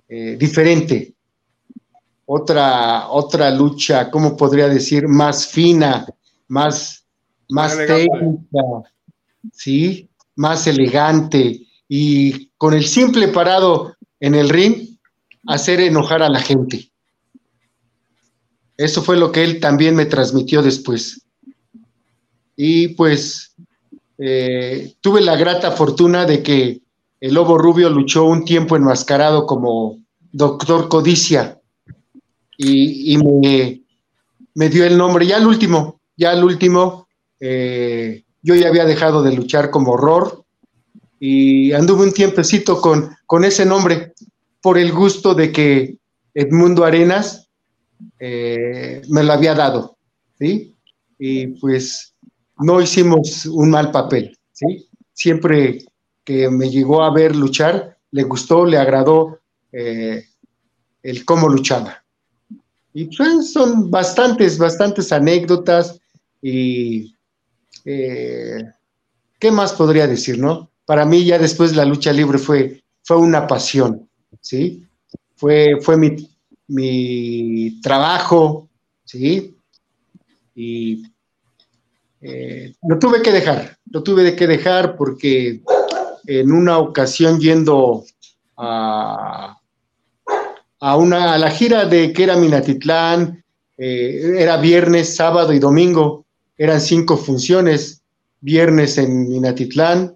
eh, 0.08 0.36
diferente, 0.38 1.13
otra, 2.25 3.10
otra 3.10 3.51
lucha, 3.51 4.10
¿cómo 4.10 4.36
podría 4.36 4.67
decir? 4.67 5.08
Más 5.08 5.47
fina, 5.47 6.05
más, 6.47 7.05
más 7.49 7.77
técnica, 7.77 8.62
¿sí? 9.51 10.10
Más 10.36 10.67
elegante 10.67 11.65
y 11.88 12.47
con 12.58 12.73
el 12.73 12.86
simple 12.86 13.27
parado 13.27 13.95
en 14.19 14.36
el 14.36 14.49
ring, 14.49 14.97
hacer 15.47 15.79
enojar 15.79 16.23
a 16.23 16.29
la 16.29 16.39
gente. 16.39 16.89
Eso 18.77 19.01
fue 19.01 19.17
lo 19.17 19.31
que 19.31 19.43
él 19.43 19.60
también 19.60 19.95
me 19.95 20.05
transmitió 20.05 20.62
después. 20.62 21.21
Y 22.55 22.89
pues 22.89 23.55
eh, 24.17 24.95
tuve 25.01 25.21
la 25.21 25.36
grata 25.36 25.71
fortuna 25.71 26.25
de 26.25 26.41
que 26.41 26.81
el 27.19 27.34
Lobo 27.34 27.58
Rubio 27.58 27.89
luchó 27.89 28.25
un 28.25 28.45
tiempo 28.45 28.75
enmascarado 28.75 29.45
como 29.45 29.99
Doctor 30.32 30.89
Codicia 30.89 31.60
y, 32.58 33.17
me, 34.54 34.69
dio 34.69 34.86
el 34.86 34.97
nombre. 34.97 35.25
Ya 35.25 35.38
el 35.38 35.47
último, 35.47 35.99
ya 36.17 36.34
el 36.34 36.43
último, 36.43 37.08
eh, 37.39 38.23
yo 38.41 38.56
ya 38.56 38.67
había 38.67 38.86
dejado 38.86 39.23
de 39.23 39.34
luchar 39.34 39.71
como 39.71 39.93
horror 39.93 40.43
y 41.19 41.71
anduve 41.73 42.04
un 42.04 42.13
tiempecito 42.13 42.80
con, 42.80 43.15
con 43.25 43.43
ese 43.43 43.65
nombre 43.65 44.13
por 44.62 44.78
el 44.78 44.91
gusto 44.91 45.34
de 45.34 45.51
que 45.51 45.97
Edmundo 46.34 46.84
Arenas 46.84 47.49
eh, 48.19 49.01
me 49.10 49.23
lo 49.23 49.34
había 49.34 49.56
dado, 49.56 49.97
¿sí? 50.38 50.75
Y 51.17 51.47
pues 51.60 52.13
no 52.58 52.82
hicimos 52.82 53.45
un 53.45 53.69
mal 53.69 53.91
papel, 53.91 54.38
¿sí? 54.51 54.89
Siempre 55.13 55.80
que 56.25 56.49
me 56.49 56.69
llegó 56.69 57.03
a 57.03 57.13
ver 57.13 57.35
luchar, 57.35 57.97
le 58.11 58.23
gustó, 58.23 58.65
le 58.65 58.77
agradó 58.77 59.39
eh, 59.71 60.25
el 61.03 61.23
cómo 61.23 61.47
luchaba. 61.47 62.03
Y 62.93 63.05
pues, 63.15 63.51
son 63.51 63.91
bastantes, 63.91 64.57
bastantes 64.57 65.11
anécdotas 65.11 65.99
y 66.41 67.15
eh, 67.85 68.63
¿qué 69.39 69.51
más 69.51 69.73
podría 69.73 70.07
decir, 70.07 70.39
no? 70.39 70.71
Para 70.85 71.05
mí 71.05 71.25
ya 71.25 71.38
después 71.38 71.75
la 71.75 71.85
lucha 71.85 72.11
libre 72.11 72.38
fue, 72.38 72.83
fue 73.03 73.17
una 73.17 73.47
pasión, 73.47 74.09
¿sí? 74.41 74.88
Fue, 75.35 75.77
fue 75.81 75.97
mi, 76.67 77.81
trabajo, 77.81 78.69
¿sí? 79.03 79.55
Y 80.55 81.03
eh, 82.21 82.73
lo 82.88 82.97
tuve 82.97 83.21
que 83.21 83.31
dejar, 83.31 83.77
lo 83.91 84.01
tuve 84.01 84.35
que 84.35 84.47
dejar 84.47 84.95
porque 84.95 85.61
en 86.27 86.51
una 86.51 86.77
ocasión 86.79 87.39
yendo 87.39 88.03
a, 88.57 89.57
una, 90.97 91.33
a 91.33 91.38
la 91.38 91.49
gira 91.51 91.85
de 91.85 92.13
que 92.13 92.23
era 92.23 92.35
Minatitlán, 92.35 93.43
eh, 93.77 94.35
era 94.38 94.57
viernes, 94.57 95.15
sábado 95.15 95.53
y 95.53 95.59
domingo, 95.59 96.25
eran 96.57 96.79
cinco 96.79 97.17
funciones, 97.17 98.01
viernes 98.39 98.97
en 98.97 99.27
Minatitlán, 99.27 100.15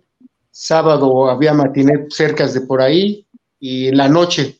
sábado 0.51 1.29
había 1.29 1.53
matiné 1.53 2.07
cerca 2.09 2.47
de 2.47 2.61
por 2.61 2.81
ahí 2.81 3.25
y 3.59 3.87
en 3.87 3.97
la 3.97 4.07
noche, 4.07 4.59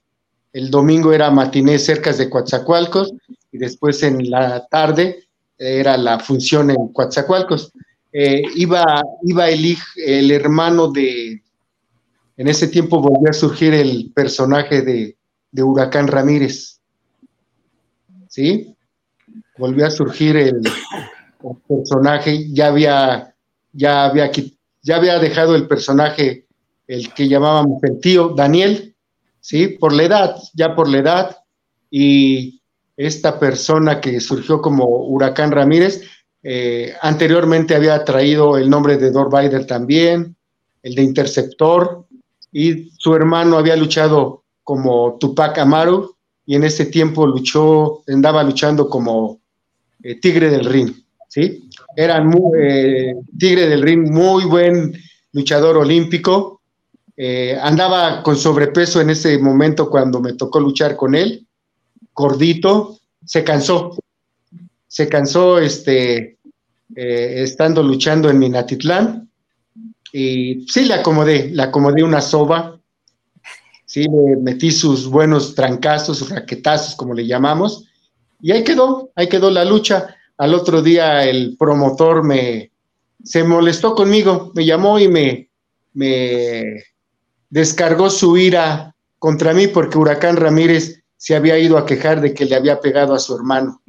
el 0.51 0.71
domingo 0.71 1.13
era 1.13 1.29
matiné 1.29 1.77
cerca 1.77 2.11
de 2.11 2.29
Coatzacoalcos 2.29 3.13
y 3.51 3.57
después 3.57 4.01
en 4.03 4.29
la 4.29 4.65
tarde 4.67 5.25
era 5.57 5.97
la 5.97 6.19
función 6.19 6.71
en 6.71 6.87
Coatzacoalcos. 6.93 7.71
Eh, 8.11 8.41
iba, 8.55 8.83
iba 9.23 9.49
el, 9.49 9.77
el 9.95 10.31
hermano 10.31 10.91
de 10.91 11.43
En 12.37 12.47
ese 12.47 12.67
tiempo 12.67 12.99
volvió 12.99 13.29
a 13.29 13.33
surgir 13.33 13.73
el 13.73 14.11
personaje 14.13 14.81
de, 14.81 15.15
Huracán 15.61 16.07
Ramírez. 16.07 16.79
¿Sí? 18.27 18.75
Volvió 19.57 19.85
a 19.87 19.91
surgir 19.91 20.37
el, 20.37 20.61
personaje, 21.67 22.47
ya 22.53 22.67
había, 22.67 23.35
ya 23.73 24.05
había, 24.05 24.31
ya 24.81 24.95
había 24.95 25.19
dejado 25.19 25.55
el 25.55 25.67
personaje, 25.67 26.45
el 26.87 27.13
que 27.13 27.27
llamábamos 27.27 27.83
el 27.83 27.99
tío 27.99 28.29
Daniel, 28.29 28.95
¿sí? 29.39 29.69
Por 29.69 29.93
la 29.93 30.03
edad, 30.03 30.35
ya 30.53 30.75
por 30.75 30.89
la 30.89 30.99
edad, 30.99 31.37
y 31.89 32.61
esta 32.97 33.39
persona 33.39 34.01
que 34.01 34.19
surgió 34.19 34.61
como 34.61 34.85
Huracán 34.85 35.51
Ramírez, 35.51 36.03
eh, 36.41 36.93
anteriormente 37.01 37.75
había 37.75 38.03
traído 38.05 38.57
el 38.57 38.69
nombre 38.69 38.97
de 38.97 39.11
Dor 39.11 39.29
también, 39.67 40.35
el 40.83 40.95
de 40.95 41.03
Interceptor, 41.03 42.05
y 42.51 42.89
su 42.97 43.13
hermano 43.15 43.57
había 43.57 43.75
luchado 43.75 44.43
como 44.63 45.17
Tupac 45.19 45.57
Amaru, 45.57 46.15
y 46.45 46.55
en 46.55 46.63
ese 46.63 46.85
tiempo 46.85 47.27
luchó, 47.27 48.01
andaba 48.07 48.43
luchando 48.43 48.89
como 48.89 49.39
eh, 50.01 50.19
Tigre 50.19 50.49
del 50.49 50.65
Ring, 50.65 50.93
¿sí? 51.27 51.69
Era 51.95 52.23
eh, 52.57 53.15
Tigre 53.37 53.67
del 53.67 53.81
Ring, 53.81 54.09
muy 54.09 54.45
buen 54.45 54.93
luchador 55.33 55.77
olímpico, 55.77 56.61
andaba 57.61 58.23
con 58.23 58.37
sobrepeso 58.37 59.01
en 59.01 59.09
ese 59.09 59.37
momento 59.39 59.89
cuando 59.89 60.21
me 60.21 60.35
tocó 60.35 60.61
luchar 60.61 60.95
con 60.95 61.15
él, 61.15 61.45
gordito, 62.13 62.97
se 63.25 63.43
cansó, 63.43 63.97
se 64.89 65.07
cansó 65.07 65.59
este, 65.59 66.39
eh, 66.95 67.43
estando 67.43 67.83
luchando 67.83 68.29
en 68.29 68.39
Minatitlán 68.39 69.29
y 70.11 70.65
sí 70.67 70.85
le 70.85 70.95
acomodé, 70.95 71.51
le 71.51 71.61
acomodé 71.61 72.03
una 72.03 72.19
soba, 72.19 72.79
sí 73.85 74.03
le 74.03 74.35
metí 74.37 74.71
sus 74.71 75.07
buenos 75.07 75.53
trancazos, 75.53 76.27
raquetazos, 76.29 76.95
como 76.95 77.13
le 77.13 77.27
llamamos, 77.27 77.85
y 78.41 78.51
ahí 78.51 78.63
quedó, 78.63 79.11
ahí 79.15 79.29
quedó 79.29 79.51
la 79.51 79.63
lucha. 79.63 80.15
Al 80.37 80.55
otro 80.55 80.81
día 80.81 81.23
el 81.23 81.55
promotor 81.57 82.23
me 82.23 82.71
se 83.23 83.43
molestó 83.43 83.93
conmigo, 83.93 84.51
me 84.55 84.65
llamó 84.65 84.97
y 84.97 85.07
me, 85.07 85.49
me 85.93 86.83
descargó 87.49 88.09
su 88.09 88.37
ira 88.37 88.95
contra 89.19 89.53
mí 89.53 89.67
porque 89.67 89.97
Huracán 89.97 90.37
Ramírez 90.37 91.03
se 91.17 91.35
había 91.35 91.59
ido 91.59 91.77
a 91.77 91.85
quejar 91.85 92.21
de 92.21 92.33
que 92.33 92.45
le 92.45 92.55
había 92.55 92.79
pegado 92.79 93.13
a 93.13 93.19
su 93.19 93.35
hermano. 93.35 93.81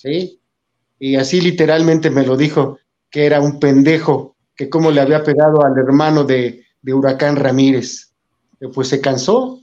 ¿Sí? 0.00 0.40
Y 0.98 1.16
así 1.16 1.42
literalmente 1.42 2.08
me 2.08 2.24
lo 2.24 2.34
dijo, 2.34 2.78
que 3.10 3.26
era 3.26 3.40
un 3.40 3.60
pendejo, 3.60 4.34
que 4.56 4.70
cómo 4.70 4.90
le 4.90 5.02
había 5.02 5.22
pegado 5.22 5.62
al 5.62 5.76
hermano 5.76 6.24
de, 6.24 6.64
Huracán 6.82 7.36
Ramírez. 7.36 8.12
Pues 8.72 8.88
se 8.88 9.02
cansó, 9.02 9.60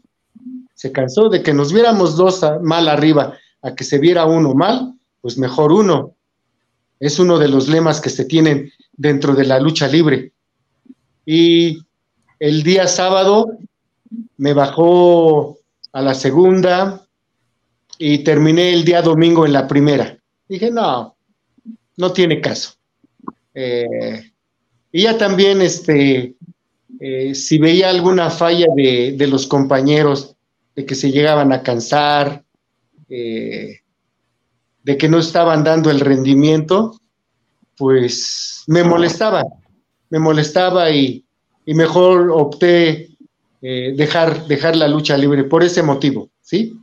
se 0.76 0.92
cansó 0.92 1.30
de 1.30 1.42
que 1.42 1.54
nos 1.54 1.74
viéramos 1.74 2.16
dos 2.16 2.46
mal 2.62 2.88
arriba, 2.88 3.34
a 3.64 3.74
que 3.74 3.84
se 3.84 3.98
viera 3.98 4.28
uno 4.28 4.54
mal, 4.54 4.94
pues 5.22 5.40
mejor 5.40 5.72
uno. 5.72 6.14
Es 7.00 7.18
uno 7.18 7.40
de 7.40 7.48
los 7.48 7.68
lemas 7.68 8.00
que 8.00 8.12
se 8.12 8.26
tienen 8.26 8.72
dentro 8.94 9.34
de 9.34 9.46
la 9.46 9.60
lucha 9.60 9.88
libre. 9.88 10.34
Y 11.26 11.80
el 12.40 12.62
día 12.62 12.88
sábado 12.88 13.58
me 14.38 14.54
bajó 14.54 15.58
a 15.94 16.02
la 16.04 16.14
segunda 16.14 17.08
y 17.98 18.20
terminé 18.20 18.74
el 18.74 18.86
día 18.86 19.02
domingo 19.02 19.44
en 19.48 19.54
la 19.54 19.68
primera. 19.68 20.18
Dije, 20.48 20.72
no, 20.72 21.16
no 21.98 22.14
tiene 22.14 22.40
caso. 22.40 22.74
Eh, 23.54 24.32
y 24.92 25.02
ya 25.02 25.18
también, 25.18 25.62
este, 25.62 26.36
eh, 27.00 27.36
si 27.36 27.58
veía 27.58 27.90
alguna 27.90 28.30
falla 28.30 28.68
de, 28.76 29.28
los 29.28 29.48
compañeros, 29.48 30.36
de 30.76 30.86
que 30.86 30.96
se 30.96 31.12
llegaban 31.12 31.52
a 31.52 31.64
cansar, 31.64 32.44
eh, 33.10 33.80
de 34.84 34.98
que 34.98 35.10
no 35.10 35.20
estaban 35.20 35.64
dando 35.64 35.92
el 35.92 36.00
rendimiento, 36.00 37.00
pues 37.76 38.64
me 38.68 38.84
molestaba, 38.84 39.44
me 40.10 40.20
molestaba 40.20 40.92
y, 40.92 41.26
y 41.66 41.74
mejor 41.74 42.32
opté 42.32 43.10
dejar, 43.62 44.48
dejar 44.48 44.76
la 44.76 44.88
lucha 44.88 45.18
libre 45.18 45.44
por 45.44 45.64
ese 45.64 45.84
motivo, 45.84 46.30
¿sí? 46.42 46.80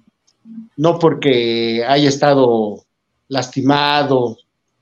No 0.76 0.98
porque 0.98 1.82
haya 1.86 2.08
estado 2.08 2.83
lastimado 3.28 4.36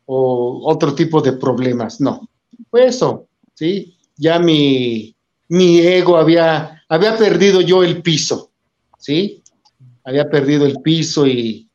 o 0.06 0.60
otro 0.64 0.94
tipo 0.94 1.20
de 1.20 1.32
problemas, 1.32 2.00
no. 2.00 2.28
Fue 2.70 2.86
eso, 2.86 3.26
¿sí? 3.54 3.96
Ya 4.16 4.38
mi, 4.38 5.14
mi 5.48 5.80
ego 5.80 6.16
había, 6.16 6.82
había 6.88 7.16
perdido 7.16 7.60
yo 7.60 7.82
el 7.82 8.02
piso, 8.02 8.50
¿sí? 8.98 9.42
Había 10.04 10.28
perdido 10.28 10.66
el 10.66 10.80
piso 10.80 11.26
y, 11.26 11.68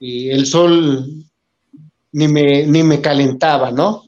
el 0.00 0.44
sol 0.44 1.24
ni 2.12 2.28
me, 2.28 2.66
ni 2.66 2.82
me 2.82 3.00
calentaba, 3.00 3.70
¿no? 3.70 4.04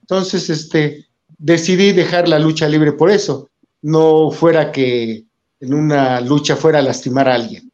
Entonces, 0.00 0.48
este, 0.48 1.06
decidí 1.36 1.92
dejar 1.92 2.28
la 2.28 2.38
lucha 2.38 2.68
libre 2.68 2.92
por 2.92 3.10
eso, 3.10 3.50
no 3.82 4.30
fuera 4.30 4.72
que 4.72 5.24
en 5.60 5.74
una 5.74 6.20
lucha 6.20 6.56
fuera 6.56 6.78
a 6.78 6.82
lastimar 6.82 7.28
a 7.28 7.34
alguien, 7.34 7.70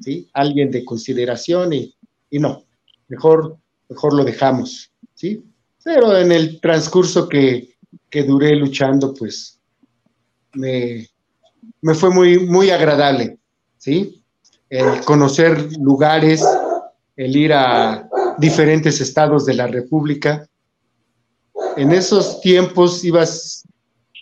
¿sí? 0.00 0.28
Alguien 0.32 0.70
de 0.70 0.84
consideración 0.84 1.72
y, 1.72 1.94
y 2.30 2.38
no, 2.38 2.64
mejor 3.10 3.60
mejor 3.90 4.14
lo 4.14 4.24
dejamos, 4.24 4.90
¿sí? 5.14 5.44
Pero 5.84 6.16
en 6.16 6.32
el 6.32 6.60
transcurso 6.60 7.28
que, 7.28 7.74
que 8.08 8.22
duré 8.22 8.54
luchando, 8.54 9.12
pues 9.12 9.58
me, 10.54 11.08
me, 11.82 11.94
fue 11.94 12.10
muy, 12.10 12.38
muy 12.38 12.70
agradable, 12.70 13.38
¿sí? 13.76 14.22
El 14.68 15.00
conocer 15.04 15.76
lugares, 15.78 16.44
el 17.16 17.36
ir 17.36 17.52
a 17.52 18.08
diferentes 18.38 19.00
estados 19.00 19.44
de 19.44 19.54
la 19.54 19.66
República. 19.66 20.46
En 21.76 21.90
esos 21.90 22.40
tiempos 22.40 23.04
ibas, 23.04 23.64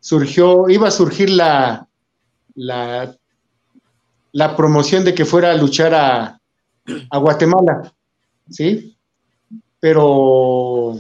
surgió, 0.01 0.69
iba 0.71 0.89
a 0.89 0.93
surgir 0.93 1.29
la, 1.29 1.87
la, 2.55 3.15
la 4.33 4.57
promoción 4.57 5.05
de 5.05 5.15
que 5.15 5.27
fuera 5.27 5.51
a 5.51 5.57
luchar 5.57 5.95
a, 5.95 6.41
a 7.11 7.19
Guatemala, 7.19 7.93
¿sí? 8.51 8.95
pero 9.81 10.99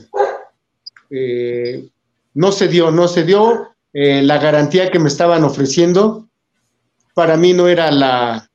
eh, 1.11 1.89
no 2.35 2.53
se 2.53 2.69
dio, 2.69 2.91
no 2.91 3.09
se 3.09 3.25
dio. 3.25 3.69
Eh, 3.93 4.23
la 4.23 4.39
garantía 4.39 4.91
que 4.91 4.99
me 4.99 5.09
estaban 5.09 5.45
ofreciendo 5.45 6.29
para 7.15 7.37
mí 7.37 7.53
no 7.53 7.67
era 7.67 7.91
la... 7.91 8.49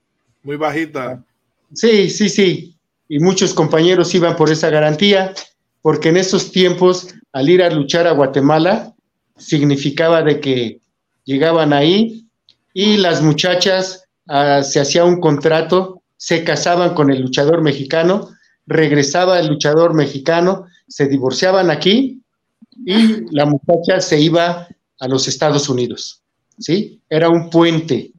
Muy 0.43 0.55
bajita. 0.55 1.23
Sí, 1.73 2.09
sí, 2.09 2.29
sí. 2.29 2.75
Y 3.09 3.19
muchos 3.19 3.53
compañeros 3.53 4.13
iban 4.15 4.35
por 4.35 4.49
esa 4.49 4.69
garantía, 4.69 5.33
porque 5.81 6.09
en 6.09 6.17
esos 6.17 6.51
tiempos, 6.51 7.13
al 7.33 7.49
ir 7.49 7.61
a 7.61 7.69
luchar 7.69 8.07
a 8.07 8.11
Guatemala, 8.11 8.93
significaba 9.37 10.21
de 10.21 10.39
que 10.39 10.79
llegaban 11.25 11.73
ahí 11.73 12.25
y 12.73 12.97
las 12.97 13.21
muchachas 13.21 14.05
ah, 14.29 14.61
se 14.63 14.79
hacía 14.79 15.03
un 15.03 15.19
contrato, 15.19 16.01
se 16.15 16.43
casaban 16.43 16.93
con 16.93 17.11
el 17.11 17.21
luchador 17.21 17.61
mexicano 17.61 18.29
regresaba 18.65 19.39
el 19.39 19.47
luchador 19.47 19.93
mexicano, 19.93 20.65
se 20.87 21.07
divorciaban 21.07 21.69
aquí 21.69 22.21
y 22.85 23.33
la 23.35 23.45
muchacha 23.45 23.99
se 24.01 24.19
iba 24.19 24.67
a 24.99 25.07
los 25.07 25.27
Estados 25.27 25.69
Unidos, 25.69 26.21
¿sí? 26.57 27.01
Era 27.09 27.29
un 27.29 27.49
puente. 27.49 28.11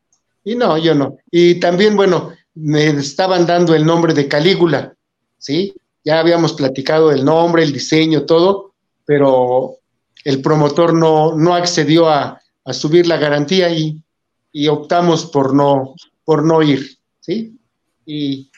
Y 0.44 0.54
no, 0.54 0.76
yo 0.76 0.94
no. 0.94 1.16
Y 1.30 1.56
también, 1.56 1.96
bueno, 1.96 2.32
me 2.54 2.88
estaban 2.88 3.46
dando 3.46 3.74
el 3.74 3.84
nombre 3.84 4.14
de 4.14 4.28
Calígula, 4.28 4.94
¿sí? 5.38 5.74
Ya 6.04 6.20
habíamos 6.20 6.52
platicado 6.52 7.10
el 7.10 7.24
nombre, 7.24 7.62
el 7.62 7.72
diseño, 7.72 8.24
todo, 8.24 8.74
pero 9.06 9.78
el 10.24 10.40
promotor 10.40 10.94
no, 10.94 11.34
no 11.36 11.54
accedió 11.54 12.08
a, 12.08 12.40
subir 12.72 13.06
la 13.06 13.18
garantía 13.18 13.68
y, 13.68 14.02
y, 14.50 14.68
optamos 14.68 15.26
por 15.26 15.54
no, 15.54 15.94
por 16.24 16.46
no 16.46 16.62
ir, 16.62 16.96
¿sí? 17.20 17.58
Y 18.06 18.50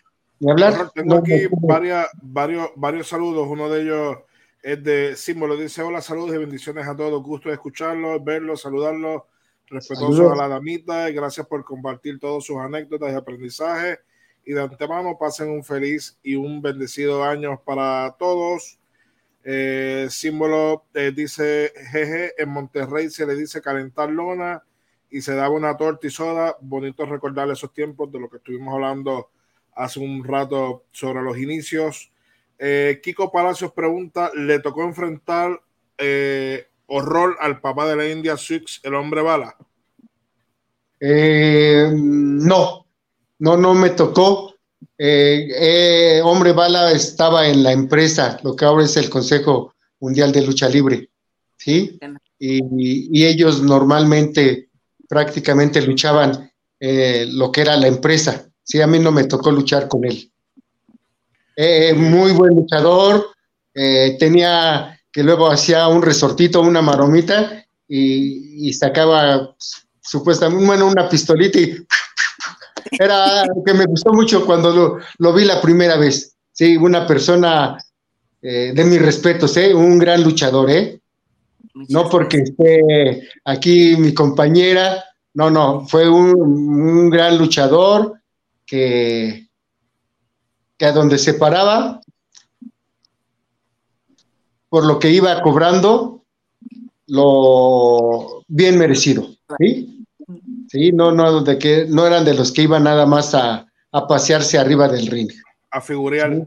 hablar. 0.49 0.91
tengo 0.95 1.17
aquí 1.17 1.47
varias, 1.63 2.09
varios, 2.23 2.71
varios 2.77 3.09
saludos. 3.09 3.47
Uno 3.49 3.69
de 3.69 3.83
ellos 3.83 4.17
es 4.63 4.83
de 4.83 5.17
símbolo. 5.17 5.57
Dice: 5.57 5.83
Hola, 5.83 6.01
saludos 6.01 6.35
y 6.35 6.39
bendiciones 6.39 6.87
a 6.87 6.97
todos. 6.97 7.23
Gusto 7.23 7.49
de 7.49 7.55
escucharlos, 7.55 8.23
verlos, 8.25 8.63
saludarlos. 8.63 9.23
Respetuosos 9.69 10.33
a 10.33 10.37
la 10.37 10.49
damita. 10.49 11.11
Gracias 11.11 11.47
por 11.47 11.65
compartir 11.65 12.21
todas 12.21 12.45
sus 12.45 12.59
anécdotas 12.59 13.13
y 13.13 13.17
aprendizajes. 13.17 13.99
Y 14.45 14.53
de 14.53 14.63
antemano, 14.63 15.17
pasen 15.19 15.51
un 15.51 15.65
feliz 15.65 16.19
y 16.23 16.37
un 16.37 16.63
bendecido 16.63 17.25
año 17.25 17.61
para 17.65 18.15
todos. 18.19 18.79
Eh, 19.49 20.09
símbolo 20.11 20.87
eh, 20.93 21.13
dice 21.15 21.73
GG 21.93 22.43
en 22.43 22.49
Monterrey 22.49 23.09
se 23.11 23.25
le 23.25 23.37
dice 23.37 23.63
calentar 23.63 24.11
lona 24.11 24.65
y 25.09 25.21
se 25.21 25.37
daba 25.37 25.55
una 25.55 25.77
torta 25.77 26.07
y 26.07 26.11
soda. 26.11 26.57
Bonito 26.61 27.07
recordar 27.07 27.49
esos 27.51 27.73
tiempos 27.73 28.11
de 28.11 28.19
lo 28.19 28.29
que 28.29 28.39
estuvimos 28.39 28.75
hablando 28.75 29.31
hace 29.77 30.01
un 30.01 30.25
rato 30.25 30.85
sobre 30.91 31.23
los 31.23 31.39
inicios. 31.39 32.11
Eh, 32.59 33.01
Kiko 33.03 33.31
Palacios 33.31 33.73
pregunta, 33.73 34.31
¿le 34.35 34.59
tocó 34.61 34.83
enfrentar 34.83 35.61
eh, 35.99 36.67
horror 36.87 37.37
al 37.41 37.61
papá 37.61 37.87
de 37.87 37.97
la 37.97 38.09
India 38.09 38.37
Six, 38.37 38.81
el 38.83 38.95
hombre 38.95 39.23
bala? 39.23 39.57
Eh, 40.99 41.91
no, 41.93 42.87
no, 43.39 43.57
no 43.57 43.75
me 43.75 43.91
tocó. 43.91 44.55
Eh, 44.99 46.21
Hombre 46.25 46.53
Bala 46.53 46.93
estaba 46.93 47.47
en 47.49 47.63
la 47.63 47.73
empresa, 47.73 48.39
lo 48.43 48.57
que 48.57 48.65
ahora 48.65 48.85
es 48.85 48.97
el 48.97 49.11
Consejo 49.11 49.75
Mundial 50.01 50.33
de 50.33 50.43
Lucha 50.43 50.69
Libre, 50.69 51.11
¿sí? 51.57 51.99
Y, 52.39 53.25
ellos 53.25 53.63
normalmente 53.63 54.71
prácticamente 55.09 55.83
luchaban 55.83 56.51
lo 56.81 57.53
que 57.53 57.61
era 57.61 57.77
la 57.77 57.89
empresa, 57.89 58.51
sí, 58.67 58.81
a 58.81 58.87
mí 58.87 58.99
no 58.99 59.13
me 59.13 59.25
tocó 59.25 59.51
luchar 59.51 59.89
con 59.89 60.05
él. 60.05 60.31
muy 61.97 62.33
buen 62.33 62.55
luchador, 62.55 63.29
tenía 63.73 65.01
que 65.11 65.23
luego 65.23 65.51
hacía 65.51 65.89
un 65.89 66.03
resortito, 66.03 66.61
una 66.61 66.83
maromita 66.83 67.65
y, 67.89 68.69
y 68.69 68.73
sacaba 68.75 69.55
supuestamente, 70.07 70.67
bueno, 70.67 70.87
una 70.87 71.09
pistolita 71.09 71.59
y 71.59 71.77
era 72.99 73.45
lo 73.47 73.63
que 73.65 73.75
me 73.75 73.87
gustó 73.87 74.13
mucho 74.13 74.47
cuando 74.47 74.99
lo, 75.19 75.33
vi 75.33 75.45
la 75.45 75.61
primera 75.61 75.97
vez. 75.97 76.37
Sí, 76.53 76.77
una 76.77 77.07
persona 77.07 77.77
eh, 78.41 78.73
de 78.75 78.85
mis 78.85 79.03
respetos, 79.03 79.57
¿eh? 79.57 79.75
un 79.75 79.99
gran 79.99 80.23
luchador, 80.23 80.71
¿eh? 80.71 81.01
no 81.89 82.09
porque 82.09 82.39
esté 82.39 83.29
aquí 83.45 83.97
mi 83.99 84.15
compañera, 84.15 85.05
no, 85.35 85.51
no, 85.51 85.87
fue 85.87 86.09
un, 86.09 87.11
gran 87.11 87.37
luchador 87.37 88.16
que, 88.67 89.49
que 90.77 90.85
a 90.85 90.93
donde 90.93 91.19
se 91.19 91.35
paraba, 91.35 92.01
por 94.69 94.85
lo 94.85 94.99
que 94.99 95.11
iba 95.11 95.41
cobrando, 95.43 96.25
lo 97.07 98.45
bien 98.49 98.79
merecido, 98.79 99.29
¿sí? 99.59 100.05
Sí, 100.69 100.93
no, 100.93 101.13
no, 101.13 101.43
de 101.43 101.59
que 101.59 101.87
no 101.89 102.07
eran 102.07 102.25
de 102.25 102.35
los 102.35 102.53
que 102.53 102.63
iban 102.63 102.85
nada 102.85 103.07
más 103.07 103.35
a, 103.35 103.67
pasearse 104.09 104.59
arriba 104.59 104.89
del 104.89 105.07
ring. 105.07 105.31
A 105.71 105.81
figurear. 105.81 106.47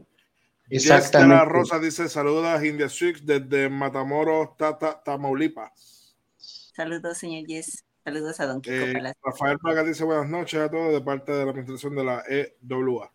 Exactamente. 0.68 1.34
La 1.34 1.44
Rosa 1.44 1.80
dice: 1.80 2.08
Saludos, 2.08 2.62
India 2.62 2.88
Six 2.88 3.26
desde 3.26 3.68
Matamoros, 3.68 4.56
Tata, 4.56 5.02
Tamaulipas. 5.02 6.14
Saludos, 6.36 7.18
señor 7.18 7.46
Yes. 7.46 7.84
Saludos 8.10 8.40
a 8.40 8.46
Don 8.46 8.60
Kiko 8.60 8.74
eh, 8.74 9.14
Rafael 9.22 9.56
Plaga 9.60 9.84
dice: 9.84 10.02
Buenas 10.02 10.28
noches 10.28 10.58
a 10.58 10.68
todos 10.68 10.92
de 10.92 11.00
parte 11.00 11.30
de 11.30 11.44
la 11.44 11.52
administración 11.52 11.94
de 11.94 12.02
la 12.02 12.24
EWA. 12.28 13.08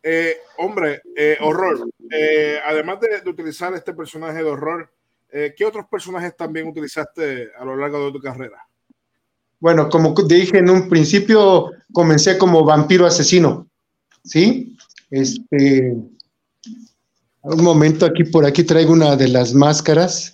Eh, 0.00 0.36
hombre, 0.58 1.02
eh, 1.16 1.36
horror. 1.40 1.90
además 2.64 2.98
de, 3.00 3.28
utilizar 3.28 3.74
este 3.74 3.92
personaje 3.92 4.38
de 4.38 4.44
horror, 4.44 4.88
¿qué 5.28 5.64
otros 5.64 5.86
personajes 5.90 6.36
también 6.36 6.68
utilizaste 6.68 7.50
a 7.58 7.64
lo 7.64 7.74
largo 7.74 8.06
de 8.06 8.12
tu 8.12 8.20
carrera? 8.20 8.64
Bueno, 9.58 9.88
como 9.88 10.14
dije 10.14 10.58
en 10.58 10.70
un 10.70 10.88
principio, 10.88 11.72
comencé 11.92 12.38
como 12.38 12.64
vampiro 12.64 13.04
asesino, 13.04 13.66
¿sí? 14.22 14.76
Este, 15.10 15.92
un 17.42 17.64
momento 17.64 18.06
aquí, 18.06 18.22
por 18.22 18.46
aquí 18.46 18.62
traigo 18.62 18.92
una 18.92 19.16
de 19.16 19.26
las 19.26 19.54
máscaras. 19.54 20.32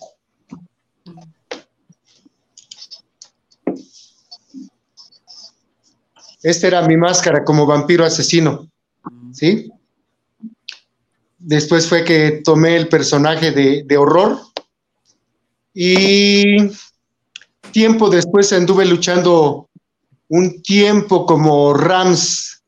Esta 6.43 6.67
era 6.67 6.81
mi 6.87 6.97
máscara 6.97 7.43
como 7.45 7.65
vampiro 7.65 8.05
asesino, 8.05 8.67
¿sí? 9.31 9.71
Después 11.39 11.87
fue 11.87 12.03
que 12.03 12.41
tomé 12.43 12.75
el 12.75 12.89
personaje 12.89 13.51
de, 13.51 13.83
de 13.85 13.97
horror 13.97 14.37
y 15.73 16.69
tiempo 17.71 18.09
después 18.09 18.53
anduve 18.53 18.85
luchando 18.85 19.69
un 20.29 20.61
tiempo 20.61 21.25
como 21.25 21.73
Rams, 21.73 22.63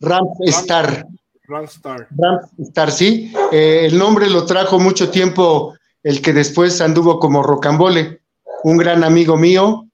Rams 0.00 0.38
Star. 0.46 1.06
Rams 1.48 1.72
Star. 1.72 2.08
Rams 2.10 2.46
Star, 2.58 2.90
sí. 2.92 3.32
Eh, 3.50 3.86
el 3.86 3.98
nombre 3.98 4.30
lo 4.30 4.44
trajo 4.46 4.78
mucho 4.78 5.10
tiempo 5.10 5.74
el 6.02 6.22
que 6.22 6.32
después 6.32 6.80
anduvo 6.80 7.18
como 7.18 7.42
Rocambole, 7.42 8.20
un 8.64 8.76
gran 8.76 9.04
amigo 9.04 9.36
mío 9.36 9.89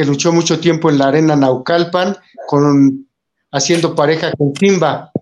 que 0.00 0.06
luchó 0.06 0.32
mucho 0.32 0.58
tiempo 0.58 0.88
en 0.88 0.96
la 0.96 1.08
arena 1.08 1.36
Naucalpan 1.36 2.16
con 2.46 3.06
haciendo 3.52 3.94
pareja 3.94 4.32
con 4.32 4.54
Kimba, 4.54 5.12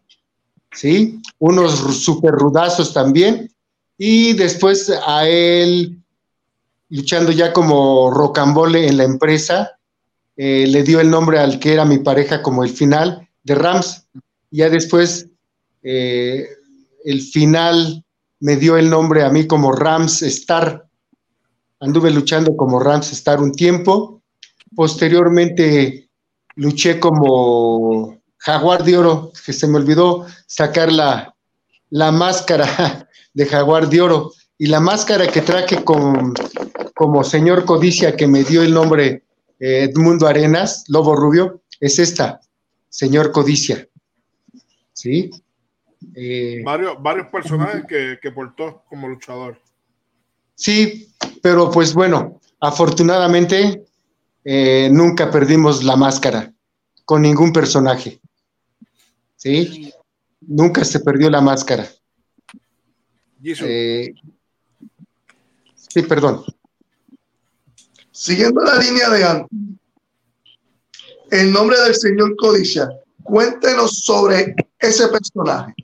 ¿sí? 0.70 1.20
Unos 1.40 2.04
super 2.04 2.30
rudazos 2.30 2.94
también. 2.94 3.50
Y 3.96 4.34
después 4.34 4.92
a 5.04 5.26
él 5.26 6.00
luchando 6.90 7.32
ya 7.32 7.52
como 7.52 8.12
rocambole 8.12 8.86
en 8.86 8.98
la 8.98 9.02
empresa, 9.02 9.76
eh, 10.36 10.64
le 10.68 10.84
dio 10.84 11.00
el 11.00 11.10
nombre 11.10 11.40
al 11.40 11.58
que 11.58 11.72
era 11.72 11.84
mi 11.84 11.98
pareja 11.98 12.40
como 12.40 12.62
el 12.62 12.70
final 12.70 13.28
de 13.42 13.56
Rams. 13.56 14.06
Ya 14.52 14.70
después, 14.70 15.26
eh, 15.82 16.46
el 17.04 17.20
final 17.20 18.04
me 18.38 18.54
dio 18.54 18.76
el 18.76 18.88
nombre 18.88 19.24
a 19.24 19.30
mí 19.30 19.44
como 19.48 19.72
Rams 19.72 20.22
Star. 20.22 20.86
Anduve 21.80 22.12
luchando 22.12 22.56
como 22.56 22.78
Rams 22.78 23.10
Star 23.10 23.40
un 23.40 23.50
tiempo. 23.50 24.17
Posteriormente 24.74 26.08
luché 26.56 26.98
como 27.00 28.20
Jaguar 28.38 28.84
de 28.84 28.96
Oro, 28.96 29.32
que 29.44 29.52
se 29.52 29.66
me 29.66 29.76
olvidó 29.76 30.26
sacar 30.46 30.92
la, 30.92 31.34
la 31.90 32.12
máscara 32.12 33.08
de 33.34 33.46
Jaguar 33.46 33.88
de 33.88 34.00
Oro. 34.00 34.32
Y 34.56 34.66
la 34.66 34.80
máscara 34.80 35.28
que 35.28 35.40
traje 35.40 35.84
con, 35.84 36.34
como 36.94 37.22
señor 37.22 37.64
Codicia 37.64 38.16
que 38.16 38.26
me 38.26 38.42
dio 38.42 38.62
el 38.62 38.74
nombre 38.74 39.22
eh, 39.60 39.84
Edmundo 39.84 40.26
Arenas, 40.26 40.84
Lobo 40.88 41.14
Rubio, 41.14 41.62
es 41.80 41.98
esta, 41.98 42.40
señor 42.88 43.30
Codicia. 43.30 43.88
¿Sí? 44.92 45.30
Eh, 46.14 46.62
varios, 46.64 47.00
varios 47.00 47.28
personajes 47.28 47.84
que, 47.86 48.32
portó 48.32 48.82
como 48.88 49.08
luchador. 49.08 49.60
Sí, 50.54 51.08
pero 51.40 51.70
pues 51.70 51.94
bueno, 51.94 52.40
afortunadamente 52.60 53.84
eh, 54.45 54.89
nunca 54.91 55.30
perdimos 55.30 55.84
la 55.84 55.97
máscara 55.97 56.53
con 57.05 57.22
ningún 57.22 57.53
personaje. 57.53 58.20
¿Sí? 59.36 59.93
Nunca 60.41 60.84
se 60.84 61.01
perdió 61.01 61.30
la 61.30 61.41
máscara. 61.41 61.89
sí, 65.76 66.03
perdón. 66.09 66.45
Siguiendo 68.11 68.61
la 68.62 68.76
línea 68.76 69.09
de 69.11 69.24
antes, 69.24 69.59
en 71.30 71.53
nombre 71.53 71.80
del 71.80 71.95
señor 71.95 72.34
Codicia, 72.36 72.89
cuéntenos 73.22 74.01
sobre 74.01 74.55
ese 74.78 75.09
personaje. 75.09 75.74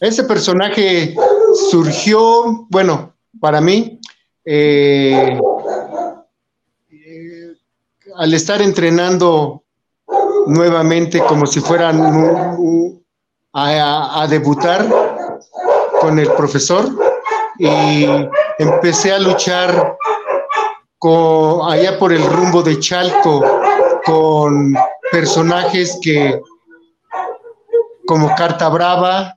Ese 0.00 0.24
personaje 0.24 1.14
surgió, 1.70 2.66
bueno, 2.70 3.14
para 3.40 3.60
mí, 3.60 4.00
eh, 4.44 5.38
eh, 5.38 5.40
al 8.16 8.34
estar 8.34 8.60
entrenando 8.62 9.62
nuevamente 10.46 11.20
como 11.20 11.46
si 11.46 11.60
fueran 11.60 12.00
a 13.52 14.26
debutar 14.28 14.86
con 16.00 16.18
el 16.18 16.30
profesor 16.32 16.88
y 17.58 18.06
empecé 18.58 19.12
a 19.12 19.18
luchar 19.18 19.96
allá 21.62 21.98
por 21.98 22.12
el 22.12 22.24
rumbo 22.24 22.62
de 22.62 22.78
Chalco 22.80 23.42
con 24.06 24.74
personajes 25.12 25.98
que 26.02 26.40
como 28.06 28.34
Carta 28.34 28.68
Brava, 28.68 29.34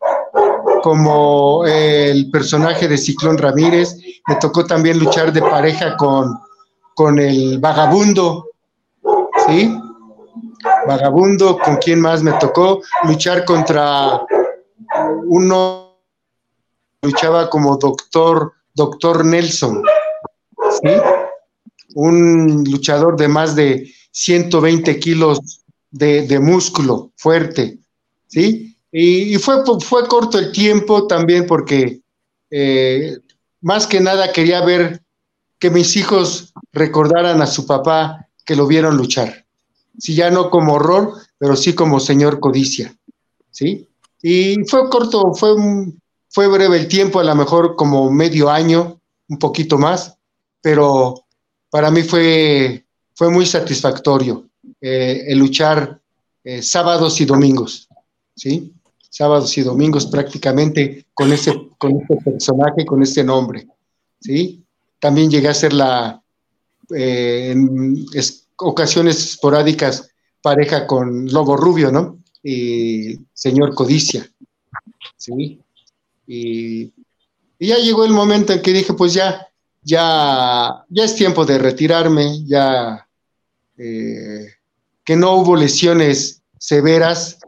como 0.82 1.66
el 1.66 2.30
personaje 2.32 2.88
de 2.88 2.98
Ciclón 2.98 3.38
Ramírez, 3.38 3.98
me 4.28 4.36
tocó 4.36 4.66
también 4.66 5.00
luchar 5.00 5.32
de 5.32 5.42
pareja 5.42 5.96
con, 5.96 6.38
con 6.96 7.20
el 7.20 7.60
vagabundo, 7.60 8.47
¿sí? 9.48 9.76
Vagabundo, 10.88 11.58
con 11.60 11.78
quien 11.78 12.02
más 12.02 12.24
me 12.24 12.34
tocó 12.34 12.82
luchar 13.04 13.46
contra 13.46 14.22
uno, 15.26 15.98
luchaba 17.02 17.50
como 17.50 17.78
doctor, 17.78 18.54
doctor 18.74 19.26
Nelson, 19.26 19.84
¿sí? 20.82 20.90
un 21.96 22.64
luchador 22.70 23.18
de 23.18 23.28
más 23.28 23.56
de 23.56 23.92
120 24.12 25.00
kilos 25.00 25.64
de, 25.90 26.40
músculo 26.40 27.12
fuerte, 27.16 27.80
¿sí? 28.28 28.78
Y, 28.92 29.36
fue, 29.38 29.64
fue 29.82 30.08
corto 30.08 30.38
el 30.38 30.52
tiempo 30.52 31.08
también 31.08 31.46
porque 31.48 32.02
eh, 32.50 33.18
más 33.62 33.88
que 33.88 34.00
nada 34.00 34.32
quería 34.32 34.64
ver 34.64 35.02
que 35.60 35.70
mis 35.70 35.96
hijos 35.98 36.54
recordaran 36.72 37.42
a 37.42 37.48
su 37.48 37.66
papá 37.66 38.27
que 38.48 38.56
lo 38.56 38.66
vieron 38.66 38.98
luchar. 38.98 39.46
Si 40.00 40.16
ya 40.16 40.32
no 40.32 40.50
como 40.50 40.74
horror, 40.76 41.14
pero 41.38 41.56
sí 41.56 41.74
como 41.74 42.00
señor 42.00 42.40
codicia, 42.40 42.96
¿sí? 43.52 43.88
Y 44.22 44.64
fue 44.68 44.90
corto, 44.90 45.34
fue, 45.34 45.54
fue 46.30 46.48
breve 46.48 46.78
el 46.78 46.88
tiempo, 46.88 47.20
a 47.20 47.24
lo 47.24 47.36
mejor 47.36 47.76
como 47.76 48.10
medio 48.10 48.50
año, 48.50 49.00
un 49.28 49.38
poquito 49.38 49.78
más, 49.78 50.18
pero 50.62 51.26
para 51.70 51.92
mí 51.92 52.04
fue, 52.04 52.86
fue 53.14 53.30
muy 53.30 53.46
satisfactorio. 53.46 54.46
eh, 54.82 55.26
el 55.28 55.40
luchar 55.40 56.00
eh, 56.44 56.62
sábados 56.62 57.20
y 57.20 57.26
domingos, 57.26 57.88
¿sí? 58.36 58.74
Sábados 59.10 59.58
y 59.58 59.62
domingos 59.62 60.06
prácticamente 60.06 61.06
con 61.14 61.34
ese, 61.34 61.70
con 61.78 62.00
este 62.00 62.16
personaje, 62.18 62.86
con 62.86 63.02
este 63.02 63.24
nombre, 63.24 63.68
¿sí? 64.22 64.64
También 65.00 65.30
llegué 65.30 65.48
a 65.48 65.54
ser 65.54 65.74
la, 65.74 66.22
eh, 66.96 67.52
en 67.52 68.06
ocasiones 68.58 69.24
esporádicas, 69.24 70.12
pareja 70.42 70.88
con 70.88 71.26
Lobo 71.32 71.58
Rubio, 71.58 71.92
¿no? 71.92 72.20
Y 72.44 73.20
señor 73.34 73.76
Codicia, 73.76 74.30
¿sí? 75.18 75.60
Y, 76.26 76.94
ya 77.60 77.78
llegó 77.78 78.06
el 78.06 78.12
momento 78.12 78.54
en 78.54 78.62
que 78.62 78.72
dije, 78.72 78.94
pues 78.94 79.14
ya, 79.14 79.48
ya, 79.82 80.86
ya 80.90 81.04
es 81.04 81.16
tiempo 81.16 81.44
de 81.44 81.58
retirarme, 81.58 82.46
ya 82.46 83.08
eh, 83.78 84.46
que 85.04 85.16
no 85.16 85.36
hubo 85.36 85.56
lesiones 85.56 86.44
severas, 86.60 87.40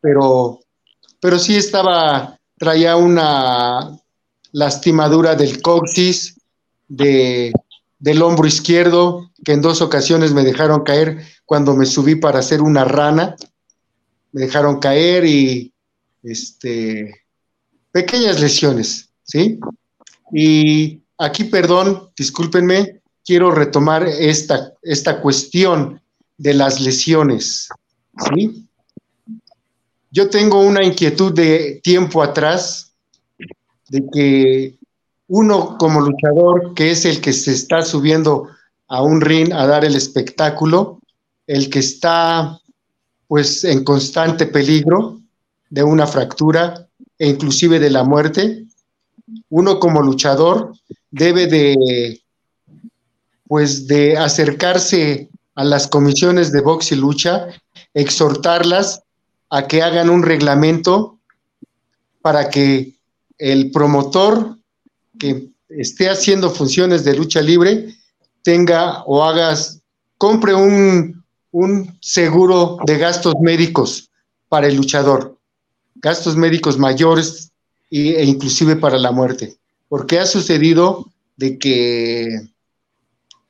pero, 0.00 0.60
pero 1.20 1.38
sí 1.38 1.56
estaba, 1.56 2.38
traía 2.58 2.96
una 2.96 3.98
lastimadura 4.52 5.34
del 5.34 5.62
coxis, 5.62 6.38
de, 6.88 7.52
del 8.04 8.20
hombro 8.20 8.46
izquierdo, 8.46 9.30
que 9.42 9.52
en 9.52 9.62
dos 9.62 9.80
ocasiones 9.80 10.34
me 10.34 10.44
dejaron 10.44 10.84
caer 10.84 11.24
cuando 11.46 11.74
me 11.74 11.86
subí 11.86 12.16
para 12.16 12.40
hacer 12.40 12.60
una 12.60 12.84
rana, 12.84 13.34
me 14.30 14.42
dejaron 14.42 14.78
caer 14.78 15.24
y 15.24 15.72
este 16.22 17.22
pequeñas 17.90 18.40
lesiones, 18.40 19.08
¿sí? 19.22 19.58
Y 20.34 21.00
aquí, 21.16 21.44
perdón, 21.44 22.10
discúlpenme, 22.14 23.00
quiero 23.24 23.50
retomar 23.50 24.06
esta, 24.06 24.74
esta 24.82 25.22
cuestión 25.22 26.02
de 26.36 26.52
las 26.52 26.82
lesiones. 26.82 27.70
¿sí? 28.28 28.68
Yo 30.10 30.28
tengo 30.28 30.60
una 30.60 30.84
inquietud 30.84 31.32
de 31.32 31.80
tiempo 31.82 32.22
atrás 32.22 32.92
de 33.88 34.04
que 34.12 34.78
uno 35.34 35.76
como 35.78 36.00
luchador, 36.00 36.74
que 36.74 36.92
es 36.92 37.04
el 37.04 37.20
que 37.20 37.32
se 37.32 37.50
está 37.52 37.82
subiendo 37.82 38.48
a 38.86 39.02
un 39.02 39.20
ring 39.20 39.52
a 39.52 39.66
dar 39.66 39.84
el 39.84 39.96
espectáculo, 39.96 41.00
el 41.48 41.70
que 41.70 41.80
está 41.80 42.60
pues 43.26 43.64
en 43.64 43.82
constante 43.82 44.46
peligro 44.46 45.20
de 45.70 45.82
una 45.82 46.06
fractura 46.06 46.86
e 47.18 47.28
inclusive 47.28 47.80
de 47.80 47.90
la 47.90 48.04
muerte, 48.04 48.64
uno 49.48 49.80
como 49.80 50.02
luchador 50.02 50.72
debe 51.10 51.48
de, 51.48 52.22
pues, 53.48 53.88
de 53.88 54.16
acercarse 54.16 55.30
a 55.56 55.64
las 55.64 55.88
comisiones 55.88 56.52
de 56.52 56.60
box 56.60 56.92
y 56.92 56.94
lucha, 56.94 57.48
exhortarlas 57.92 59.02
a 59.50 59.66
que 59.66 59.82
hagan 59.82 60.10
un 60.10 60.22
reglamento 60.22 61.18
para 62.22 62.50
que 62.50 62.94
el 63.38 63.72
promotor 63.72 64.58
que 65.18 65.48
esté 65.68 66.08
haciendo 66.08 66.50
funciones 66.50 67.04
de 67.04 67.16
lucha 67.16 67.40
libre 67.40 67.94
tenga 68.42 69.02
o 69.04 69.24
hagas, 69.24 69.80
compre 70.18 70.54
un, 70.54 71.24
un 71.50 71.98
seguro 72.00 72.78
de 72.86 72.98
gastos 72.98 73.34
médicos 73.40 74.10
para 74.48 74.66
el 74.66 74.76
luchador, 74.76 75.38
gastos 75.96 76.36
médicos 76.36 76.78
mayores 76.78 77.50
e 77.90 78.24
inclusive 78.24 78.76
para 78.76 78.98
la 78.98 79.12
muerte, 79.12 79.56
porque 79.88 80.18
ha 80.18 80.26
sucedido 80.26 81.10
de 81.36 81.58
que 81.58 82.48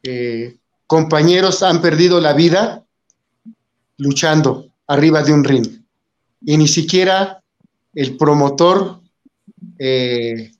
eh, 0.03 0.57
compañeros 0.87 1.62
han 1.62 1.81
perdido 1.81 2.21
la 2.21 2.35
vida 2.35 2.85
luchando 3.97 4.67
arriba 4.87 5.23
de 5.23 5.33
un 5.33 5.45
ring. 5.45 5.67
Y 6.43 6.57
ni 6.57 6.69
siquiera 6.69 7.43
el 7.95 8.17
promotor 8.17 9.01
eh, 9.79 10.53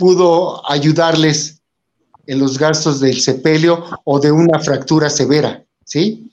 pudo 0.00 0.68
ayudarles 0.68 1.60
en 2.26 2.38
los 2.38 2.58
gastos 2.58 3.00
del 3.00 3.20
sepelio 3.20 3.84
o 4.04 4.18
de 4.18 4.32
una 4.32 4.58
fractura 4.58 5.10
severa, 5.10 5.62
¿sí? 5.84 6.30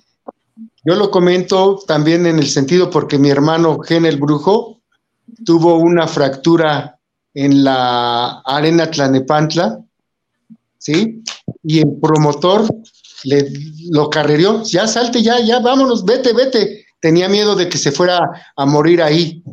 Yo 0.86 0.96
lo 0.96 1.12
comento 1.12 1.78
también 1.86 2.26
en 2.26 2.40
el 2.40 2.48
sentido 2.48 2.90
porque 2.90 3.20
mi 3.20 3.30
hermano 3.30 3.80
Gen 3.80 4.06
el 4.06 4.16
Brujo 4.16 4.80
tuvo 5.46 5.76
una 5.80 6.08
fractura 6.08 6.98
en 7.34 7.66
la 7.66 8.40
arena 8.46 8.90
Tlanepantla, 8.90 9.80
¿sí? 10.78 11.22
Y 11.62 11.80
el 11.80 11.92
promotor 12.02 12.74
le 13.26 13.52
lo 13.90 14.10
carrerió, 14.10 14.64
ya 14.64 14.88
salte, 14.88 15.22
ya, 15.22 15.42
ya, 15.42 15.60
vámonos, 15.60 16.06
vete, 16.06 16.32
vete. 16.32 16.86
Tenía 17.02 17.28
miedo 17.28 17.54
de 17.54 17.68
que 17.68 17.78
se 17.78 17.92
fuera 17.92 18.18
a 18.56 18.66
morir 18.66 19.02
ahí. 19.02 19.44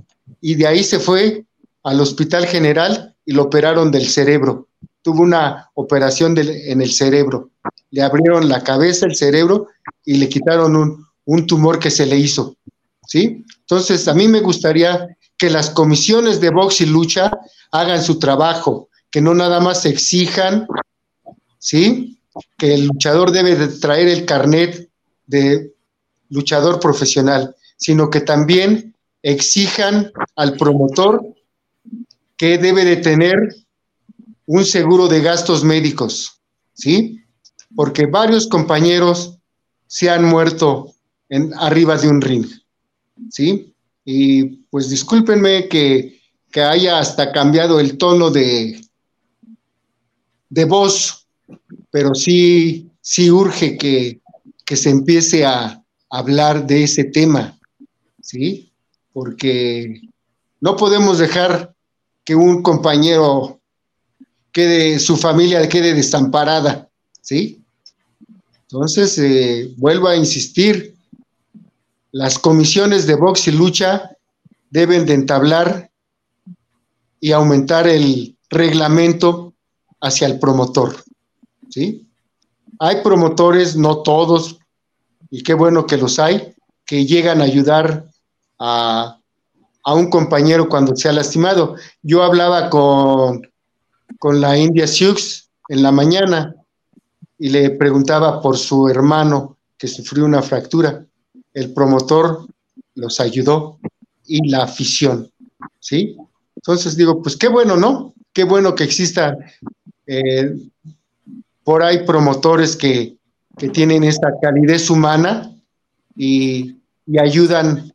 Y 0.40 0.54
de 0.54 0.68
ahí 0.68 0.84
se 0.84 1.00
fue 1.00 1.44
al 1.84 2.00
Hospital 2.00 2.46
General 2.46 3.14
y 3.24 3.32
lo 3.32 3.44
operaron 3.44 3.90
del 3.90 4.08
cerebro. 4.08 4.68
Tuvo 5.02 5.22
una 5.22 5.70
operación 5.74 6.36
en 6.36 6.80
el 6.82 6.92
cerebro. 6.92 7.50
Le 7.90 8.02
abrieron 8.02 8.48
la 8.48 8.64
cabeza, 8.64 9.06
el 9.06 9.14
cerebro 9.14 9.68
y 10.04 10.16
le 10.16 10.28
quitaron 10.28 10.74
un, 10.76 11.06
un 11.26 11.46
tumor 11.46 11.78
que 11.78 11.90
se 11.90 12.06
le 12.06 12.16
hizo. 12.16 12.56
¿Sí? 13.06 13.44
Entonces, 13.60 14.08
a 14.08 14.14
mí 14.14 14.28
me 14.28 14.40
gustaría 14.40 15.14
que 15.36 15.50
las 15.50 15.70
comisiones 15.70 16.40
de 16.40 16.50
box 16.50 16.80
y 16.80 16.86
lucha 16.86 17.30
hagan 17.70 18.02
su 18.02 18.18
trabajo, 18.18 18.88
que 19.10 19.20
no 19.20 19.34
nada 19.34 19.60
más 19.60 19.84
exijan, 19.84 20.66
¿sí? 21.58 22.18
Que 22.56 22.74
el 22.74 22.86
luchador 22.86 23.30
debe 23.30 23.56
de 23.56 23.68
traer 23.68 24.08
el 24.08 24.24
carnet 24.24 24.88
de 25.26 25.74
luchador 26.30 26.80
profesional, 26.80 27.54
sino 27.76 28.08
que 28.08 28.20
también 28.20 28.94
exijan 29.22 30.12
al 30.36 30.56
promotor 30.56 31.34
que 32.36 32.58
debe 32.58 32.84
de 32.84 32.96
tener 32.96 33.36
un 34.46 34.64
seguro 34.64 35.08
de 35.08 35.20
gastos 35.20 35.64
médicos, 35.64 36.40
¿sí? 36.74 37.20
Porque 37.74 38.06
varios 38.06 38.46
compañeros 38.46 39.38
se 39.86 40.10
han 40.10 40.24
muerto 40.24 40.94
en, 41.28 41.52
arriba 41.54 41.96
de 41.96 42.08
un 42.08 42.20
ring, 42.20 42.46
¿sí? 43.30 43.74
Y 44.04 44.44
pues 44.70 44.90
discúlpenme 44.90 45.68
que, 45.68 46.12
haya 46.56 47.00
hasta 47.00 47.32
cambiado 47.32 47.80
el 47.80 47.98
tono 47.98 48.30
de, 48.30 48.80
de 50.50 50.64
voz, 50.66 51.26
pero 51.90 52.14
sí, 52.14 52.88
sí 53.00 53.28
urge 53.28 53.76
que, 53.76 54.20
se 54.76 54.90
empiece 54.90 55.44
a 55.44 55.82
hablar 56.10 56.64
de 56.64 56.84
ese 56.84 57.04
tema, 57.04 57.58
¿sí? 58.20 58.72
Porque 59.12 60.00
no 60.60 60.76
podemos 60.76 61.18
dejar 61.18 61.73
que 62.24 62.34
un 62.34 62.62
compañero 62.62 63.60
quede, 64.52 64.98
su 64.98 65.16
familia 65.16 65.68
quede 65.68 65.94
desamparada, 65.94 66.88
¿sí? 67.20 67.62
Entonces, 68.62 69.18
eh, 69.18 69.72
vuelvo 69.76 70.08
a 70.08 70.16
insistir, 70.16 70.94
las 72.10 72.38
comisiones 72.38 73.06
de 73.06 73.16
box 73.16 73.48
y 73.48 73.52
lucha 73.52 74.16
deben 74.70 75.04
de 75.04 75.14
entablar 75.14 75.90
y 77.20 77.32
aumentar 77.32 77.88
el 77.88 78.36
reglamento 78.50 79.54
hacia 80.00 80.26
el 80.26 80.38
promotor. 80.38 81.02
¿sí? 81.70 82.06
Hay 82.78 83.02
promotores, 83.02 83.76
no 83.76 84.02
todos, 84.02 84.58
y 85.30 85.42
qué 85.42 85.54
bueno 85.54 85.86
que 85.86 85.96
los 85.96 86.18
hay, 86.18 86.54
que 86.84 87.06
llegan 87.06 87.40
a 87.40 87.44
ayudar 87.44 88.08
a, 88.58 89.18
un 89.92 90.08
compañero 90.08 90.68
cuando 90.68 90.96
se 90.96 91.10
ha 91.10 91.12
lastimado. 91.12 91.76
Yo 92.02 92.22
hablaba 92.22 92.70
con, 92.70 93.46
con 94.18 94.40
la 94.40 94.56
India 94.56 94.86
Sioux 94.86 95.50
en 95.68 95.82
la 95.82 95.92
mañana 95.92 96.54
y 97.38 97.50
le 97.50 97.70
preguntaba 97.70 98.40
por 98.40 98.56
su 98.56 98.88
hermano 98.88 99.58
que 99.76 99.88
sufrió 99.88 100.24
una 100.24 100.40
fractura 100.40 101.04
el 101.54 101.72
promotor 101.72 102.46
los 102.96 103.20
ayudó 103.20 103.78
y 104.26 104.48
la 104.48 104.64
afición, 104.64 105.30
¿sí? 105.78 106.16
Entonces 106.56 106.96
digo, 106.96 107.22
pues 107.22 107.36
qué 107.36 107.48
bueno, 107.48 107.76
¿no? 107.76 108.14
Qué 108.32 108.44
bueno 108.44 108.74
que 108.74 108.84
exista 108.84 109.36
eh, 110.06 110.54
por 111.62 111.82
ahí 111.82 112.04
promotores 112.04 112.76
que, 112.76 113.16
tienen 113.72 114.02
esta 114.02 114.32
calidez 114.42 114.90
humana 114.90 115.56
y, 116.16 116.76
y, 117.06 117.20
ayudan 117.20 117.93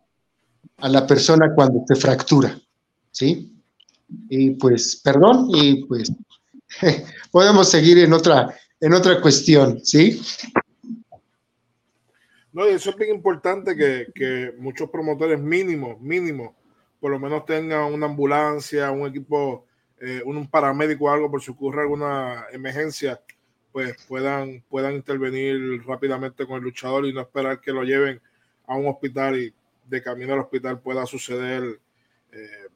a 0.82 0.90
la 0.90 1.06
persona 1.06 1.54
cuando 1.54 1.84
se 1.88 1.96
fractura, 1.96 2.60
¿sí? 3.12 3.54
Y 4.30 4.52
pues, 4.52 5.02
perdón, 5.04 5.48
y 5.54 5.86
pues 5.86 6.12
podemos 7.32 7.70
seguir 7.70 8.00
en 8.00 8.14
otra, 8.14 8.56
en 8.80 8.94
otra 8.94 9.22
cuestión, 9.22 9.80
¿sí? 9.84 10.22
No, 12.52 12.68
y 12.68 12.74
eso 12.74 12.90
es 12.90 12.96
bien 12.96 13.16
importante 13.16 13.76
que, 13.76 14.54
muchos 14.58 14.90
promotores 14.90 15.40
mínimos, 15.40 16.00
mínimos, 16.02 16.56
por 17.00 17.12
lo 17.12 17.20
menos 17.20 17.46
tengan 17.46 17.94
una 17.94 18.08
ambulancia, 18.08 18.92
un 18.92 19.08
equipo, 19.08 19.66
eh, 20.02 20.22
un 20.26 20.48
paramédico 20.50 21.06
o 21.06 21.10
algo 21.10 21.30
por 21.30 21.42
si 21.42 21.52
ocurre 21.52 21.82
alguna 21.82 22.46
emergencia 22.52 23.22
pues 23.72 23.96
puedan, 24.08 24.64
puedan 24.68 24.96
intervenir 24.96 25.84
rápidamente 25.86 26.46
con 26.46 26.58
el 26.58 26.64
luchador 26.64 27.06
y 27.06 27.14
no 27.14 27.22
esperar 27.22 27.62
que 27.62 27.72
lo 27.72 27.84
lleven 27.84 28.20
a 28.66 28.76
un 28.76 28.88
hospital 28.88 29.40
y 29.40 29.54
de 29.90 30.04
camino 30.04 30.34
al 30.34 30.40
hospital 30.40 30.80
pueda 30.80 31.06
suceder 31.06 31.80
eh, 32.32 32.68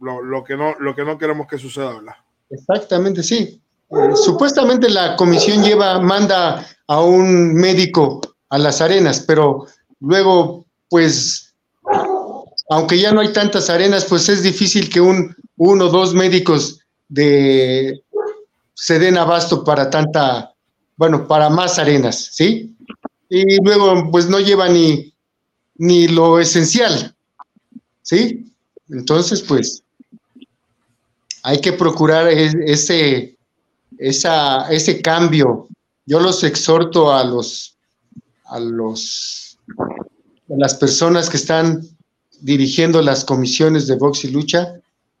lo, 0.00 0.42
que 0.42 0.56
no, 0.56 0.74
lo 0.78 0.94
que 0.94 1.04
no 1.04 1.18
queremos 1.18 1.46
que 1.46 1.58
suceda, 1.58 1.94
¿verdad? 1.94 2.14
Exactamente, 2.48 3.22
sí. 3.22 3.60
Eh, 3.90 4.16
supuestamente 4.16 4.88
la 4.88 5.16
comisión 5.16 5.62
lleva, 5.62 6.00
manda 6.00 6.66
a 6.86 7.02
un 7.02 7.54
médico 7.54 8.20
a 8.48 8.58
las 8.58 8.80
arenas, 8.80 9.20
pero 9.26 9.66
luego, 10.00 10.64
pues, 10.88 11.54
aunque 12.70 12.98
ya 12.98 13.12
no 13.12 13.20
hay 13.20 13.32
tantas 13.32 13.68
arenas, 13.68 14.06
pues 14.06 14.28
es 14.28 14.42
difícil 14.42 14.88
que 14.88 15.00
un 15.00 15.34
uno 15.56 15.86
o 15.86 15.90
dos 15.90 16.14
médicos 16.14 16.80
de 17.08 18.02
se 18.74 18.98
den 18.98 19.18
abasto 19.18 19.62
para 19.62 19.90
tanta, 19.90 20.54
bueno, 20.96 21.28
para 21.28 21.50
más 21.50 21.78
arenas, 21.78 22.30
¿sí? 22.32 22.74
Y 23.28 23.62
luego, 23.62 24.10
pues 24.10 24.28
no 24.28 24.40
lleva 24.40 24.68
ni, 24.68 25.09
ni 25.80 26.08
lo 26.08 26.38
esencial, 26.38 27.16
¿sí? 28.02 28.52
Entonces, 28.90 29.40
pues, 29.40 29.82
hay 31.42 31.58
que 31.62 31.72
procurar 31.72 32.28
ese, 32.28 33.34
esa, 33.96 34.70
ese 34.70 35.00
cambio. 35.00 35.68
Yo 36.04 36.20
los 36.20 36.44
exhorto 36.44 37.14
a 37.14 37.24
los, 37.24 37.76
a 38.44 38.60
los, 38.60 39.56
a 39.78 40.54
las 40.58 40.74
personas 40.74 41.30
que 41.30 41.38
están 41.38 41.80
dirigiendo 42.42 43.00
las 43.00 43.24
comisiones 43.24 43.86
de 43.86 43.96
box 43.96 44.24
y 44.24 44.32
lucha, 44.32 44.74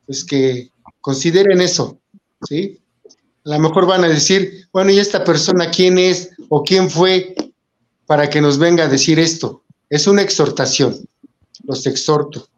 pues 0.04 0.22
que 0.22 0.70
consideren 1.00 1.62
eso, 1.62 1.98
¿sí? 2.46 2.78
A 3.46 3.56
lo 3.56 3.60
mejor 3.60 3.86
van 3.86 4.04
a 4.04 4.08
decir, 4.08 4.68
bueno, 4.74 4.90
¿y 4.90 4.98
esta 4.98 5.24
persona 5.24 5.70
quién 5.70 5.96
es 5.96 6.28
o 6.50 6.62
quién 6.62 6.90
fue 6.90 7.34
para 8.04 8.28
que 8.28 8.42
nos 8.42 8.58
venga 8.58 8.84
a 8.84 8.88
decir 8.88 9.18
esto? 9.18 9.62
Es 9.90 10.06
una 10.06 10.22
exhortación, 10.22 10.96
los 11.64 11.86
exhorto 11.86 12.48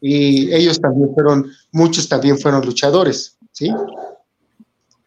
y 0.00 0.52
ellos 0.54 0.80
también 0.80 1.12
fueron, 1.14 1.50
muchos 1.72 2.08
también 2.08 2.38
fueron 2.38 2.64
luchadores, 2.64 3.36
¿sí? 3.52 3.70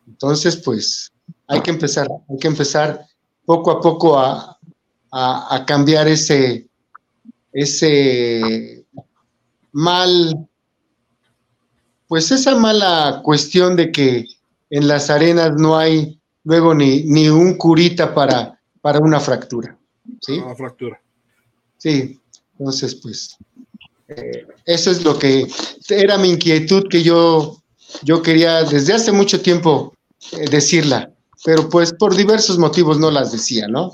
Entonces, 0.07 0.57
pues 0.57 1.11
hay 1.47 1.61
que 1.61 1.71
empezar, 1.71 2.07
hay 2.29 2.37
que 2.37 2.47
empezar 2.47 3.05
poco 3.45 3.71
a 3.71 3.81
poco 3.81 4.19
a, 4.19 4.57
cambiar 5.67 6.07
ese, 6.07 6.69
ese 7.51 8.85
mal, 9.73 10.47
pues 12.07 12.31
esa 12.31 12.55
mala 12.55 13.21
cuestión 13.23 13.75
de 13.75 13.91
que 13.91 14.25
en 14.69 14.87
las 14.87 15.09
arenas 15.09 15.53
no 15.57 15.77
hay 15.77 16.19
luego 16.43 16.73
ni, 16.73 17.03
ni 17.03 17.27
un 17.27 17.55
curita 17.55 18.13
para, 18.13 18.59
para 18.79 18.99
una 18.99 19.19
fractura. 19.19 19.77
¿sí? 20.21 20.39
Una 20.39 20.55
fractura. 20.55 21.01
Sí, 21.81 22.19
entonces 22.59 22.93
pues 22.93 23.37
eh, 24.09 24.45
eso 24.65 24.91
es 24.91 25.03
lo 25.03 25.17
que 25.17 25.47
era 25.89 26.15
mi 26.19 26.29
inquietud 26.29 26.87
que 26.87 27.01
yo, 27.01 27.59
yo 28.03 28.21
quería 28.21 28.63
desde 28.63 28.93
hace 28.93 29.11
mucho 29.11 29.41
tiempo 29.41 29.91
eh, 30.33 30.47
decirla, 30.47 31.11
pero 31.43 31.67
pues 31.69 31.91
por 31.93 32.15
diversos 32.15 32.59
motivos 32.59 32.99
no 32.99 33.09
las 33.09 33.31
decía, 33.31 33.67
¿no? 33.67 33.91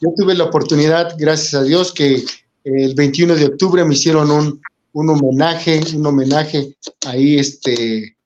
Yo 0.00 0.08
tuve 0.16 0.34
la 0.34 0.42
oportunidad, 0.42 1.14
gracias 1.16 1.54
a 1.54 1.62
Dios, 1.62 1.92
que 1.92 2.24
el 2.64 2.94
21 2.96 3.36
de 3.36 3.46
octubre 3.46 3.84
me 3.84 3.94
hicieron 3.94 4.28
un, 4.32 4.60
un 4.92 5.10
homenaje, 5.10 5.80
un 5.94 6.04
homenaje 6.04 6.76
ahí, 7.06 7.38
este, 7.38 8.16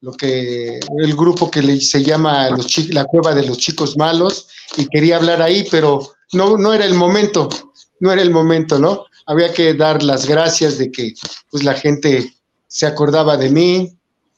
lo 0.00 0.12
que, 0.12 0.80
el 0.98 1.14
grupo 1.14 1.50
que 1.50 1.78
se 1.78 2.02
llama 2.02 2.48
los, 2.48 2.88
La 2.88 3.04
Cueva 3.04 3.34
de 3.34 3.46
los 3.46 3.58
Chicos 3.58 3.98
Malos, 3.98 4.48
y 4.78 4.86
quería 4.86 5.16
hablar 5.16 5.42
ahí, 5.42 5.68
pero 5.70 6.14
no, 6.32 6.56
no 6.56 6.72
era 6.72 6.84
el 6.84 6.94
momento, 6.94 7.48
no 8.00 8.12
era 8.12 8.22
el 8.22 8.30
momento, 8.30 8.78
¿no? 8.78 9.06
había 9.26 9.52
que 9.52 9.74
dar 9.74 10.02
las 10.02 10.26
gracias 10.26 10.78
de 10.78 10.90
que 10.90 11.14
pues 11.50 11.64
la 11.64 11.74
gente 11.74 12.32
se 12.66 12.86
acordaba 12.86 13.36
de 13.36 13.50
mí, 13.50 13.92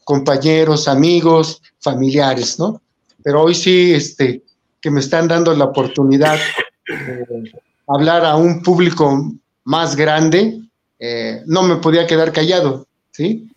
compañeros, 0.05 0.89
amigos, 0.89 1.63
familiares, 1.81 2.59
¿no? 2.59 2.83
Pero 3.23 3.43
hoy 3.43 3.55
sí, 3.55 3.95
este, 3.95 4.43
que 4.81 4.91
me 4.91 5.01
están 5.01 5.29
dando 5.29 5.55
la 5.55 5.67
oportunidad 5.67 6.39
de 6.87 7.53
hablar 7.87 8.25
a 8.25 8.37
un 8.37 8.63
público 8.63 9.33
más 9.65 9.97
grande, 9.97 10.61
eh, 10.99 11.43
no 11.47 11.63
me 11.63 11.77
podía 11.77 12.07
quedar 12.07 12.33
callado, 12.33 12.87
¿sí? 13.13 13.49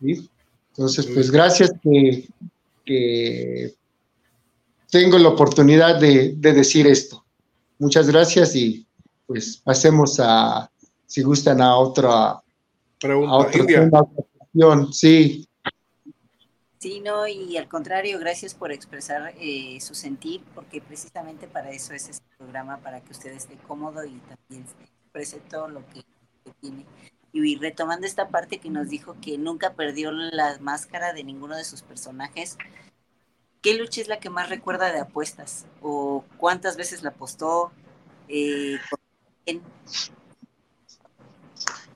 Entonces, 0.00 1.06
pues 1.06 1.30
gracias 1.30 1.70
que, 1.82 3.74
tengo 4.90 5.18
la 5.18 5.28
oportunidad 5.28 6.00
de 6.00 6.34
decir 6.36 6.86
esto. 6.86 7.24
Muchas 7.78 8.08
gracias 8.08 8.54
y 8.54 8.86
pues 9.26 9.58
pasemos 9.58 10.18
a, 10.20 10.70
si 11.06 11.22
gustan, 11.22 11.60
a 11.60 11.76
otra 11.76 12.42
pregunta. 13.00 13.50
sí. 14.92 15.46
Sí, 16.78 17.00
no, 17.00 17.28
y 17.28 17.56
al 17.56 17.68
contrario, 17.68 18.18
gracias 18.18 18.54
por 18.54 18.72
expresar 18.72 19.34
eh, 19.38 19.78
su 19.80 19.94
sentir, 19.94 20.42
porque 20.54 20.80
precisamente 20.80 21.46
para 21.46 21.70
eso 21.70 21.92
es 21.92 22.08
este 22.08 22.26
programa, 22.38 22.78
para 22.78 23.00
que 23.02 23.12
usted 23.12 23.32
esté 23.32 23.56
cómodo 23.68 24.04
y 24.04 24.18
también 24.20 24.66
exprese 25.02 25.40
todo 25.50 25.68
lo 25.68 25.86
que, 25.88 26.02
tiene. 26.60 26.86
Y 27.32 27.56
retomando 27.56 28.06
esta 28.06 28.28
parte 28.28 28.58
que 28.58 28.70
nos 28.70 28.88
dijo 28.88 29.16
que 29.20 29.38
nunca 29.38 29.74
perdió 29.74 30.10
la 30.10 30.58
máscara 30.60 31.12
de 31.12 31.22
ninguno 31.22 31.56
de 31.56 31.64
sus 31.64 31.82
personajes, 31.82 32.56
¿qué 33.60 33.74
lucha 33.74 34.00
es 34.00 34.08
la 34.08 34.20
que 34.20 34.30
más 34.30 34.48
recuerda 34.48 34.92
de 34.92 35.00
apuestas? 35.00 35.66
¿O 35.82 36.24
cuántas 36.36 36.76
veces 36.76 37.02
la 37.02 37.10
apostó? 37.10 37.70
Eh, 38.28 38.78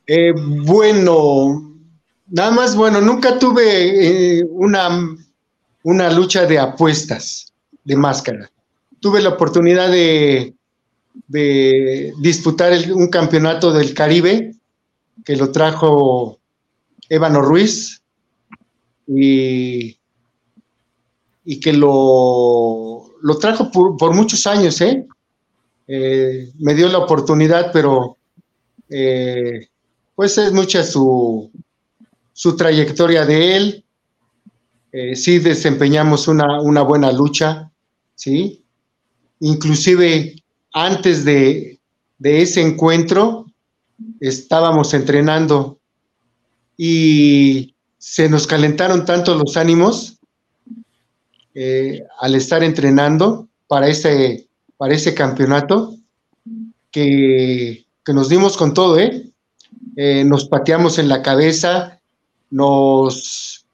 eh, 0.07 0.33
bueno, 0.37 1.73
nada 2.27 2.51
más, 2.51 2.77
bueno, 2.77 3.01
nunca 3.01 3.39
tuve 3.39 4.39
eh, 4.39 4.45
una, 4.51 5.17
una 5.83 6.11
lucha 6.11 6.47
de 6.47 6.59
apuestas 6.59 7.53
de 7.85 7.97
máscara. 7.97 8.51
Tuve 9.01 9.21
la 9.21 9.31
oportunidad 9.31 9.91
de, 9.91 10.55
de 11.29 12.13
disputar 12.19 12.73
un 12.93 13.09
campeonato 13.09 13.73
del 13.73 13.95
Caribe 13.95 14.55
que 15.25 15.37
lo 15.37 15.53
trajo 15.53 16.39
Ébano 17.09 17.41
Ruiz 17.43 18.03
y, 19.07 19.99
y 21.45 21.61
que 21.61 21.73
lo, 21.73 23.13
lo 23.21 23.39
trajo 23.39 23.71
por, 23.71 23.97
por, 23.97 24.15
muchos 24.15 24.47
años, 24.47 24.81
¿eh? 24.81 25.07
Eh, 25.87 26.51
me 26.59 26.75
dio 26.75 26.89
la 26.89 26.99
oportunidad, 26.99 27.71
pero 27.73 28.17
eh, 28.89 29.69
pues 30.15 30.39
es 30.39 30.53
mucha 30.53 30.83
su, 30.83 31.51
su 32.33 32.57
trayectoria 32.57 33.27
de 33.27 33.57
él. 33.57 33.85
Eh, 34.93 35.17
sí 35.17 35.39
desempeñamos 35.39 36.29
una, 36.29 36.61
una, 36.61 36.83
buena 36.83 37.13
lucha, 37.13 37.71
¿sí? 38.15 38.63
Inclusive 39.41 40.37
antes 40.73 41.25
de, 41.25 41.81
de 42.19 42.43
ese 42.43 42.63
encuentro 42.63 43.47
estábamos 44.21 44.95
entrenando 44.95 45.79
y 46.77 47.75
se 47.99 48.29
nos 48.29 48.47
calentaron 48.47 49.05
tanto 49.05 49.35
los 49.35 49.57
ánimos 49.57 50.14
al 52.21 52.35
estar 52.35 52.63
entrenando 52.65 53.49
para 53.69 53.89
ese 53.89 54.49
para 54.77 54.95
ese 54.95 55.15
campeonato, 55.15 55.97
que, 56.91 57.87
nos 58.07 58.29
dimos 58.29 58.57
con 58.57 58.75
todo, 58.75 58.99
¿eh? 58.99 59.31
¿eh? 59.97 60.25
Nos 60.25 60.47
pateamos 60.47 60.99
en 60.99 61.09
la 61.09 61.23
cabeza, 61.23 62.01
nos, 62.51 63.65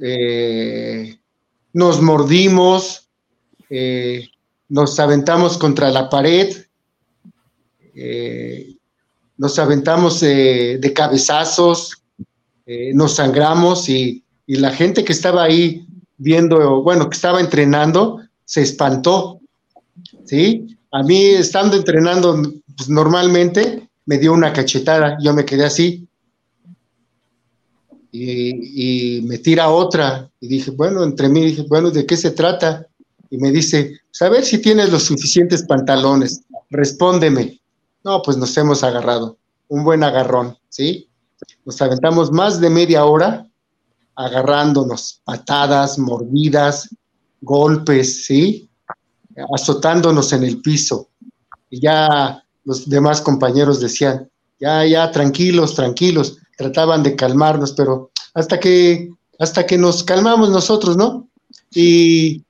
eh, 0.00 1.18
nos 1.72 2.02
mordimos, 2.02 3.08
eh, 3.70 4.28
nos 4.68 4.98
aventamos 5.00 5.56
contra 5.56 5.90
la 5.90 6.08
pared, 6.08 6.54
nos 9.36 9.58
aventamos 9.58 10.20
de 10.20 10.92
cabezazos, 10.94 12.02
nos 12.66 13.14
sangramos 13.14 13.88
y, 13.88 14.24
y 14.46 14.56
la 14.56 14.70
gente 14.72 15.04
que 15.04 15.12
estaba 15.12 15.44
ahí 15.44 15.86
viendo, 16.16 16.82
bueno, 16.82 17.08
que 17.08 17.16
estaba 17.16 17.40
entrenando, 17.40 18.20
se 18.44 18.62
espantó 18.62 19.40
¿sí? 20.24 20.76
A 20.90 21.02
mí, 21.02 21.26
estando 21.26 21.76
entrenando 21.76 22.40
pues, 22.76 22.88
normalmente, 22.88 23.88
me 24.06 24.18
dio 24.18 24.32
una 24.32 24.52
cachetada, 24.52 25.16
yo 25.20 25.32
me 25.34 25.44
quedé 25.44 25.64
así. 25.64 26.06
Y, 28.12 29.22
me 29.24 29.38
tira 29.38 29.70
otra. 29.70 30.30
Y 30.40 30.46
dije, 30.46 30.70
bueno, 30.70 31.02
entre 31.02 31.28
mí, 31.28 31.46
dije, 31.46 31.64
bueno, 31.68 31.90
¿de 31.90 32.06
qué 32.06 32.16
se 32.16 32.30
trata? 32.30 32.86
Y 33.28 33.38
me 33.38 33.50
dice, 33.50 34.00
pues, 34.06 34.22
a 34.22 34.28
ver 34.28 34.44
si 34.44 34.58
tienes 34.58 34.90
los 34.90 35.04
suficientes 35.04 35.64
pantalones, 35.64 36.42
respóndeme. 36.70 37.60
No, 38.04 38.22
pues 38.22 38.36
nos 38.36 38.56
hemos 38.56 38.84
agarrado, 38.84 39.38
un 39.68 39.82
buen 39.82 40.04
agarrón, 40.04 40.56
¿sí? 40.68 41.08
Nos 41.64 41.80
aventamos 41.80 42.30
más 42.30 42.60
de 42.60 42.70
media 42.70 43.04
hora 43.04 43.48
agarrándonos, 44.16 45.20
patadas, 45.24 45.98
mordidas, 45.98 46.88
golpes, 47.40 48.26
¿sí? 48.26 48.68
Azotándonos 49.54 50.32
en 50.32 50.44
el 50.44 50.60
piso. 50.60 51.08
Y 51.70 51.80
ya 51.80 52.42
los 52.64 52.88
demás 52.88 53.20
compañeros 53.20 53.80
decían, 53.80 54.28
ya, 54.60 54.86
ya, 54.86 55.10
tranquilos, 55.10 55.74
tranquilos, 55.74 56.38
trataban 56.56 57.02
de 57.02 57.16
calmarnos, 57.16 57.72
pero 57.72 58.10
hasta 58.34 58.58
que, 58.58 59.10
hasta 59.38 59.66
que 59.66 59.76
nos 59.76 60.04
calmamos 60.04 60.50
nosotros, 60.50 60.96
¿no? 60.96 61.28
Y 61.72 62.44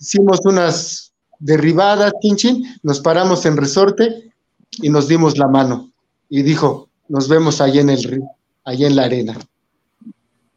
hicimos 0.00 0.40
unas 0.44 1.12
derribadas, 1.38 2.12
chin, 2.36 2.64
nos 2.82 3.00
paramos 3.00 3.46
en 3.46 3.56
resorte 3.56 4.32
y 4.72 4.88
nos 4.88 5.08
dimos 5.08 5.38
la 5.38 5.48
mano. 5.48 5.90
Y 6.28 6.42
dijo, 6.42 6.88
nos 7.08 7.28
vemos 7.28 7.60
allá 7.60 7.80
en 7.80 7.90
el 7.90 8.02
río, 8.02 8.30
allá 8.64 8.86
en 8.86 8.96
la 8.96 9.04
arena. 9.04 9.38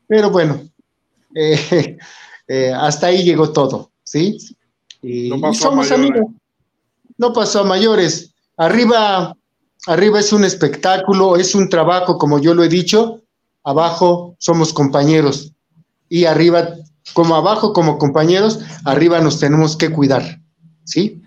Pero 0.10 0.32
bueno, 0.32 0.68
eh, 1.36 1.98
eh, 2.48 2.74
hasta 2.74 3.08
ahí 3.08 3.24
llegó 3.24 3.54
todo, 3.54 3.92
¿sí? 4.04 4.38
Y, 5.04 5.30
somos 5.54 5.92
amigos. 5.92 6.26
No 7.18 7.32
pasó 7.32 7.62
a 7.62 7.64
mayores. 7.64 8.34
Arriba, 8.58 9.38
arriba 9.86 10.20
es 10.20 10.34
un 10.34 10.44
espectáculo, 10.44 11.38
es 11.38 11.54
un 11.54 11.70
trabajo, 11.70 12.18
como 12.18 12.40
yo 12.40 12.56
lo 12.56 12.64
he 12.64 12.70
dicho. 12.70 13.22
Abajo 13.64 14.36
somos 14.40 14.74
compañeros. 14.74 15.54
Y 16.10 16.26
arriba, 16.26 16.76
como 17.14 17.36
abajo, 17.36 17.72
como 17.72 18.00
compañeros, 18.00 18.62
arriba 18.86 19.22
nos 19.22 19.40
tenemos 19.40 19.78
que 19.78 19.92
cuidar, 19.92 20.42
¿sí? 20.86 21.22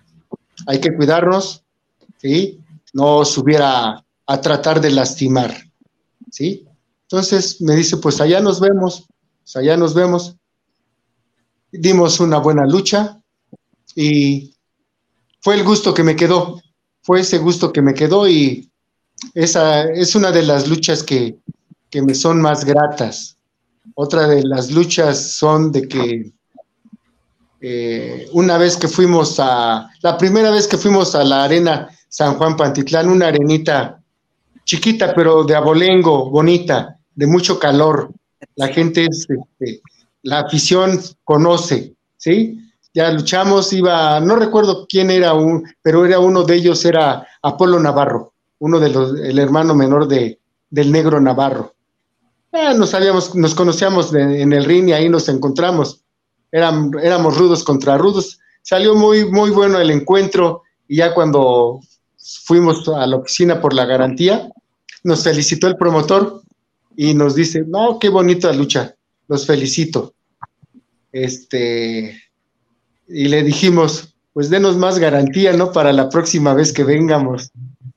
Hay 0.66 0.80
que 0.80 0.94
cuidarnos, 0.96 1.62
¿sí? 2.20 2.58
No 2.92 3.24
subiera 3.24 4.04
a 4.26 4.40
tratar 4.40 4.80
de 4.80 4.90
lastimar, 4.90 5.54
¿sí? 6.32 6.66
Entonces 7.12 7.60
me 7.60 7.76
dice, 7.76 7.98
pues 7.98 8.22
allá 8.22 8.40
nos 8.40 8.58
vemos, 8.58 9.06
pues 9.42 9.56
allá 9.56 9.76
nos 9.76 9.92
vemos. 9.92 10.34
Dimos 11.70 12.20
una 12.20 12.38
buena 12.38 12.64
lucha 12.64 13.20
y 13.94 14.54
fue 15.42 15.56
el 15.56 15.62
gusto 15.62 15.92
que 15.92 16.02
me 16.02 16.16
quedó, 16.16 16.62
fue 17.02 17.20
ese 17.20 17.36
gusto 17.36 17.70
que 17.70 17.82
me 17.82 17.92
quedó 17.92 18.26
y 18.26 18.70
esa 19.34 19.82
es 19.82 20.14
una 20.14 20.32
de 20.32 20.42
las 20.42 20.68
luchas 20.68 21.02
que, 21.02 21.36
que 21.90 22.00
me 22.00 22.14
son 22.14 22.40
más 22.40 22.64
gratas. 22.64 23.36
Otra 23.94 24.26
de 24.26 24.44
las 24.44 24.70
luchas 24.70 25.32
son 25.32 25.70
de 25.70 25.88
que 25.88 26.32
eh, 27.60 28.26
una 28.32 28.56
vez 28.56 28.78
que 28.78 28.88
fuimos 28.88 29.38
a, 29.38 29.86
la 30.00 30.16
primera 30.16 30.50
vez 30.50 30.66
que 30.66 30.78
fuimos 30.78 31.14
a 31.14 31.24
la 31.24 31.44
arena 31.44 31.90
San 32.08 32.36
Juan 32.38 32.56
Pantitlán, 32.56 33.10
una 33.10 33.26
arenita 33.26 34.02
chiquita 34.64 35.14
pero 35.14 35.44
de 35.44 35.54
abolengo, 35.54 36.30
bonita, 36.30 36.98
de 37.14 37.26
mucho 37.26 37.58
calor. 37.58 38.10
La 38.56 38.68
gente, 38.68 39.06
este, 39.10 39.82
la 40.22 40.40
afición 40.40 41.00
conoce, 41.24 41.94
¿sí? 42.16 42.58
Ya 42.94 43.10
luchamos, 43.10 43.72
iba, 43.72 44.20
no 44.20 44.36
recuerdo 44.36 44.86
quién 44.86 45.10
era, 45.10 45.32
un, 45.32 45.66
pero 45.80 46.04
era 46.04 46.18
uno 46.18 46.42
de 46.42 46.56
ellos, 46.56 46.84
era 46.84 47.26
Apolo 47.42 47.80
Navarro, 47.80 48.34
uno 48.58 48.78
de 48.78 48.90
los, 48.90 49.18
el 49.18 49.38
hermano 49.38 49.74
menor 49.74 50.06
de, 50.06 50.38
del 50.68 50.92
negro 50.92 51.20
Navarro. 51.20 51.74
Eh, 52.52 52.74
nos 52.76 52.90
sabíamos, 52.90 53.34
nos 53.34 53.54
conocíamos 53.54 54.12
en 54.14 54.52
el 54.52 54.64
ring 54.66 54.88
y 54.88 54.92
ahí 54.92 55.08
nos 55.08 55.28
encontramos. 55.28 56.02
éramos 56.50 57.38
rudos 57.38 57.64
contra 57.64 57.96
rudos. 57.96 58.38
Salió 58.60 58.94
muy, 58.94 59.24
muy 59.24 59.50
bueno 59.50 59.80
el 59.80 59.90
encuentro 59.90 60.62
y 60.86 60.96
ya 60.96 61.14
cuando 61.14 61.80
fuimos 62.44 62.86
a 62.88 63.06
la 63.06 63.16
oficina 63.16 63.58
por 63.58 63.72
la 63.72 63.86
garantía, 63.86 64.50
nos 65.02 65.24
felicitó 65.24 65.66
el 65.66 65.76
promotor 65.76 66.42
y 66.96 67.14
nos 67.14 67.34
dice, 67.34 67.64
no, 67.66 67.98
qué 67.98 68.08
bonita 68.08 68.52
lucha, 68.52 68.94
los 69.28 69.46
felicito. 69.46 70.14
Este, 71.12 72.20
y 73.08 73.28
le 73.28 73.42
dijimos, 73.42 74.14
pues 74.32 74.50
denos 74.50 74.76
más 74.76 74.98
garantía, 74.98 75.52
¿no? 75.52 75.72
Para 75.72 75.92
la 75.92 76.08
próxima 76.08 76.54
vez 76.54 76.72
que 76.72 76.84
vengamos, 76.84 77.50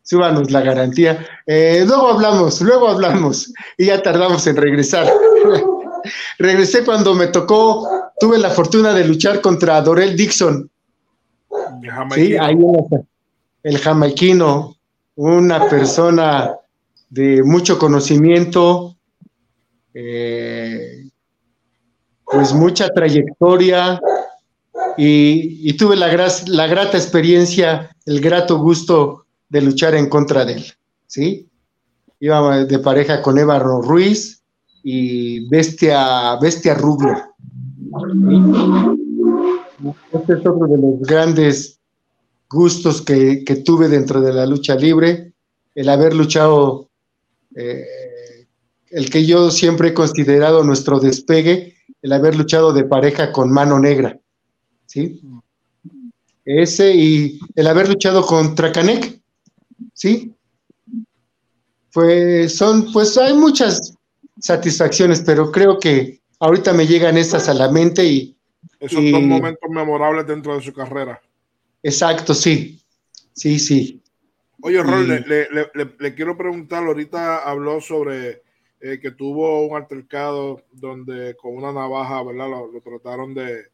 súbanos 0.03 0.51
la 0.51 0.61
garantía. 0.61 1.25
Eh, 1.45 1.83
luego 1.87 2.09
hablamos, 2.09 2.61
luego 2.61 2.89
hablamos, 2.89 3.53
y 3.77 3.85
ya 3.85 4.01
tardamos 4.01 4.45
en 4.47 4.57
regresar. 4.57 5.11
Regresé 6.37 6.83
cuando 6.83 7.15
me 7.15 7.27
tocó, 7.27 8.11
tuve 8.19 8.37
la 8.37 8.49
fortuna 8.49 8.93
de 8.93 9.05
luchar 9.05 9.41
contra 9.41 9.81
Dorel 9.81 10.15
Dixon. 10.15 10.69
Sí, 12.13 12.35
ahí 12.37 12.57
el 13.63 13.77
jamaiquino, 13.79 14.75
una 15.15 15.67
persona 15.67 16.51
de 17.10 17.43
mucho 17.43 17.78
conocimiento, 17.78 18.95
eh, 19.93 21.10
pues 22.26 22.53
mucha 22.53 22.89
trayectoria 22.89 23.99
y, 24.97 25.74
tuve 25.78 25.95
la, 25.95 26.08
la, 26.47 26.68
grata 26.68 26.97
experiencia, 26.97 27.95
el 28.06 28.20
grato 28.20 28.58
gusto 28.60 29.26
de 29.49 29.62
luchar 29.62 29.95
en 29.95 30.10
contra 30.10 30.45
de 30.45 30.53
él, 30.53 30.66
¿sí? 31.08 31.49
Iba 32.20 32.66
de 32.66 32.80
pareja 32.80 33.22
con 33.22 33.38
Eva 33.38 33.60
Ruiz 33.60 34.41
y 34.84 35.47
Bestia, 35.49 36.36
Bestia. 36.41 36.78
Este 40.14 40.34
es 40.34 40.39
otro 40.39 40.68
de 40.68 40.78
los 40.78 40.99
grandes 41.01 41.80
gustos 42.49 43.01
que, 43.01 43.43
que 43.43 43.58
tuve 43.58 43.88
dentro 43.88 44.22
de 44.22 44.34
la 44.34 44.45
lucha 44.45 44.76
libre, 44.76 45.34
el 45.74 45.89
haber 45.89 46.14
luchado 46.14 46.89
eh, 47.56 48.47
el 48.89 49.10
que 49.10 49.26
yo 49.26 49.49
siempre 49.51 49.89
he 49.89 49.93
considerado 49.93 50.64
nuestro 50.64 50.99
despegue, 50.99 51.76
el 52.01 52.14
haber 52.14 52.36
luchado 52.36 52.74
de 52.74 52.84
pareja 52.84 53.32
con 53.32 53.51
mano 53.51 53.80
negra, 53.80 54.20
¿sí? 54.86 55.22
Ese 56.43 56.95
y 56.95 57.39
el 57.56 57.68
haber 57.68 57.89
luchado 57.89 58.26
contra 58.26 58.72
Canek, 58.72 59.20
¿sí? 59.93 60.34
Pues 61.91 62.56
son, 62.56 62.91
pues 62.91 63.18
hay 63.18 63.34
muchas 63.34 63.95
satisfacciones, 64.39 65.22
pero 65.26 65.51
creo 65.51 65.80
que 65.80 66.22
ahorita 66.39 66.74
me 66.74 66.86
llegan 66.86 67.18
estas 67.18 67.49
a 67.49 67.53
la 67.53 67.72
mente 67.72 68.06
y... 68.06 68.38
Esos 68.80 69.10
son 69.10 69.28
momentos 69.28 69.70
memorables 69.70 70.28
dentro 70.28 70.56
de 70.56 70.62
su 70.62 70.74
carrera. 70.74 71.20
Exacto, 71.82 72.34
sí, 72.34 72.82
sí, 73.34 73.58
sí. 73.58 74.01
Oye, 74.66 74.82
Rol, 74.82 75.07
le, 75.07 76.16
quiero 76.16 76.36
preguntar, 76.36 76.84
ahorita 76.84 77.47
habló 77.47 77.80
sobre 77.80 78.41
eh, 78.82 78.99
que 78.99 79.11
tuvo 79.11 79.63
un 79.68 79.78
altercado 79.78 80.63
donde 80.72 81.36
con 81.36 81.55
una 81.55 81.72
navaja, 81.72 82.24
¿verdad? 82.24 82.49
Lo, 82.49 82.82
trataron 82.82 83.36
de, 83.36 83.68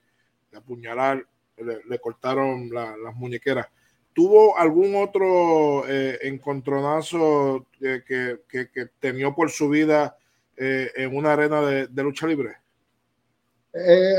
apuñalar, 0.54 1.26
le, 1.56 2.00
cortaron 2.00 2.70
las 2.70 3.16
muñequeras. 3.16 3.68
¿Tuvo 4.12 4.58
algún 4.58 4.96
otro 5.02 5.88
eh, 5.88 6.20
encontronazo 6.24 7.68
que, 7.80 8.04
que, 8.50 8.90
temió 9.00 9.34
por 9.34 9.50
su 9.50 9.70
vida 9.70 10.18
eh, 10.58 10.92
en 10.98 11.16
una 11.16 11.32
arena 11.32 11.62
de, 11.62 12.04
lucha 12.04 12.28
libre? 12.28 12.58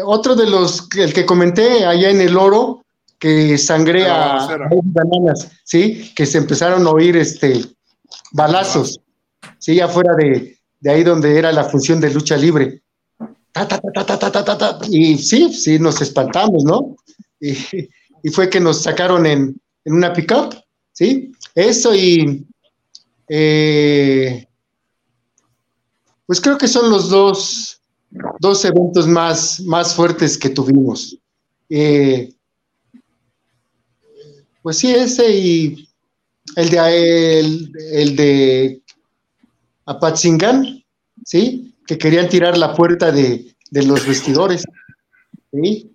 otro 0.06 0.34
de 0.34 0.48
los, 0.48 0.88
el 0.96 1.12
que 1.12 1.26
comenté 1.26 1.84
allá 1.84 2.08
en 2.08 2.22
el 2.22 2.34
oro, 2.34 2.82
que 3.22 3.56
sangrea 3.56 4.36
bananas, 4.82 5.48
¿sí? 5.62 6.12
Que 6.16 6.26
se 6.26 6.38
empezaron 6.38 6.84
a 6.84 6.90
oír 6.90 7.16
este, 7.16 7.64
balazos, 8.32 8.98
¿sí? 9.60 9.78
Afuera 9.78 10.16
de, 10.16 10.58
de 10.80 10.90
ahí 10.90 11.04
donde 11.04 11.38
era 11.38 11.52
la 11.52 11.62
función 11.62 12.00
de 12.00 12.12
lucha 12.12 12.36
libre. 12.36 12.82
y 14.90 15.18
sí, 15.18 15.52
sí, 15.52 15.78
nos 15.78 16.02
espantamos, 16.02 16.64
¿no? 16.64 16.96
Y, 17.40 17.56
y 18.24 18.30
fue 18.30 18.50
que 18.50 18.58
nos 18.58 18.82
sacaron 18.82 19.24
en, 19.24 19.54
en 19.84 19.92
una 19.94 20.12
pickup, 20.12 20.56
¿sí? 20.92 21.30
Eso 21.54 21.94
y... 21.94 22.44
Eh, 23.28 24.48
pues 26.26 26.40
creo 26.40 26.58
que 26.58 26.66
son 26.66 26.90
los 26.90 27.08
dos, 27.08 27.80
dos 28.40 28.64
eventos 28.64 29.06
más, 29.06 29.60
más 29.60 29.94
fuertes 29.94 30.36
que 30.36 30.50
tuvimos. 30.50 31.16
Eh, 31.68 32.34
pues 34.62 34.78
sí, 34.78 34.94
ese 34.94 35.30
y 35.30 35.88
el 36.56 36.70
de, 36.70 37.40
el, 37.40 38.16
de 38.16 38.82
Apatzingán, 39.86 40.84
¿sí? 41.24 41.74
Que 41.86 41.98
querían 41.98 42.28
tirar 42.28 42.56
la 42.56 42.74
puerta 42.74 43.10
de, 43.10 43.54
los 43.70 44.06
vestidores, 44.06 44.64
¿sí? 45.50 45.90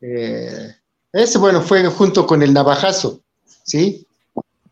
Eh, 0.00 0.74
ese, 1.12 1.38
bueno, 1.38 1.60
fue 1.62 1.84
junto 1.86 2.26
con 2.26 2.42
el 2.42 2.52
navajazo, 2.52 3.20
¿sí? 3.64 4.06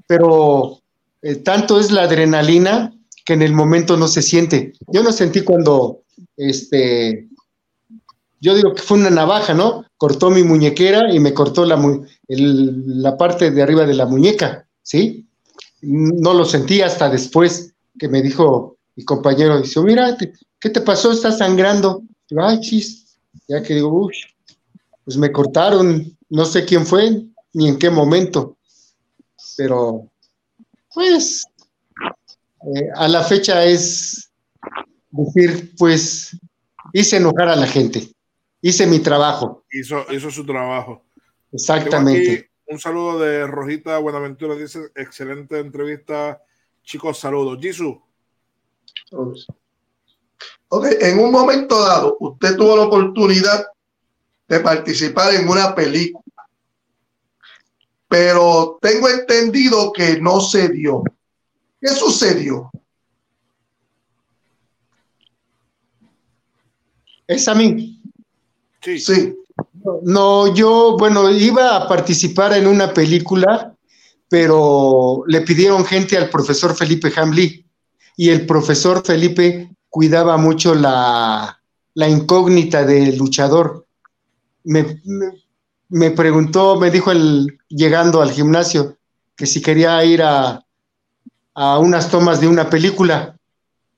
Pero 0.07 0.81
eh, 1.23 1.37
tanto 1.37 1.81
es 1.81 1.91
la 1.91 2.03
adrenalina 2.03 2.93
que 3.25 3.33
en 3.33 3.43
el 3.43 3.53
momento 3.53 3.97
no 3.97 4.07
se 4.07 4.23
siente. 4.23 4.73
Yo 4.87 5.03
no 5.03 5.11
sentí 5.11 5.43
cuando, 5.43 6.03
este, 6.37 7.29
yo 8.41 8.55
digo 8.55 8.75
que 8.75 8.83
fue 8.83 8.99
una 8.99 9.11
navaja, 9.11 9.55
¿no? 9.55 9.85
Cortó 9.97 10.31
mi 10.31 10.43
muñequera 10.43 11.13
y 11.13 11.21
me 11.21 11.33
cortó 11.33 11.65
la, 11.65 13.17
parte 13.17 13.51
de 13.51 13.63
arriba 13.63 13.87
de 13.87 13.95
la 13.95 14.07
muñeca, 14.07 14.67
¿sí? 14.83 15.27
No 15.83 16.35
lo 16.35 16.45
sentí 16.45 16.83
hasta 16.83 17.09
después 17.09 17.75
que 17.99 18.09
me 18.09 18.23
dijo 18.23 18.77
mi 18.95 19.05
compañero, 19.05 19.61
dice, 19.61 19.81
mira, 19.81 20.17
¿qué 20.17 20.33
¿qué 20.61 20.71
te 20.71 20.81
pasó? 20.81 21.13
¿Estás 21.13 21.39
sangrando? 21.39 22.03
Ay, 22.39 22.61
chis, 22.61 23.19
ya 23.49 23.63
que 23.63 23.75
digo, 23.75 23.89
uy, 23.89 24.15
pues 25.05 25.17
me 25.17 25.33
cortaron, 25.33 26.17
no 26.29 26.45
sé 26.45 26.65
quién 26.65 26.87
fue, 26.87 27.23
ni 27.53 27.69
en 27.69 27.79
qué 27.79 27.91
momento, 27.91 28.57
pero 29.57 30.11
pues 30.93 31.47
eh, 32.75 32.89
a 32.95 33.07
la 33.09 33.23
fecha 33.23 33.65
es 33.65 34.31
decir, 35.11 35.73
pues 35.79 36.37
hice 36.93 37.17
enojar 37.19 37.49
a 37.49 37.57
la 37.57 37.67
gente, 37.67 38.11
hice 38.61 38.87
mi 38.87 39.01
trabajo. 39.01 39.65
Hizo, 39.71 40.05
hizo 40.13 40.31
su 40.31 40.45
trabajo. 40.45 41.05
Exactamente. 41.53 42.51
Un 42.67 42.79
saludo 42.79 43.21
de 43.21 43.47
Rojita 43.47 43.99
Buenaventura, 43.99 44.57
dice, 44.57 44.91
excelente 44.95 45.59
entrevista. 45.59 46.43
Chicos, 46.83 47.19
saludos. 47.19 47.59
Jisoo. 47.61 48.03
Ok, 50.69 50.87
en 51.01 51.19
un 51.21 51.31
momento 51.31 51.81
dado, 51.81 52.17
usted 52.19 52.57
tuvo 52.57 52.77
la 52.77 52.83
oportunidad 52.83 53.67
de 54.49 54.61
participar 54.61 55.35
en 55.35 55.49
una 55.49 55.75
película, 55.75 56.25
pero 58.09 58.79
tengo 58.81 59.09
entendido 59.09 59.93
que 59.93 60.21
no 60.21 60.41
se 60.41 60.69
dio. 60.69 61.03
¿Qué 61.81 61.89
sucedió? 61.89 62.71
Es 67.29 67.47
a 67.49 67.55
mí. 67.55 67.96
Sí. 68.87 69.01
Sí. 69.01 69.35
No, 70.05 70.55
yo, 70.55 70.97
bueno, 70.97 71.29
iba 71.29 71.75
a 71.75 71.89
participar 71.89 72.53
en 72.53 72.69
una 72.69 72.95
película, 72.95 73.75
pero 74.29 75.25
le 75.27 75.41
pidieron 75.41 75.85
gente 75.85 76.17
al 76.17 76.31
profesor 76.31 76.77
Felipe 76.77 77.13
Hamley 77.17 77.67
y 78.17 78.29
el 78.31 78.47
profesor 78.47 79.05
Felipe 79.05 79.69
cuidaba 79.89 80.37
mucho 80.37 80.73
la, 80.75 81.61
la 81.95 82.09
incógnita 82.09 82.85
del 82.85 83.17
luchador. 83.17 83.87
Me, 84.63 85.03
me, 85.89 86.13
preguntó, 86.13 86.79
me 86.79 86.93
dijo 86.93 87.11
el, 87.11 87.59
llegando 87.69 88.23
al 88.23 88.31
gimnasio 88.31 88.99
que 89.35 89.47
si 89.47 89.61
quería 89.61 90.05
ir 90.05 90.23
a, 90.23 90.65
a 91.55 91.79
unas 91.81 92.09
tomas 92.09 92.41
de 92.41 92.47
una 92.47 92.71
película. 92.71 93.37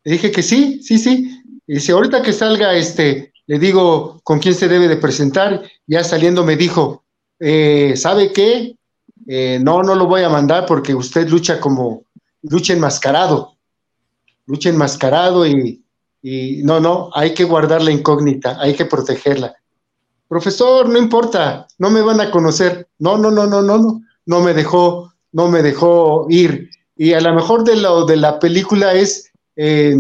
Le 0.05 0.13
dije 0.13 0.33
que 0.33 0.43
sí, 0.43 0.81
sí, 0.83 0.99
sí. 0.99 1.43
Y 1.67 1.75
dice, 1.75 1.93
ahorita 1.93 2.23
que 2.23 2.33
salga 2.33 2.75
este, 2.75 3.33
le 3.49 3.59
digo 3.59 4.21
con 4.23 4.39
quién 4.39 4.55
se 4.55 4.69
debe 4.69 4.89
de 4.89 4.99
presentar, 4.99 5.63
ya 5.87 6.05
saliendo 6.05 6.45
me 6.45 6.55
dijo, 6.55 7.03
eh, 7.41 7.95
¿sabe 7.97 8.31
qué? 8.31 8.77
Eh, 9.27 9.59
no, 9.61 9.83
no 9.83 9.95
lo 9.95 10.07
voy 10.07 10.23
a 10.23 10.29
mandar 10.29 10.67
porque 10.67 10.95
usted 10.95 11.27
lucha 11.29 11.59
como, 11.59 12.05
lucha 12.43 12.75
enmascarado, 12.75 13.57
lucha 14.45 14.69
enmascarado 14.69 15.47
y, 15.47 15.83
y 16.23 16.63
no, 16.63 16.79
no, 16.79 17.11
hay 17.15 17.33
que 17.33 17.45
guardar 17.45 17.83
la 17.83 17.91
incógnita, 17.91 18.61
hay 18.61 18.75
que 18.75 18.85
protegerla. 18.85 19.55
Profesor, 20.29 20.87
no 20.87 20.99
importa, 20.99 21.67
no 21.79 21.89
me 21.89 22.03
van 22.03 22.21
a 22.21 22.31
conocer. 22.31 22.87
No, 22.99 23.17
no, 23.17 23.31
no, 23.31 23.47
no, 23.47 23.63
no, 23.63 23.79
no, 23.79 24.03
no 24.27 24.41
me 24.41 24.53
dejó, 24.53 25.11
no 25.33 25.49
me 25.49 25.63
dejó 25.63 26.27
ir. 26.29 26.69
Y 26.97 27.15
a 27.15 27.21
lo 27.23 27.33
mejor 27.33 27.65
de 27.65 27.77
lo 27.77 28.05
de 28.05 28.19
la 28.19 28.39
película 28.39 28.93
es, 28.93 29.31
eh, 29.57 29.97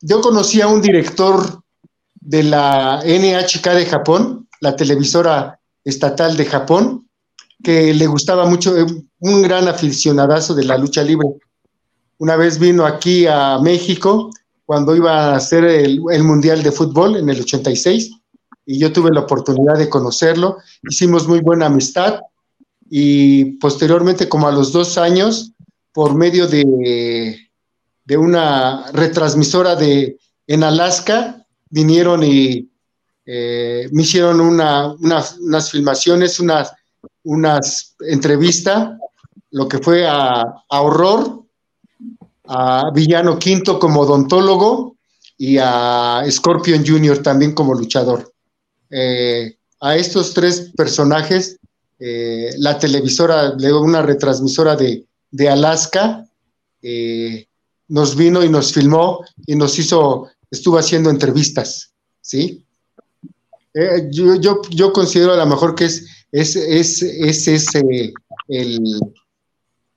yo 0.00 0.22
conocí 0.22 0.62
a 0.62 0.66
un 0.66 0.80
director 0.80 1.62
de 2.20 2.42
la 2.42 3.02
NHK 3.04 3.66
de 3.70 3.86
Japón, 3.86 4.48
la 4.60 4.76
televisora 4.76 5.58
estatal 5.84 6.36
de 6.36 6.44
Japón, 6.44 7.08
que 7.62 7.92
le 7.94 8.06
gustaba 8.06 8.46
mucho, 8.46 8.76
eh, 8.76 8.86
un 9.20 9.42
gran 9.42 9.68
aficionadazo 9.68 10.54
de 10.54 10.64
la 10.64 10.78
lucha 10.78 11.02
libre. 11.02 11.28
Una 12.18 12.36
vez 12.36 12.58
vino 12.58 12.86
aquí 12.86 13.26
a 13.26 13.58
México 13.58 14.30
cuando 14.64 14.94
iba 14.94 15.32
a 15.32 15.36
hacer 15.36 15.64
el, 15.64 16.00
el, 16.10 16.22
Mundial 16.22 16.62
de 16.62 16.72
Fútbol 16.72 17.16
en 17.16 17.28
el 17.28 17.40
86 17.40 18.12
y 18.66 18.78
yo 18.78 18.92
tuve 18.92 19.10
la 19.10 19.20
oportunidad 19.20 19.76
de 19.76 19.88
conocerlo. 19.88 20.58
Hicimos 20.82 21.26
muy 21.26 21.40
buena 21.40 21.66
amistad 21.66 22.20
y 22.88 23.56
posteriormente, 23.58 24.28
como 24.28 24.48
a 24.48 24.52
los 24.52 24.72
dos 24.72 24.98
años, 24.98 25.52
por 25.92 26.14
medio 26.14 26.46
de, 26.46 27.36
de 28.04 28.16
una 28.16 28.86
retransmisora 28.92 29.76
de, 29.76 30.18
en 30.46 30.62
Alaska, 30.62 31.39
vinieron 31.70 32.22
y 32.24 32.68
eh, 33.24 33.88
me 33.92 34.02
hicieron 34.02 34.40
una, 34.40 34.92
unas 34.92 35.70
filmaciones, 35.70 36.40
unas, 36.40 36.72
unas 37.22 37.94
entrevistas, 38.00 38.98
lo 39.52 39.68
que 39.68 39.78
fue 39.78 40.06
a, 40.06 40.44
Horror, 40.68 41.44
a 42.46 42.90
Villano 42.92 43.38
Quinto 43.38 43.78
como 43.78 44.00
odontólogo 44.00 44.96
y 45.38 45.58
a 45.58 46.24
Scorpion 46.28 46.84
Jr. 46.86 47.22
también 47.22 47.52
como 47.52 47.74
luchador. 47.74 48.32
Eh, 48.90 49.56
a 49.80 49.96
estos 49.96 50.34
tres 50.34 50.72
personajes, 50.76 51.56
eh, 51.98 52.52
la 52.58 52.78
televisora, 52.78 53.52
una 53.80 54.02
retransmisora 54.02 54.76
de, 54.76 55.06
de 55.30 55.48
Alaska, 55.48 56.26
nos 57.88 58.16
vino 58.16 58.42
y 58.42 58.48
nos 58.48 58.72
filmó 58.72 59.24
y 59.46 59.54
nos 59.54 59.78
hizo 59.78 60.30
estuvo 60.50 60.78
haciendo 60.78 61.10
entrevistas, 61.10 61.92
¿sí? 62.20 62.64
Eh, 63.72 64.08
yo, 64.10 64.34
yo, 64.34 64.62
yo, 64.70 64.92
considero 64.92 65.32
a 65.32 65.36
lo 65.36 65.46
mejor 65.46 65.74
que 65.74 65.84
es, 65.84 66.06
es, 66.32 66.56
es, 66.56 67.02
es 67.02 67.46
ese 67.48 68.12
el, 68.48 69.00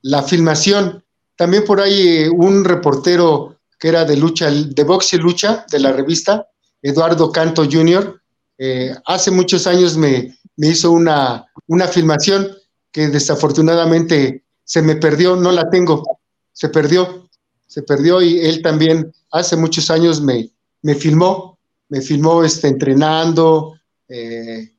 la 0.02 0.22
filmación. 0.22 1.02
También 1.36 1.64
por 1.64 1.80
ahí 1.80 2.08
eh, 2.08 2.30
un 2.30 2.64
reportero 2.64 3.58
que 3.78 3.88
era 3.88 4.04
de 4.04 4.16
lucha, 4.16 4.50
de 4.50 4.84
boxe 4.84 5.16
y 5.16 5.18
lucha, 5.18 5.66
de 5.70 5.80
la 5.80 5.92
revista, 5.92 6.46
Eduardo 6.80 7.32
Canto 7.32 7.64
Jr., 7.64 8.20
eh, 8.56 8.94
hace 9.06 9.32
muchos 9.32 9.66
años 9.66 9.96
me, 9.96 10.38
me 10.56 10.68
hizo 10.68 10.92
una, 10.92 11.46
una 11.66 11.88
filmación 11.88 12.48
que 12.92 13.08
desafortunadamente 13.08 14.44
se 14.62 14.80
me 14.80 14.94
perdió, 14.94 15.34
no 15.34 15.50
la 15.50 15.68
tengo, 15.68 16.20
se 16.52 16.68
perdió, 16.68 17.23
se 17.66 17.82
perdió 17.82 18.22
y 18.22 18.38
él 18.40 18.62
también 18.62 19.12
hace 19.30 19.56
muchos 19.56 19.90
años 19.90 20.20
me, 20.20 20.50
me 20.82 20.94
filmó, 20.94 21.58
me 21.88 22.00
filmó 22.00 22.44
este, 22.44 22.68
entrenando, 22.68 23.74
eh, 24.08 24.70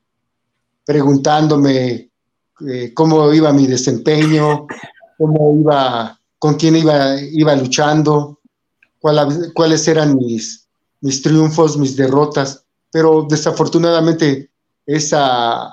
preguntándome 0.86 2.10
eh, 2.68 2.94
cómo 2.94 3.34
iba 3.34 3.52
mi 3.52 3.68
desempeño, 3.68 4.68
cómo 5.18 5.56
iba, 5.60 6.20
con 6.38 6.56
quién 6.56 6.76
iba, 6.76 7.20
iba 7.22 7.56
luchando, 7.56 8.40
cuáles 9.00 9.88
eran 9.88 10.16
mis, 10.16 10.68
mis 11.02 11.22
triunfos, 11.22 11.78
mis 11.78 11.96
derrotas, 11.96 12.64
pero 12.92 13.26
desafortunadamente 13.30 14.50
esa, 14.86 15.72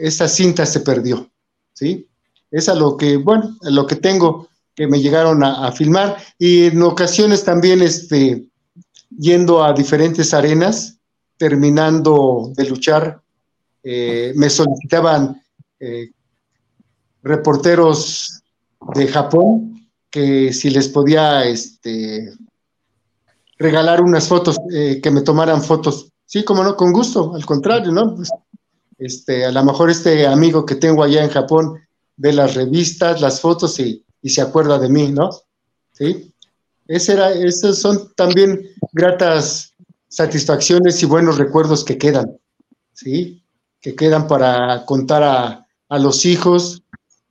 esa 0.00 0.28
cinta 0.28 0.66
se 0.66 0.80
perdió, 0.80 1.30
¿sí? 1.72 2.06
Es 2.50 2.66
lo 2.68 2.96
que, 2.96 3.16
bueno, 3.16 3.56
lo 3.62 3.86
que 3.86 3.96
tengo 3.96 4.49
que 4.80 4.86
me 4.86 4.98
llegaron 4.98 5.44
a, 5.44 5.70
filmar 5.72 6.16
y 6.38 6.68
en 6.68 6.80
ocasiones 6.80 7.44
también 7.44 7.82
este, 7.82 8.48
yendo 9.10 9.62
a 9.62 9.74
diferentes 9.74 10.32
arenas, 10.32 10.96
terminando 11.36 12.50
de 12.56 12.64
luchar, 12.64 13.20
eh, 13.82 14.32
me 14.36 14.48
solicitaban 14.48 15.38
eh, 15.78 16.12
reporteros 17.22 18.40
de 18.94 19.06
Japón 19.06 19.86
que 20.08 20.50
si 20.54 20.70
les 20.70 20.88
podía 20.88 21.44
este, 21.44 22.32
regalar 23.58 24.00
unas 24.00 24.28
fotos, 24.28 24.56
eh, 24.72 24.98
que 25.02 25.10
me 25.10 25.20
tomaran 25.20 25.62
fotos. 25.62 26.10
Sí, 26.24 26.42
como 26.42 26.64
no, 26.64 26.74
con 26.74 26.90
gusto, 26.90 27.34
al 27.34 27.44
contrario, 27.44 27.92
¿no? 27.92 28.16
Pues, 28.16 28.30
este, 28.96 29.44
a 29.44 29.52
lo 29.52 29.62
mejor 29.62 29.90
este 29.90 30.26
amigo 30.26 30.64
que 30.64 30.76
tengo 30.76 31.02
allá 31.02 31.22
en 31.22 31.28
Japón 31.28 31.78
ve 32.16 32.32
las 32.32 32.54
revistas, 32.54 33.20
las 33.20 33.42
fotos 33.42 33.78
y 33.78 34.06
y 34.22 34.30
se 34.30 34.42
acuerda 34.42 34.78
de 34.78 34.88
mí, 34.88 35.08
¿no? 35.08 35.30
Sí. 35.92 36.32
Ese 36.86 37.12
era, 37.12 37.30
son 37.52 38.12
también 38.14 38.68
gratas 38.92 39.74
satisfacciones 40.08 41.02
y 41.02 41.06
buenos 41.06 41.38
recuerdos 41.38 41.84
que 41.84 41.98
quedan, 41.98 42.38
¿sí? 42.92 43.44
Que 43.80 43.94
quedan 43.94 44.26
para 44.26 44.84
contar 44.84 45.22
a, 45.22 45.66
a 45.88 45.98
los 45.98 46.26
hijos, 46.26 46.82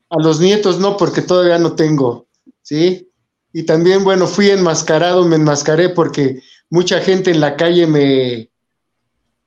a 0.10 0.22
los 0.22 0.40
nietos 0.40 0.80
no, 0.80 0.98
porque 0.98 1.22
todavía 1.22 1.60
no 1.60 1.74
tengo, 1.74 2.28
¿sí? 2.62 3.12
Y 3.52 3.64
también, 3.64 4.04
bueno, 4.04 4.28
fui 4.28 4.50
enmascarado, 4.50 5.26
me 5.26 5.36
enmascaré 5.36 5.90
porque 5.90 6.42
mucha 6.70 7.02
gente 7.02 7.32
en 7.32 7.40
la 7.40 7.58
calle 7.58 7.88
me, 7.88 8.50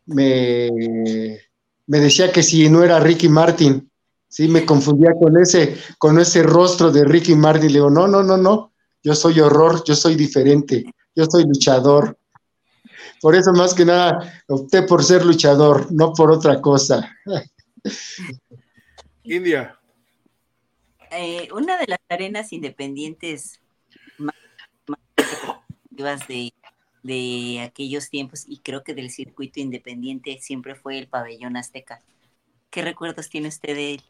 me, 0.07 0.68
me 1.86 2.01
decía 2.01 2.32
que 2.32 2.43
si 2.43 2.68
no 2.68 2.82
era 2.82 3.01
Ricky 3.01 3.28
Martin, 3.28 3.90
Sí, 4.32 4.48
me 4.48 4.64
confundía 4.64 5.12
con 5.20 5.36
ese, 5.36 5.76
con 5.98 6.18
ese 6.18 6.42
rostro 6.42 6.90
de 6.90 7.04
Ricky 7.04 7.34
Martin. 7.34 7.66
Le 7.66 7.74
digo, 7.74 7.90
no, 7.90 8.08
no, 8.08 8.22
no, 8.22 8.38
no. 8.38 8.72
Yo 9.02 9.14
soy 9.14 9.38
horror, 9.40 9.84
yo 9.84 9.94
soy 9.94 10.14
diferente, 10.14 10.86
yo 11.14 11.26
soy 11.26 11.44
luchador. 11.44 12.16
Por 13.20 13.34
eso, 13.34 13.52
más 13.52 13.74
que 13.74 13.84
nada, 13.84 14.42
opté 14.48 14.84
por 14.84 15.04
ser 15.04 15.26
luchador, 15.26 15.92
no 15.92 16.14
por 16.14 16.30
otra 16.30 16.62
cosa. 16.62 17.14
India. 19.22 19.78
Eh, 21.10 21.50
una 21.54 21.76
de 21.76 21.88
las 21.88 22.00
arenas 22.08 22.54
independientes 22.54 23.60
más, 24.16 24.34
más 25.90 26.26
de, 26.26 26.54
de 27.02 27.60
aquellos 27.60 28.08
tiempos 28.08 28.46
y 28.48 28.60
creo 28.60 28.82
que 28.82 28.94
del 28.94 29.10
circuito 29.10 29.60
independiente 29.60 30.38
siempre 30.40 30.74
fue 30.74 30.98
el 30.98 31.06
pabellón 31.06 31.58
azteca. 31.58 32.00
¿Qué 32.70 32.80
recuerdos 32.80 33.28
tiene 33.28 33.48
usted 33.48 33.74
de 33.76 33.94
él? 33.96 34.02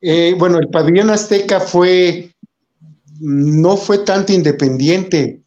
Eh, 0.00 0.34
bueno, 0.38 0.58
el 0.58 0.68
pabellón 0.68 1.10
azteca 1.10 1.60
fue, 1.60 2.34
no 3.20 3.76
fue 3.76 3.98
tanto 3.98 4.32
independiente, 4.32 5.42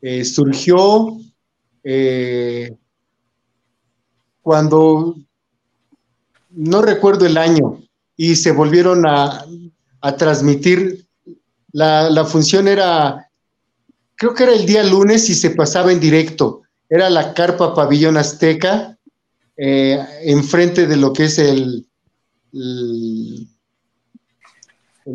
eh, 0.00 0.24
surgió 0.24 1.18
eh, 1.84 2.74
cuando, 4.40 5.16
no 6.50 6.82
recuerdo 6.82 7.26
el 7.26 7.36
año, 7.36 7.82
y 8.16 8.34
se 8.36 8.52
volvieron 8.52 9.06
a, 9.06 9.44
transmitir, 10.16 11.06
la, 11.72 12.08
la 12.08 12.24
función 12.24 12.66
era 12.66 13.28
creo 14.16 14.32
que 14.32 14.44
era 14.44 14.54
el 14.54 14.64
día 14.64 14.82
lunes 14.82 15.28
y 15.28 15.34
se 15.34 15.50
pasaba 15.50 15.92
en 15.92 16.00
directo. 16.00 16.62
Era 16.88 17.10
la 17.10 17.34
carpa 17.34 17.74
pabellón 17.74 18.16
azteca, 18.16 18.98
enfrente 19.56 20.86
de 20.86 20.96
lo 20.96 21.12
que 21.12 21.24
es 21.26 21.38
el, 21.38 21.87
el, 22.52 23.48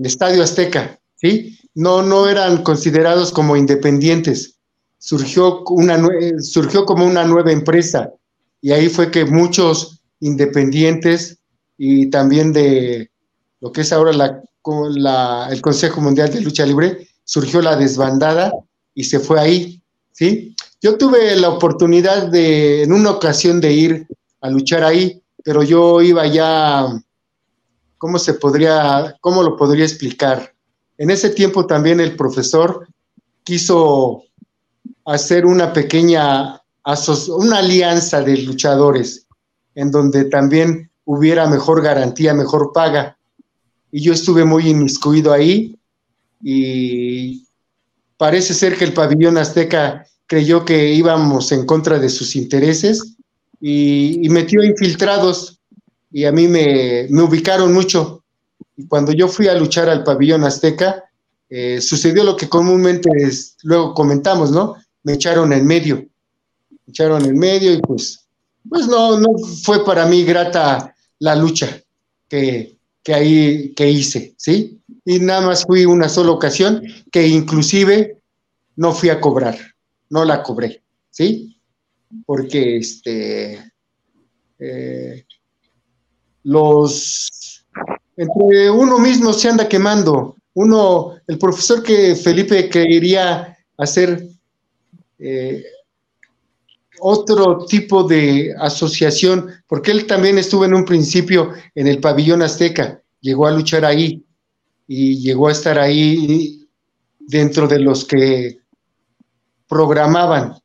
estadio 0.04 0.44
azteca, 0.44 1.00
¿sí? 1.16 1.58
No, 1.76 2.02
no 2.02 2.28
eran 2.28 2.64
considerados 2.64 3.32
como 3.32 3.56
independientes. 3.56 4.58
Surgió, 4.98 5.64
una, 5.66 6.02
surgió 6.40 6.86
como 6.86 7.06
una 7.06 7.24
nueva 7.26 7.52
empresa 7.52 8.12
y 8.62 8.72
ahí 8.72 8.90
fue 8.90 9.12
que 9.12 9.26
muchos 9.26 10.02
independientes 10.20 11.40
y 11.78 12.10
también 12.10 12.54
de 12.54 13.12
lo 13.60 13.72
que 13.72 13.82
es 13.82 13.92
ahora 13.92 14.14
la, 14.14 15.48
el 15.50 15.62
Consejo 15.62 16.02
Mundial 16.02 16.32
de 16.32 16.42
Lucha 16.42 16.66
Libre, 16.66 17.08
surgió 17.24 17.62
la 17.62 17.76
desbandada 17.76 18.52
y 18.94 19.06
se 19.06 19.20
fue 19.20 19.40
ahí, 19.40 19.82
¿sí? 20.12 20.56
Yo 20.82 20.98
tuve 20.98 21.36
la 21.38 21.50
oportunidad 21.50 22.28
de, 22.28 22.84
en 22.84 22.92
una 22.92 23.12
ocasión, 23.12 23.62
de 23.62 23.72
ir 23.72 24.08
a 24.42 24.50
luchar 24.50 24.84
ahí, 24.84 25.22
pero 25.44 25.64
yo 25.64 26.02
iba 26.02 26.28
ya, 26.28 26.86
¿cómo 28.04 28.20
se 28.20 28.34
podría, 28.34 29.16
cómo 29.22 29.42
lo 29.44 29.56
podría 29.56 29.86
explicar? 29.86 30.54
En 30.98 31.10
ese 31.10 31.30
tiempo 31.30 31.66
también 31.66 32.02
el 32.02 32.18
profesor 32.18 32.86
quiso 33.46 34.26
hacer 35.06 35.46
una 35.46 35.72
pequeña, 35.72 36.62
una 37.30 37.60
alianza 37.60 38.22
de 38.22 38.40
luchadores, 38.40 39.26
en 39.74 39.90
donde 39.90 40.26
también 40.26 40.92
hubiera 41.06 41.48
mejor 41.48 41.82
garantía, 41.82 42.34
mejor 42.34 42.74
paga. 42.74 43.18
Y 43.90 44.02
yo 44.02 44.12
estuve 44.12 44.44
muy 44.44 44.68
inmiscuido 44.68 45.32
ahí 45.32 45.80
y 46.42 47.48
Parece 48.18 48.54
ser 48.54 48.78
que 48.78 48.84
el 48.84 48.94
pabellón 48.94 49.38
azteca 49.38 50.06
creyó 50.28 50.66
que 50.66 50.94
íbamos 50.94 51.52
en 51.54 51.66
contra 51.66 52.00
de 52.00 52.10
sus 52.10 52.36
intereses 52.36 53.16
y, 53.62 54.28
metió 54.30 54.62
infiltrados 54.62 55.60
y 56.14 56.24
a 56.26 56.32
mí 56.32 56.48
me, 56.48 57.08
ubicaron 57.22 57.74
mucho. 57.74 58.24
Y 58.78 58.88
cuando 58.88 59.12
yo 59.12 59.28
fui 59.28 59.48
a 59.50 59.56
luchar 59.56 59.90
al 59.90 60.06
pabellón 60.06 60.46
azteca, 60.46 61.04
eh, 61.50 61.82
sucedió 61.82 62.24
lo 62.24 62.38
que 62.38 62.48
comúnmente 62.48 63.10
luego 63.64 63.94
comentamos, 63.94 64.52
¿no? 64.52 64.76
Me 65.04 65.14
echaron 65.14 65.52
en 65.52 65.66
medio. 65.66 65.98
Me 65.98 66.92
echaron 66.92 67.26
en 67.26 67.38
medio 67.38 67.74
y 67.74 67.82
pues, 67.82 68.26
pues 68.70 68.88
no, 68.88 69.20
no 69.20 69.38
fue 69.64 69.84
para 69.84 70.06
mí 70.06 70.24
grata 70.24 70.96
la 71.20 71.36
lucha 71.36 71.82
que, 72.30 72.78
que 73.04 73.14
ahí 73.14 73.74
que 73.76 73.90
hice, 73.90 74.34
¿sí? 74.38 74.80
y 75.06 75.20
nada 75.20 75.42
más 75.42 75.66
fui 75.66 75.86
una 75.86 76.10
sola 76.10 76.32
ocasión 76.32 76.84
que 77.12 77.28
inclusive 77.28 78.20
no 78.76 78.94
fui 78.94 79.10
a 79.10 79.20
cobrar, 79.20 79.58
no 80.10 80.26
la 80.26 80.42
cobré, 80.44 80.82
¿sí? 81.10 81.60
Porque 82.26 82.78
este, 82.78 83.72
eh, 84.60 85.26
los, 86.44 87.66
entre 88.18 88.70
uno 88.70 89.00
mismo 89.00 89.34
se 89.34 89.50
anda 89.50 89.68
quemando, 89.68 90.36
uno, 90.56 91.14
el 91.28 91.38
profesor 91.38 91.82
que 91.82 92.16
Felipe 92.16 92.70
quería 92.70 93.58
hacer 93.78 94.28
eh, 95.20 95.64
otro 97.00 97.66
tipo 97.66 98.04
de 98.04 98.54
asociación, 98.60 99.50
porque 99.68 99.92
él 99.92 100.06
también 100.06 100.38
estuvo 100.38 100.64
en 100.66 100.74
un 100.74 100.86
principio 100.86 101.52
en 101.76 101.88
el 101.88 102.00
pabellón 102.00 102.42
azteca, 102.42 103.02
llegó 103.20 103.48
a 103.48 103.52
luchar 103.52 103.84
ahí, 103.84 104.24
y 104.88 105.20
llegó 105.20 105.48
a 105.48 105.54
estar 105.54 105.80
ahí 105.80 106.68
dentro 107.20 107.68
de 107.68 107.80
los 107.80 108.06
que 108.06 108.60
programaban, 109.68 110.56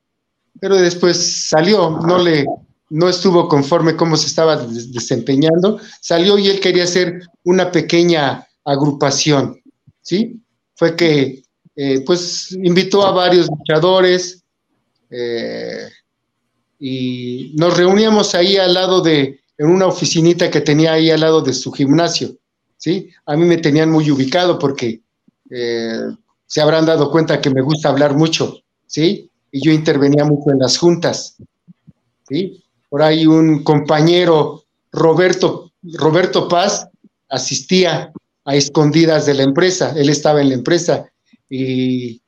pero 0.60 0.76
después 0.76 1.48
salió, 1.48 1.98
no 2.00 2.18
le 2.18 2.44
no 2.90 3.08
estuvo 3.08 3.48
conforme 3.48 3.96
cómo 3.96 4.16
se 4.16 4.26
estaba 4.26 4.56
desempeñando, 4.56 5.78
salió 6.00 6.38
y 6.38 6.48
él 6.48 6.60
quería 6.60 6.84
hacer 6.84 7.20
una 7.44 7.70
pequeña 7.70 8.46
agrupación, 8.64 9.60
¿sí? 10.00 10.40
Fue 10.74 10.96
que 10.96 11.42
eh, 11.76 12.00
pues 12.04 12.52
invitó 12.52 13.06
a 13.06 13.12
varios 13.12 13.48
luchadores 13.48 14.42
eh, 15.10 15.88
y 16.78 17.54
nos 17.56 17.76
reuníamos 17.76 18.34
ahí 18.34 18.56
al 18.56 18.74
lado 18.74 19.00
de, 19.00 19.40
en 19.56 19.66
una 19.68 19.86
oficinita 19.86 20.50
que 20.50 20.60
tenía 20.60 20.92
ahí 20.92 21.10
al 21.10 21.20
lado 21.20 21.40
de 21.40 21.52
su 21.52 21.72
gimnasio. 21.72 22.36
¿sí? 22.76 23.10
A 23.26 23.36
mí 23.36 23.44
me 23.44 23.58
tenían 23.58 23.90
muy 23.90 24.10
ubicado 24.10 24.58
porque 24.58 25.02
eh, 25.50 26.00
se 26.46 26.60
habrán 26.60 26.86
dado 26.86 27.10
cuenta 27.10 27.40
que 27.40 27.50
me 27.50 27.60
gusta 27.60 27.90
hablar 27.90 28.16
mucho, 28.16 28.58
¿sí? 28.86 29.30
Y 29.50 29.60
yo 29.64 29.72
intervenía 29.72 30.24
mucho 30.24 30.50
en 30.50 30.58
las 30.58 30.78
juntas, 30.78 31.36
¿sí? 32.28 32.62
Por 32.88 33.02
ahí 33.02 33.26
un 33.26 33.62
compañero, 33.62 34.64
Roberto, 34.92 35.72
Roberto 35.82 36.48
Paz, 36.48 36.88
asistía 37.28 38.12
a 38.44 38.54
escondidas 38.54 39.26
de 39.26 39.34
la 39.34 39.42
empresa, 39.42 39.92
él 39.96 40.08
estaba 40.08 40.40
en 40.40 40.48
la 40.48 40.54
empresa 40.54 41.10
y, 41.50 42.20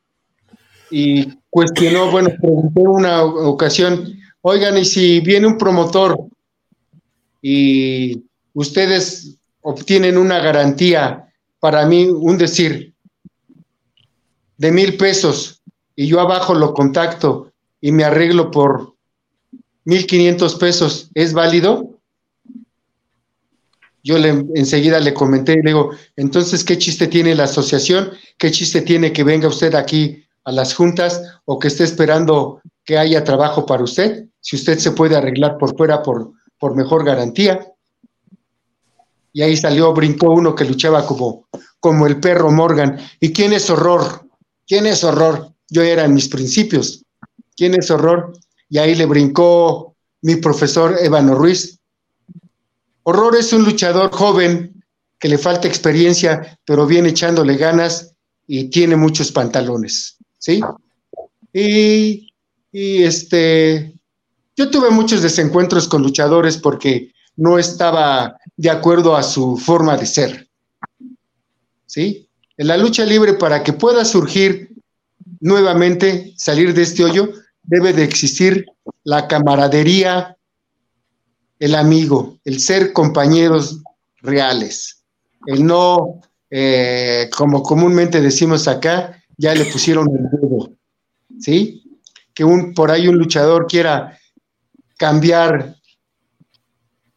cuestionó, 1.49 2.11
bueno, 2.11 2.31
pregunté 2.41 2.81
una 2.83 3.25
ocasión, 3.25 4.13
oigan, 4.43 4.77
y 4.77 4.85
si 4.85 5.21
viene 5.21 5.47
un 5.47 5.57
promotor 5.57 6.19
y 7.41 8.23
ustedes 8.53 9.37
obtienen 9.63 10.19
una 10.19 10.41
garantía, 10.41 11.33
para 11.59 11.87
mí, 11.87 12.07
un 12.07 12.39
decir, 12.39 12.95
de 14.59 14.73
mil 14.73 14.97
pesos, 14.97 15.63
y 15.97 16.07
yo 16.07 16.21
abajo 16.21 16.55
lo 16.55 16.75
contacto 16.75 17.53
y 17.81 17.93
me 17.93 18.05
arreglo 18.05 18.51
por 18.51 18.95
mil 19.85 20.07
quinientos 20.07 20.55
pesos, 20.57 21.11
¿es 21.14 21.33
válido? 21.33 21.99
Yo 24.03 24.18
le, 24.18 24.28
enseguida 24.55 24.99
le 25.01 25.12
comenté 25.12 25.53
y 25.53 25.62
le 25.62 25.70
digo, 25.70 25.91
entonces, 26.16 26.64
¿qué 26.64 26.78
chiste 26.78 27.07
tiene 27.07 27.35
la 27.35 27.45
asociación? 27.45 28.11
¿Qué 28.39 28.51
chiste 28.51 28.81
tiene 28.83 29.12
que 29.12 29.24
venga 29.24 29.49
usted 29.49 29.74
aquí 29.74 30.24
a 30.45 30.53
las 30.53 30.74
juntas 30.74 31.22
o 31.45 31.59
que 31.59 31.68
esté 31.68 31.85
esperando 31.85 32.62
que 32.85 32.97
haya 32.97 33.24
trabajo 33.24 33.66
para 33.66 33.85
usted? 33.85 34.26
Si 34.41 34.57
usted 34.57 34.78
se 34.78 34.93
puede 34.93 35.16
arreglar 35.16 35.59
por 35.59 35.76
fuera 35.76 36.03
por, 36.03 36.33
por 36.59 36.74
mejor 36.74 37.05
garantía 37.05 37.66
y 39.33 39.43
ahí 39.43 39.57
salió, 39.57 39.93
brincó 39.93 40.31
uno 40.31 40.55
que 40.55 40.64
luchaba 40.64 41.07
como, 41.07 41.47
como 41.78 42.07
el 42.07 42.18
perro 42.20 42.51
Morgan. 42.51 42.99
¿Y 43.20 43.33
quién 43.33 43.53
es 43.53 43.70
horror? 43.70 44.26
¿Quién 44.66 44.87
es 44.87 45.05
horror? 45.05 45.53
Yo 45.68 45.83
era 45.83 46.05
en 46.05 46.14
mis 46.14 46.28
principios. 46.28 47.05
¿Quién 47.57 47.74
es 47.74 47.91
horror? 47.91 48.33
Y 48.71 48.79
ahí 48.79 48.95
le 48.95 49.05
brincó 49.05 49.97
mi 50.23 50.37
profesor 50.37 50.97
Ébano 51.03 51.35
Ruiz. 51.35 51.79
Horror 53.03 53.37
es 53.37 53.53
un 53.53 53.64
luchador 53.64 54.11
joven 54.12 54.83
que 55.18 55.29
le 55.29 55.37
falta 55.37 55.68
experiencia, 55.68 56.59
pero 56.64 56.87
viene 56.87 57.11
echándole 57.11 57.57
ganas 57.57 58.14
y 58.47 58.71
tiene 58.71 58.97
muchos 58.97 59.33
pantalones, 59.33 60.16
¿sí? 60.39 60.61
Y, 61.53 62.33
y 62.73 63.03
este, 63.03 63.93
yo 64.57 64.71
tuve 64.71 64.91
muchos 64.91 65.23
desencuentros 65.23 65.89
con 65.89 66.03
luchadores 66.03 66.57
porque 66.57 67.12
no 67.37 67.59
estaba 67.59 68.37
de 68.57 68.71
acuerdo 68.71 69.16
a 69.16 69.23
su 69.23 69.57
forma 69.57 69.97
de 69.97 70.07
ser. 70.07 70.49
¿Sí? 71.87 72.29
En 72.57 72.68
la 72.68 72.77
lucha 72.77 73.05
libre, 73.05 73.35
para 73.35 73.62
que 73.64 73.73
pueda 73.73 74.05
surgir 74.05 74.71
nuevamente, 75.41 76.35
salir 76.37 76.75
de 76.75 76.83
este 76.83 77.05
hoyo, 77.05 77.33
debe 77.63 77.93
de 77.93 78.05
existir 78.05 78.67
la 79.05 79.29
camaradería, 79.29 80.37
el 81.59 81.75
amigo, 81.75 82.39
el 82.45 82.61
ser 82.61 82.93
compañeros 82.93 83.83
reales, 84.23 85.05
el 85.47 85.65
no, 85.65 86.21
eh, 86.51 87.29
como 87.37 87.63
comúnmente 87.63 88.21
decimos 88.21 88.67
acá, 88.67 89.23
ya 89.37 89.55
le 89.55 89.65
pusieron 89.67 90.09
el 90.11 90.31
dedo, 90.31 90.71
¿sí? 91.39 91.83
Que 92.35 92.45
un, 92.45 92.75
por 92.75 92.91
ahí 92.91 93.09
un 93.09 93.19
luchador 93.19 93.67
quiera 93.67 94.19
cambiar 94.97 95.77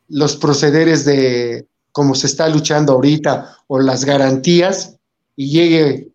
los 0.08 0.36
procederes 0.36 1.06
de 1.06 1.68
cómo 1.91 2.16
se 2.16 2.28
está 2.28 2.48
luchando 2.48 2.94
ahorita 2.94 3.58
o 3.68 3.80
las 3.80 4.06
garantías 4.06 4.98
y 5.36 5.50
llegue 5.50 6.12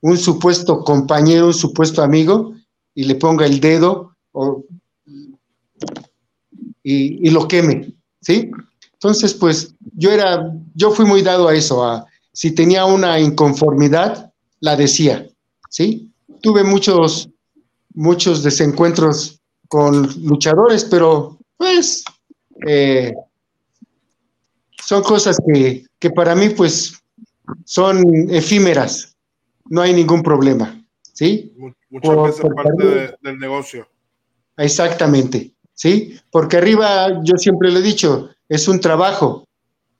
un 0.00 0.16
supuesto 0.16 0.82
compañero, 0.82 1.46
un 1.46 1.54
supuesto 1.54 2.02
amigo 2.02 2.54
y 2.94 3.04
le 3.04 3.14
ponga 3.14 3.46
el 3.46 3.60
dedo 3.60 4.16
o, 4.32 4.64
y, 6.82 7.28
y, 7.28 7.30
lo 7.30 7.46
queme, 7.46 7.92
¿sí? 8.20 8.50
Entonces, 8.92 9.34
pues 9.34 9.74
yo 9.96 10.10
era, 10.10 10.52
yo 10.74 10.90
fui 10.90 11.04
muy 11.04 11.22
dado 11.22 11.48
a 11.48 11.54
eso, 11.54 11.84
a 11.84 12.06
si 12.32 12.52
tenía 12.52 12.84
una 12.84 13.18
inconformidad, 13.20 14.32
la 14.60 14.76
decía, 14.76 15.26
¿sí? 15.68 16.10
Tuve 16.42 16.64
muchos, 16.64 17.28
muchos 17.94 18.42
desencuentros 18.42 19.40
con 19.68 20.08
luchadores, 20.24 20.84
pero 20.84 21.38
pues 21.56 22.04
eh, 22.66 23.14
son 24.84 25.02
cosas 25.02 25.38
que, 25.46 25.86
que 25.98 26.10
para 26.10 26.34
mí 26.34 26.50
pues 26.50 26.94
son 27.64 28.30
efímeras, 28.30 29.16
no 29.66 29.82
hay 29.82 29.92
ningún 29.92 30.22
problema, 30.22 30.82
¿sí? 31.12 31.52
Muchas 31.90 32.16
veces 32.16 32.46
parte 32.54 33.16
del 33.20 33.38
negocio. 33.38 33.88
Exactamente, 34.56 35.52
¿sí? 35.74 36.18
Porque 36.30 36.56
arriba, 36.56 37.22
yo 37.24 37.36
siempre 37.36 37.70
le 37.70 37.80
he 37.80 37.82
dicho, 37.82 38.30
es 38.48 38.68
un 38.68 38.80
trabajo, 38.80 39.44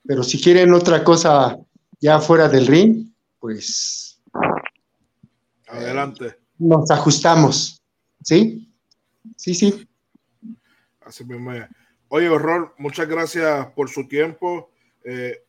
pero 0.05 0.23
si 0.23 0.41
quieren 0.41 0.73
otra 0.73 1.03
cosa 1.03 1.57
ya 1.99 2.19
fuera 2.19 2.47
del 2.47 2.67
ring, 2.67 3.11
pues... 3.39 4.21
Adelante. 5.67 6.37
Nos 6.57 6.89
ajustamos, 6.91 7.81
¿sí? 8.23 8.73
Sí, 9.35 9.53
sí. 9.53 9.87
Así 11.01 11.25
mismo. 11.25 11.51
Oye, 12.07 12.29
Horror, 12.29 12.73
muchas 12.77 13.07
gracias 13.07 13.67
por 13.73 13.89
su 13.89 14.07
tiempo. 14.07 14.69
Eh, 15.03 15.43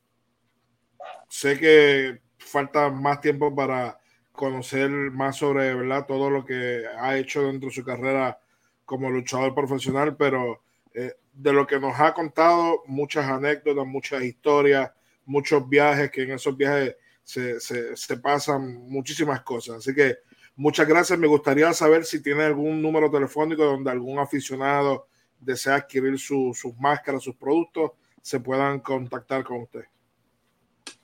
sé 1.28 1.59
que 1.59 2.20
falta 2.38 2.88
más 2.90 3.20
tiempo 3.20 3.55
para 3.55 3.99
conocer 4.33 4.91
más 4.91 5.37
sobre 5.37 5.72
todo 6.07 6.30
lo 6.30 6.45
que 6.45 6.85
ha 6.99 7.16
hecho 7.16 7.43
dentro 7.43 7.68
de 7.68 7.74
su 7.74 7.85
carrera 7.85 8.39
como 8.85 9.11
luchador 9.11 9.55
profesional, 9.55 10.16
pero 10.16 10.62
eh, 10.95 11.12
de 11.33 11.53
lo 11.53 11.66
que 11.66 11.78
nos 11.78 11.99
ha 11.99 12.12
contado, 12.12 12.83
muchas 12.87 13.26
anécdotas, 13.26 13.87
muchas 13.87 14.22
historias, 14.22 14.91
muchos 15.24 15.68
viajes, 15.68 16.11
que 16.11 16.22
en 16.22 16.33
esos 16.33 16.57
viajes 16.57 16.97
se, 17.22 17.61
se, 17.61 17.97
se, 17.97 18.16
pasan 18.16 18.89
muchísimas 18.89 19.43
cosas. 19.43 19.76
Así 19.76 19.95
que 19.95 20.16
muchas 20.57 20.87
gracias. 20.87 21.18
Me 21.18 21.26
gustaría 21.26 21.72
saber 21.72 22.05
si 22.05 22.20
tiene 22.20 22.43
algún 22.43 22.83
número 22.83 23.11
telefónico 23.11 23.64
donde 23.64 23.91
algún 23.91 24.18
aficionado 24.18 25.07
desea 25.41 25.76
adquirir 25.76 26.18
su, 26.18 26.53
sus 26.55 26.76
máscaras, 26.78 27.22
sus 27.22 27.37
productos, 27.37 27.93
se 28.20 28.41
puedan 28.41 28.80
contactar 28.80 29.45
con 29.45 29.62
usted. 29.62 29.85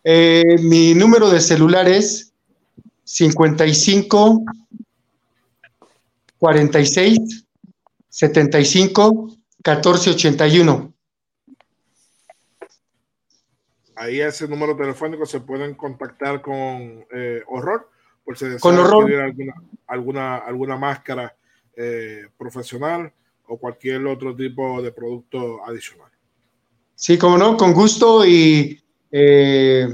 Eh, 0.04 0.56
mi 0.60 0.94
número 0.94 1.28
de 1.30 1.40
celular 1.40 1.88
es 1.88 2.27
55 3.08 4.44
46 6.36 7.46
75 8.06 9.36
14 9.62 10.10
81. 10.10 10.92
Ahí 13.96 14.20
ese 14.20 14.46
número 14.46 14.76
telefónico 14.76 15.24
se 15.24 15.40
pueden 15.40 15.74
contactar 15.74 16.42
con 16.42 17.06
eh, 17.10 17.42
Horror 17.46 17.88
por 18.24 18.36
si 18.36 18.46
desean 18.46 18.76
adquirir 18.78 19.20
alguna, 19.20 19.54
alguna, 19.86 20.36
alguna 20.36 20.76
máscara 20.76 21.34
eh, 21.76 22.28
profesional 22.36 23.10
o 23.46 23.56
cualquier 23.56 24.06
otro 24.06 24.36
tipo 24.36 24.82
de 24.82 24.92
producto 24.92 25.64
adicional. 25.64 26.10
Sí, 26.94 27.16
como 27.16 27.38
no, 27.38 27.56
con 27.56 27.72
gusto 27.72 28.26
y 28.26 28.78
eh, 29.10 29.88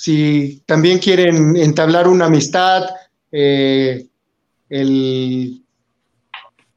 si 0.00 0.62
también 0.64 0.98
quieren 0.98 1.54
entablar 1.56 2.08
una 2.08 2.24
amistad, 2.24 2.84
eh, 3.30 4.06
el, 4.70 5.62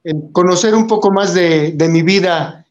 el, 0.03 0.15
conocer 0.33 0.75
un 0.75 0.87
poco 0.87 1.09
más 1.09 1.33
de, 1.33 1.71
de 1.71 1.87
mi 1.87 2.01
vida, 2.01 2.65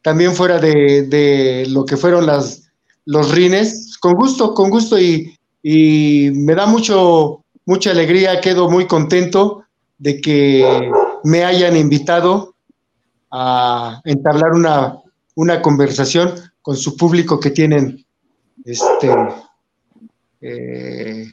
también 0.00 0.32
fuera 0.32 0.58
de, 0.58 1.02
de, 1.02 1.66
lo 1.68 1.84
que 1.84 1.98
fueron 1.98 2.24
las, 2.24 2.62
los 3.04 3.34
rines, 3.34 3.98
con 4.00 4.14
gusto, 4.14 4.54
con 4.54 4.70
gusto 4.70 4.98
y, 4.98 5.38
y 5.62 6.30
me 6.32 6.54
da 6.54 6.64
mucho, 6.64 7.44
mucha 7.66 7.90
alegría, 7.90 8.40
quedo 8.40 8.70
muy 8.70 8.86
contento 8.86 9.66
de 9.98 10.18
que 10.18 10.90
me 11.24 11.44
hayan 11.44 11.76
invitado 11.76 12.54
a 13.30 14.00
entablar 14.04 14.52
una, 14.52 14.96
una 15.34 15.60
conversación 15.60 16.32
con 16.62 16.74
su 16.74 16.96
público 16.96 17.38
que 17.38 17.50
tienen. 17.50 18.02
Este, 18.64 19.10
eh, 20.46 21.32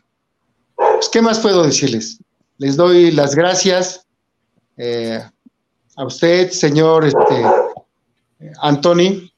¿Qué 1.12 1.22
más 1.22 1.39
puedo 1.39 1.64
decirles? 1.64 2.20
Les 2.57 2.78
doy 2.78 3.12
las 3.12 3.36
gracias 3.36 4.05
eh, 4.78 5.22
a 5.97 6.05
usted, 6.05 6.49
señor 6.51 7.05
este, 7.05 7.43
Antoni, 8.62 9.32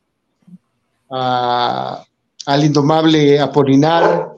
al 1.10 2.64
indomable 2.64 3.40
Apolinar, 3.40 4.34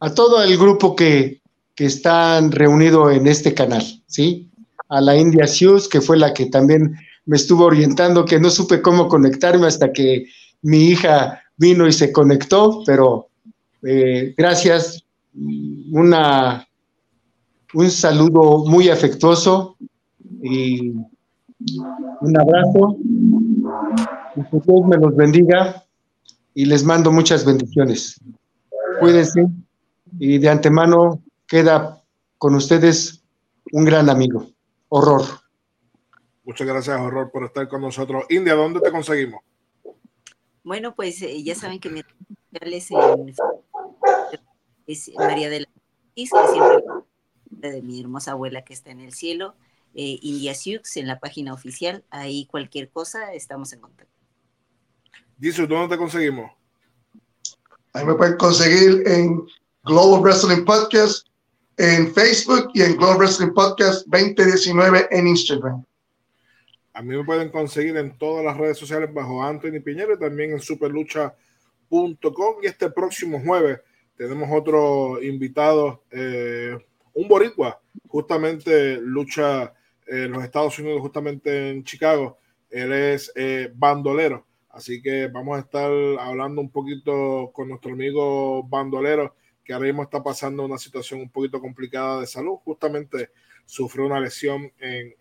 a 0.00 0.14
todo 0.14 0.42
el 0.42 0.58
grupo 0.58 0.94
que, 0.94 1.40
que 1.74 1.86
están 1.86 2.52
reunido 2.52 3.10
en 3.10 3.26
este 3.26 3.54
canal, 3.54 3.82
¿sí? 4.06 4.50
a 4.90 5.00
la 5.00 5.16
India 5.16 5.46
Sius, 5.46 5.88
que 5.88 6.00
fue 6.00 6.18
la 6.18 6.34
que 6.34 6.46
también 6.46 6.94
me 7.24 7.36
estuvo 7.36 7.64
orientando, 7.64 8.24
que 8.24 8.38
no 8.38 8.50
supe 8.50 8.82
cómo 8.82 9.08
conectarme 9.08 9.66
hasta 9.66 9.92
que 9.92 10.26
mi 10.62 10.88
hija 10.88 11.42
vino 11.56 11.86
y 11.86 11.92
se 11.92 12.12
conectó, 12.12 12.82
pero 12.84 13.27
eh, 13.82 14.34
gracias, 14.36 15.04
una, 15.92 16.66
un 17.74 17.90
saludo 17.90 18.64
muy 18.66 18.88
afectuoso 18.88 19.76
y 20.42 20.94
un 22.20 22.40
abrazo. 22.40 22.96
Que 24.34 24.58
Dios 24.64 24.86
me 24.86 24.96
los 24.96 25.16
bendiga 25.16 25.84
y 26.54 26.64
les 26.64 26.84
mando 26.84 27.10
muchas 27.10 27.44
bendiciones. 27.44 28.20
Cuídense 29.00 29.46
y 30.18 30.38
de 30.38 30.48
antemano 30.48 31.22
queda 31.46 32.02
con 32.38 32.54
ustedes 32.54 33.22
un 33.72 33.84
gran 33.84 34.08
amigo. 34.08 34.46
Horror. 34.88 35.22
Muchas 36.44 36.66
gracias, 36.66 36.98
Horror, 36.98 37.30
por 37.30 37.44
estar 37.44 37.68
con 37.68 37.82
nosotros. 37.82 38.24
India, 38.30 38.54
¿dónde 38.54 38.80
te 38.80 38.90
conseguimos? 38.90 39.40
Bueno, 40.64 40.94
pues 40.94 41.20
eh, 41.22 41.42
ya 41.42 41.54
saben 41.54 41.78
que 41.78 41.90
mi 41.90 42.02
es, 42.52 42.90
en, 42.90 43.34
es 44.88 45.12
María 45.14 45.50
de 45.50 45.60
la 45.60 45.66
que 46.16 46.26
siempre 46.26 46.84
de 47.50 47.82
mi 47.82 48.00
hermosa 48.00 48.32
abuela 48.32 48.64
que 48.64 48.72
está 48.72 48.90
en 48.90 49.00
el 49.00 49.12
cielo, 49.12 49.54
eh, 49.94 50.18
India 50.22 50.54
Sioux 50.54 50.82
en 50.96 51.06
la 51.06 51.20
página 51.20 51.52
oficial, 51.52 52.04
ahí 52.10 52.46
cualquier 52.46 52.90
cosa 52.90 53.32
estamos 53.34 53.72
en 53.72 53.80
contacto. 53.80 54.12
Dice, 55.36 55.66
¿dónde 55.66 55.94
te 55.94 55.98
conseguimos? 55.98 56.50
Ahí 57.92 58.04
me 58.04 58.14
pueden 58.14 58.36
conseguir 58.36 59.06
en 59.06 59.46
Global 59.84 60.22
Wrestling 60.22 60.64
Podcast 60.64 61.28
en 61.76 62.12
Facebook 62.12 62.70
y 62.74 62.82
en 62.82 62.96
Global 62.96 63.18
Wrestling 63.18 63.52
Podcast 63.52 64.06
2019 64.06 65.08
en 65.10 65.28
Instagram. 65.28 65.84
A 66.92 67.02
mí 67.02 67.16
me 67.16 67.24
pueden 67.24 67.50
conseguir 67.50 67.96
en 67.96 68.16
todas 68.18 68.44
las 68.44 68.56
redes 68.56 68.78
sociales 68.78 69.12
bajo 69.14 69.42
Anthony 69.42 69.80
Piñero 69.84 70.14
y 70.14 70.18
también 70.18 70.52
en 70.52 70.60
superlucha.com. 70.60 72.56
Y 72.62 72.66
este 72.66 72.90
próximo 72.90 73.40
jueves 73.40 73.80
tenemos 74.18 74.48
otro 74.52 75.22
invitado, 75.22 76.02
eh, 76.10 76.76
un 77.14 77.28
boricua, 77.28 77.80
justamente 78.08 78.96
lucha 79.00 79.72
en 80.08 80.32
los 80.32 80.42
Estados 80.42 80.78
Unidos, 80.80 81.00
justamente 81.00 81.70
en 81.70 81.84
Chicago. 81.84 82.38
Él 82.68 82.92
es 82.92 83.32
eh, 83.36 83.70
bandolero. 83.72 84.44
Así 84.70 85.00
que 85.00 85.28
vamos 85.28 85.56
a 85.56 85.60
estar 85.60 85.90
hablando 86.20 86.60
un 86.60 86.70
poquito 86.70 87.50
con 87.52 87.68
nuestro 87.68 87.92
amigo 87.92 88.62
bandolero 88.64 89.34
que 89.64 89.72
ahora 89.72 89.86
mismo 89.86 90.02
está 90.02 90.22
pasando 90.22 90.64
una 90.64 90.78
situación 90.78 91.20
un 91.20 91.30
poquito 91.30 91.60
complicada 91.60 92.20
de 92.20 92.26
salud. 92.26 92.56
Justamente 92.64 93.30
sufrió 93.66 94.06
una 94.06 94.20
lesión 94.20 94.72
en, 94.78 95.14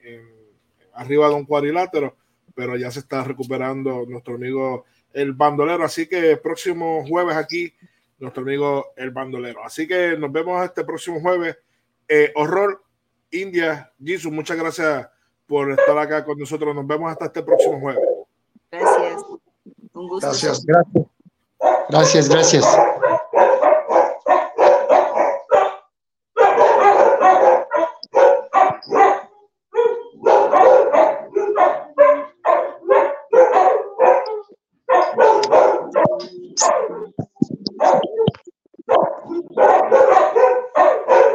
arriba 0.93 1.29
de 1.29 1.35
un 1.35 1.45
cuadrilátero, 1.45 2.15
pero 2.55 2.75
ya 2.75 2.89
se 2.89 2.99
está 2.99 3.23
recuperando 3.23 4.05
nuestro 4.07 4.35
amigo 4.35 4.85
el 5.13 5.33
bandolero. 5.33 5.83
Así 5.83 6.07
que 6.07 6.37
próximo 6.37 7.05
jueves 7.05 7.35
aquí, 7.35 7.73
nuestro 8.19 8.43
amigo 8.43 8.87
el 8.95 9.11
bandolero. 9.11 9.63
Así 9.63 9.87
que 9.87 10.17
nos 10.17 10.31
vemos 10.31 10.63
este 10.63 10.83
próximo 10.83 11.19
jueves. 11.21 11.57
Eh, 12.07 12.31
horror 12.35 12.83
India, 13.31 13.91
Jesus, 14.03 14.31
muchas 14.31 14.57
gracias 14.57 15.07
por 15.45 15.71
estar 15.71 15.97
acá 15.97 16.23
con 16.23 16.37
nosotros. 16.37 16.73
Nos 16.75 16.87
vemos 16.87 17.11
hasta 17.11 17.25
este 17.25 17.43
próximo 17.43 17.79
jueves. 17.79 18.03
Gracias. 18.71 19.21
Un 19.93 20.07
gusto. 20.07 20.27
Gracias. 20.27 20.65
Gracias, 21.89 22.29
gracias. 22.29 22.29
gracias. 22.29 22.96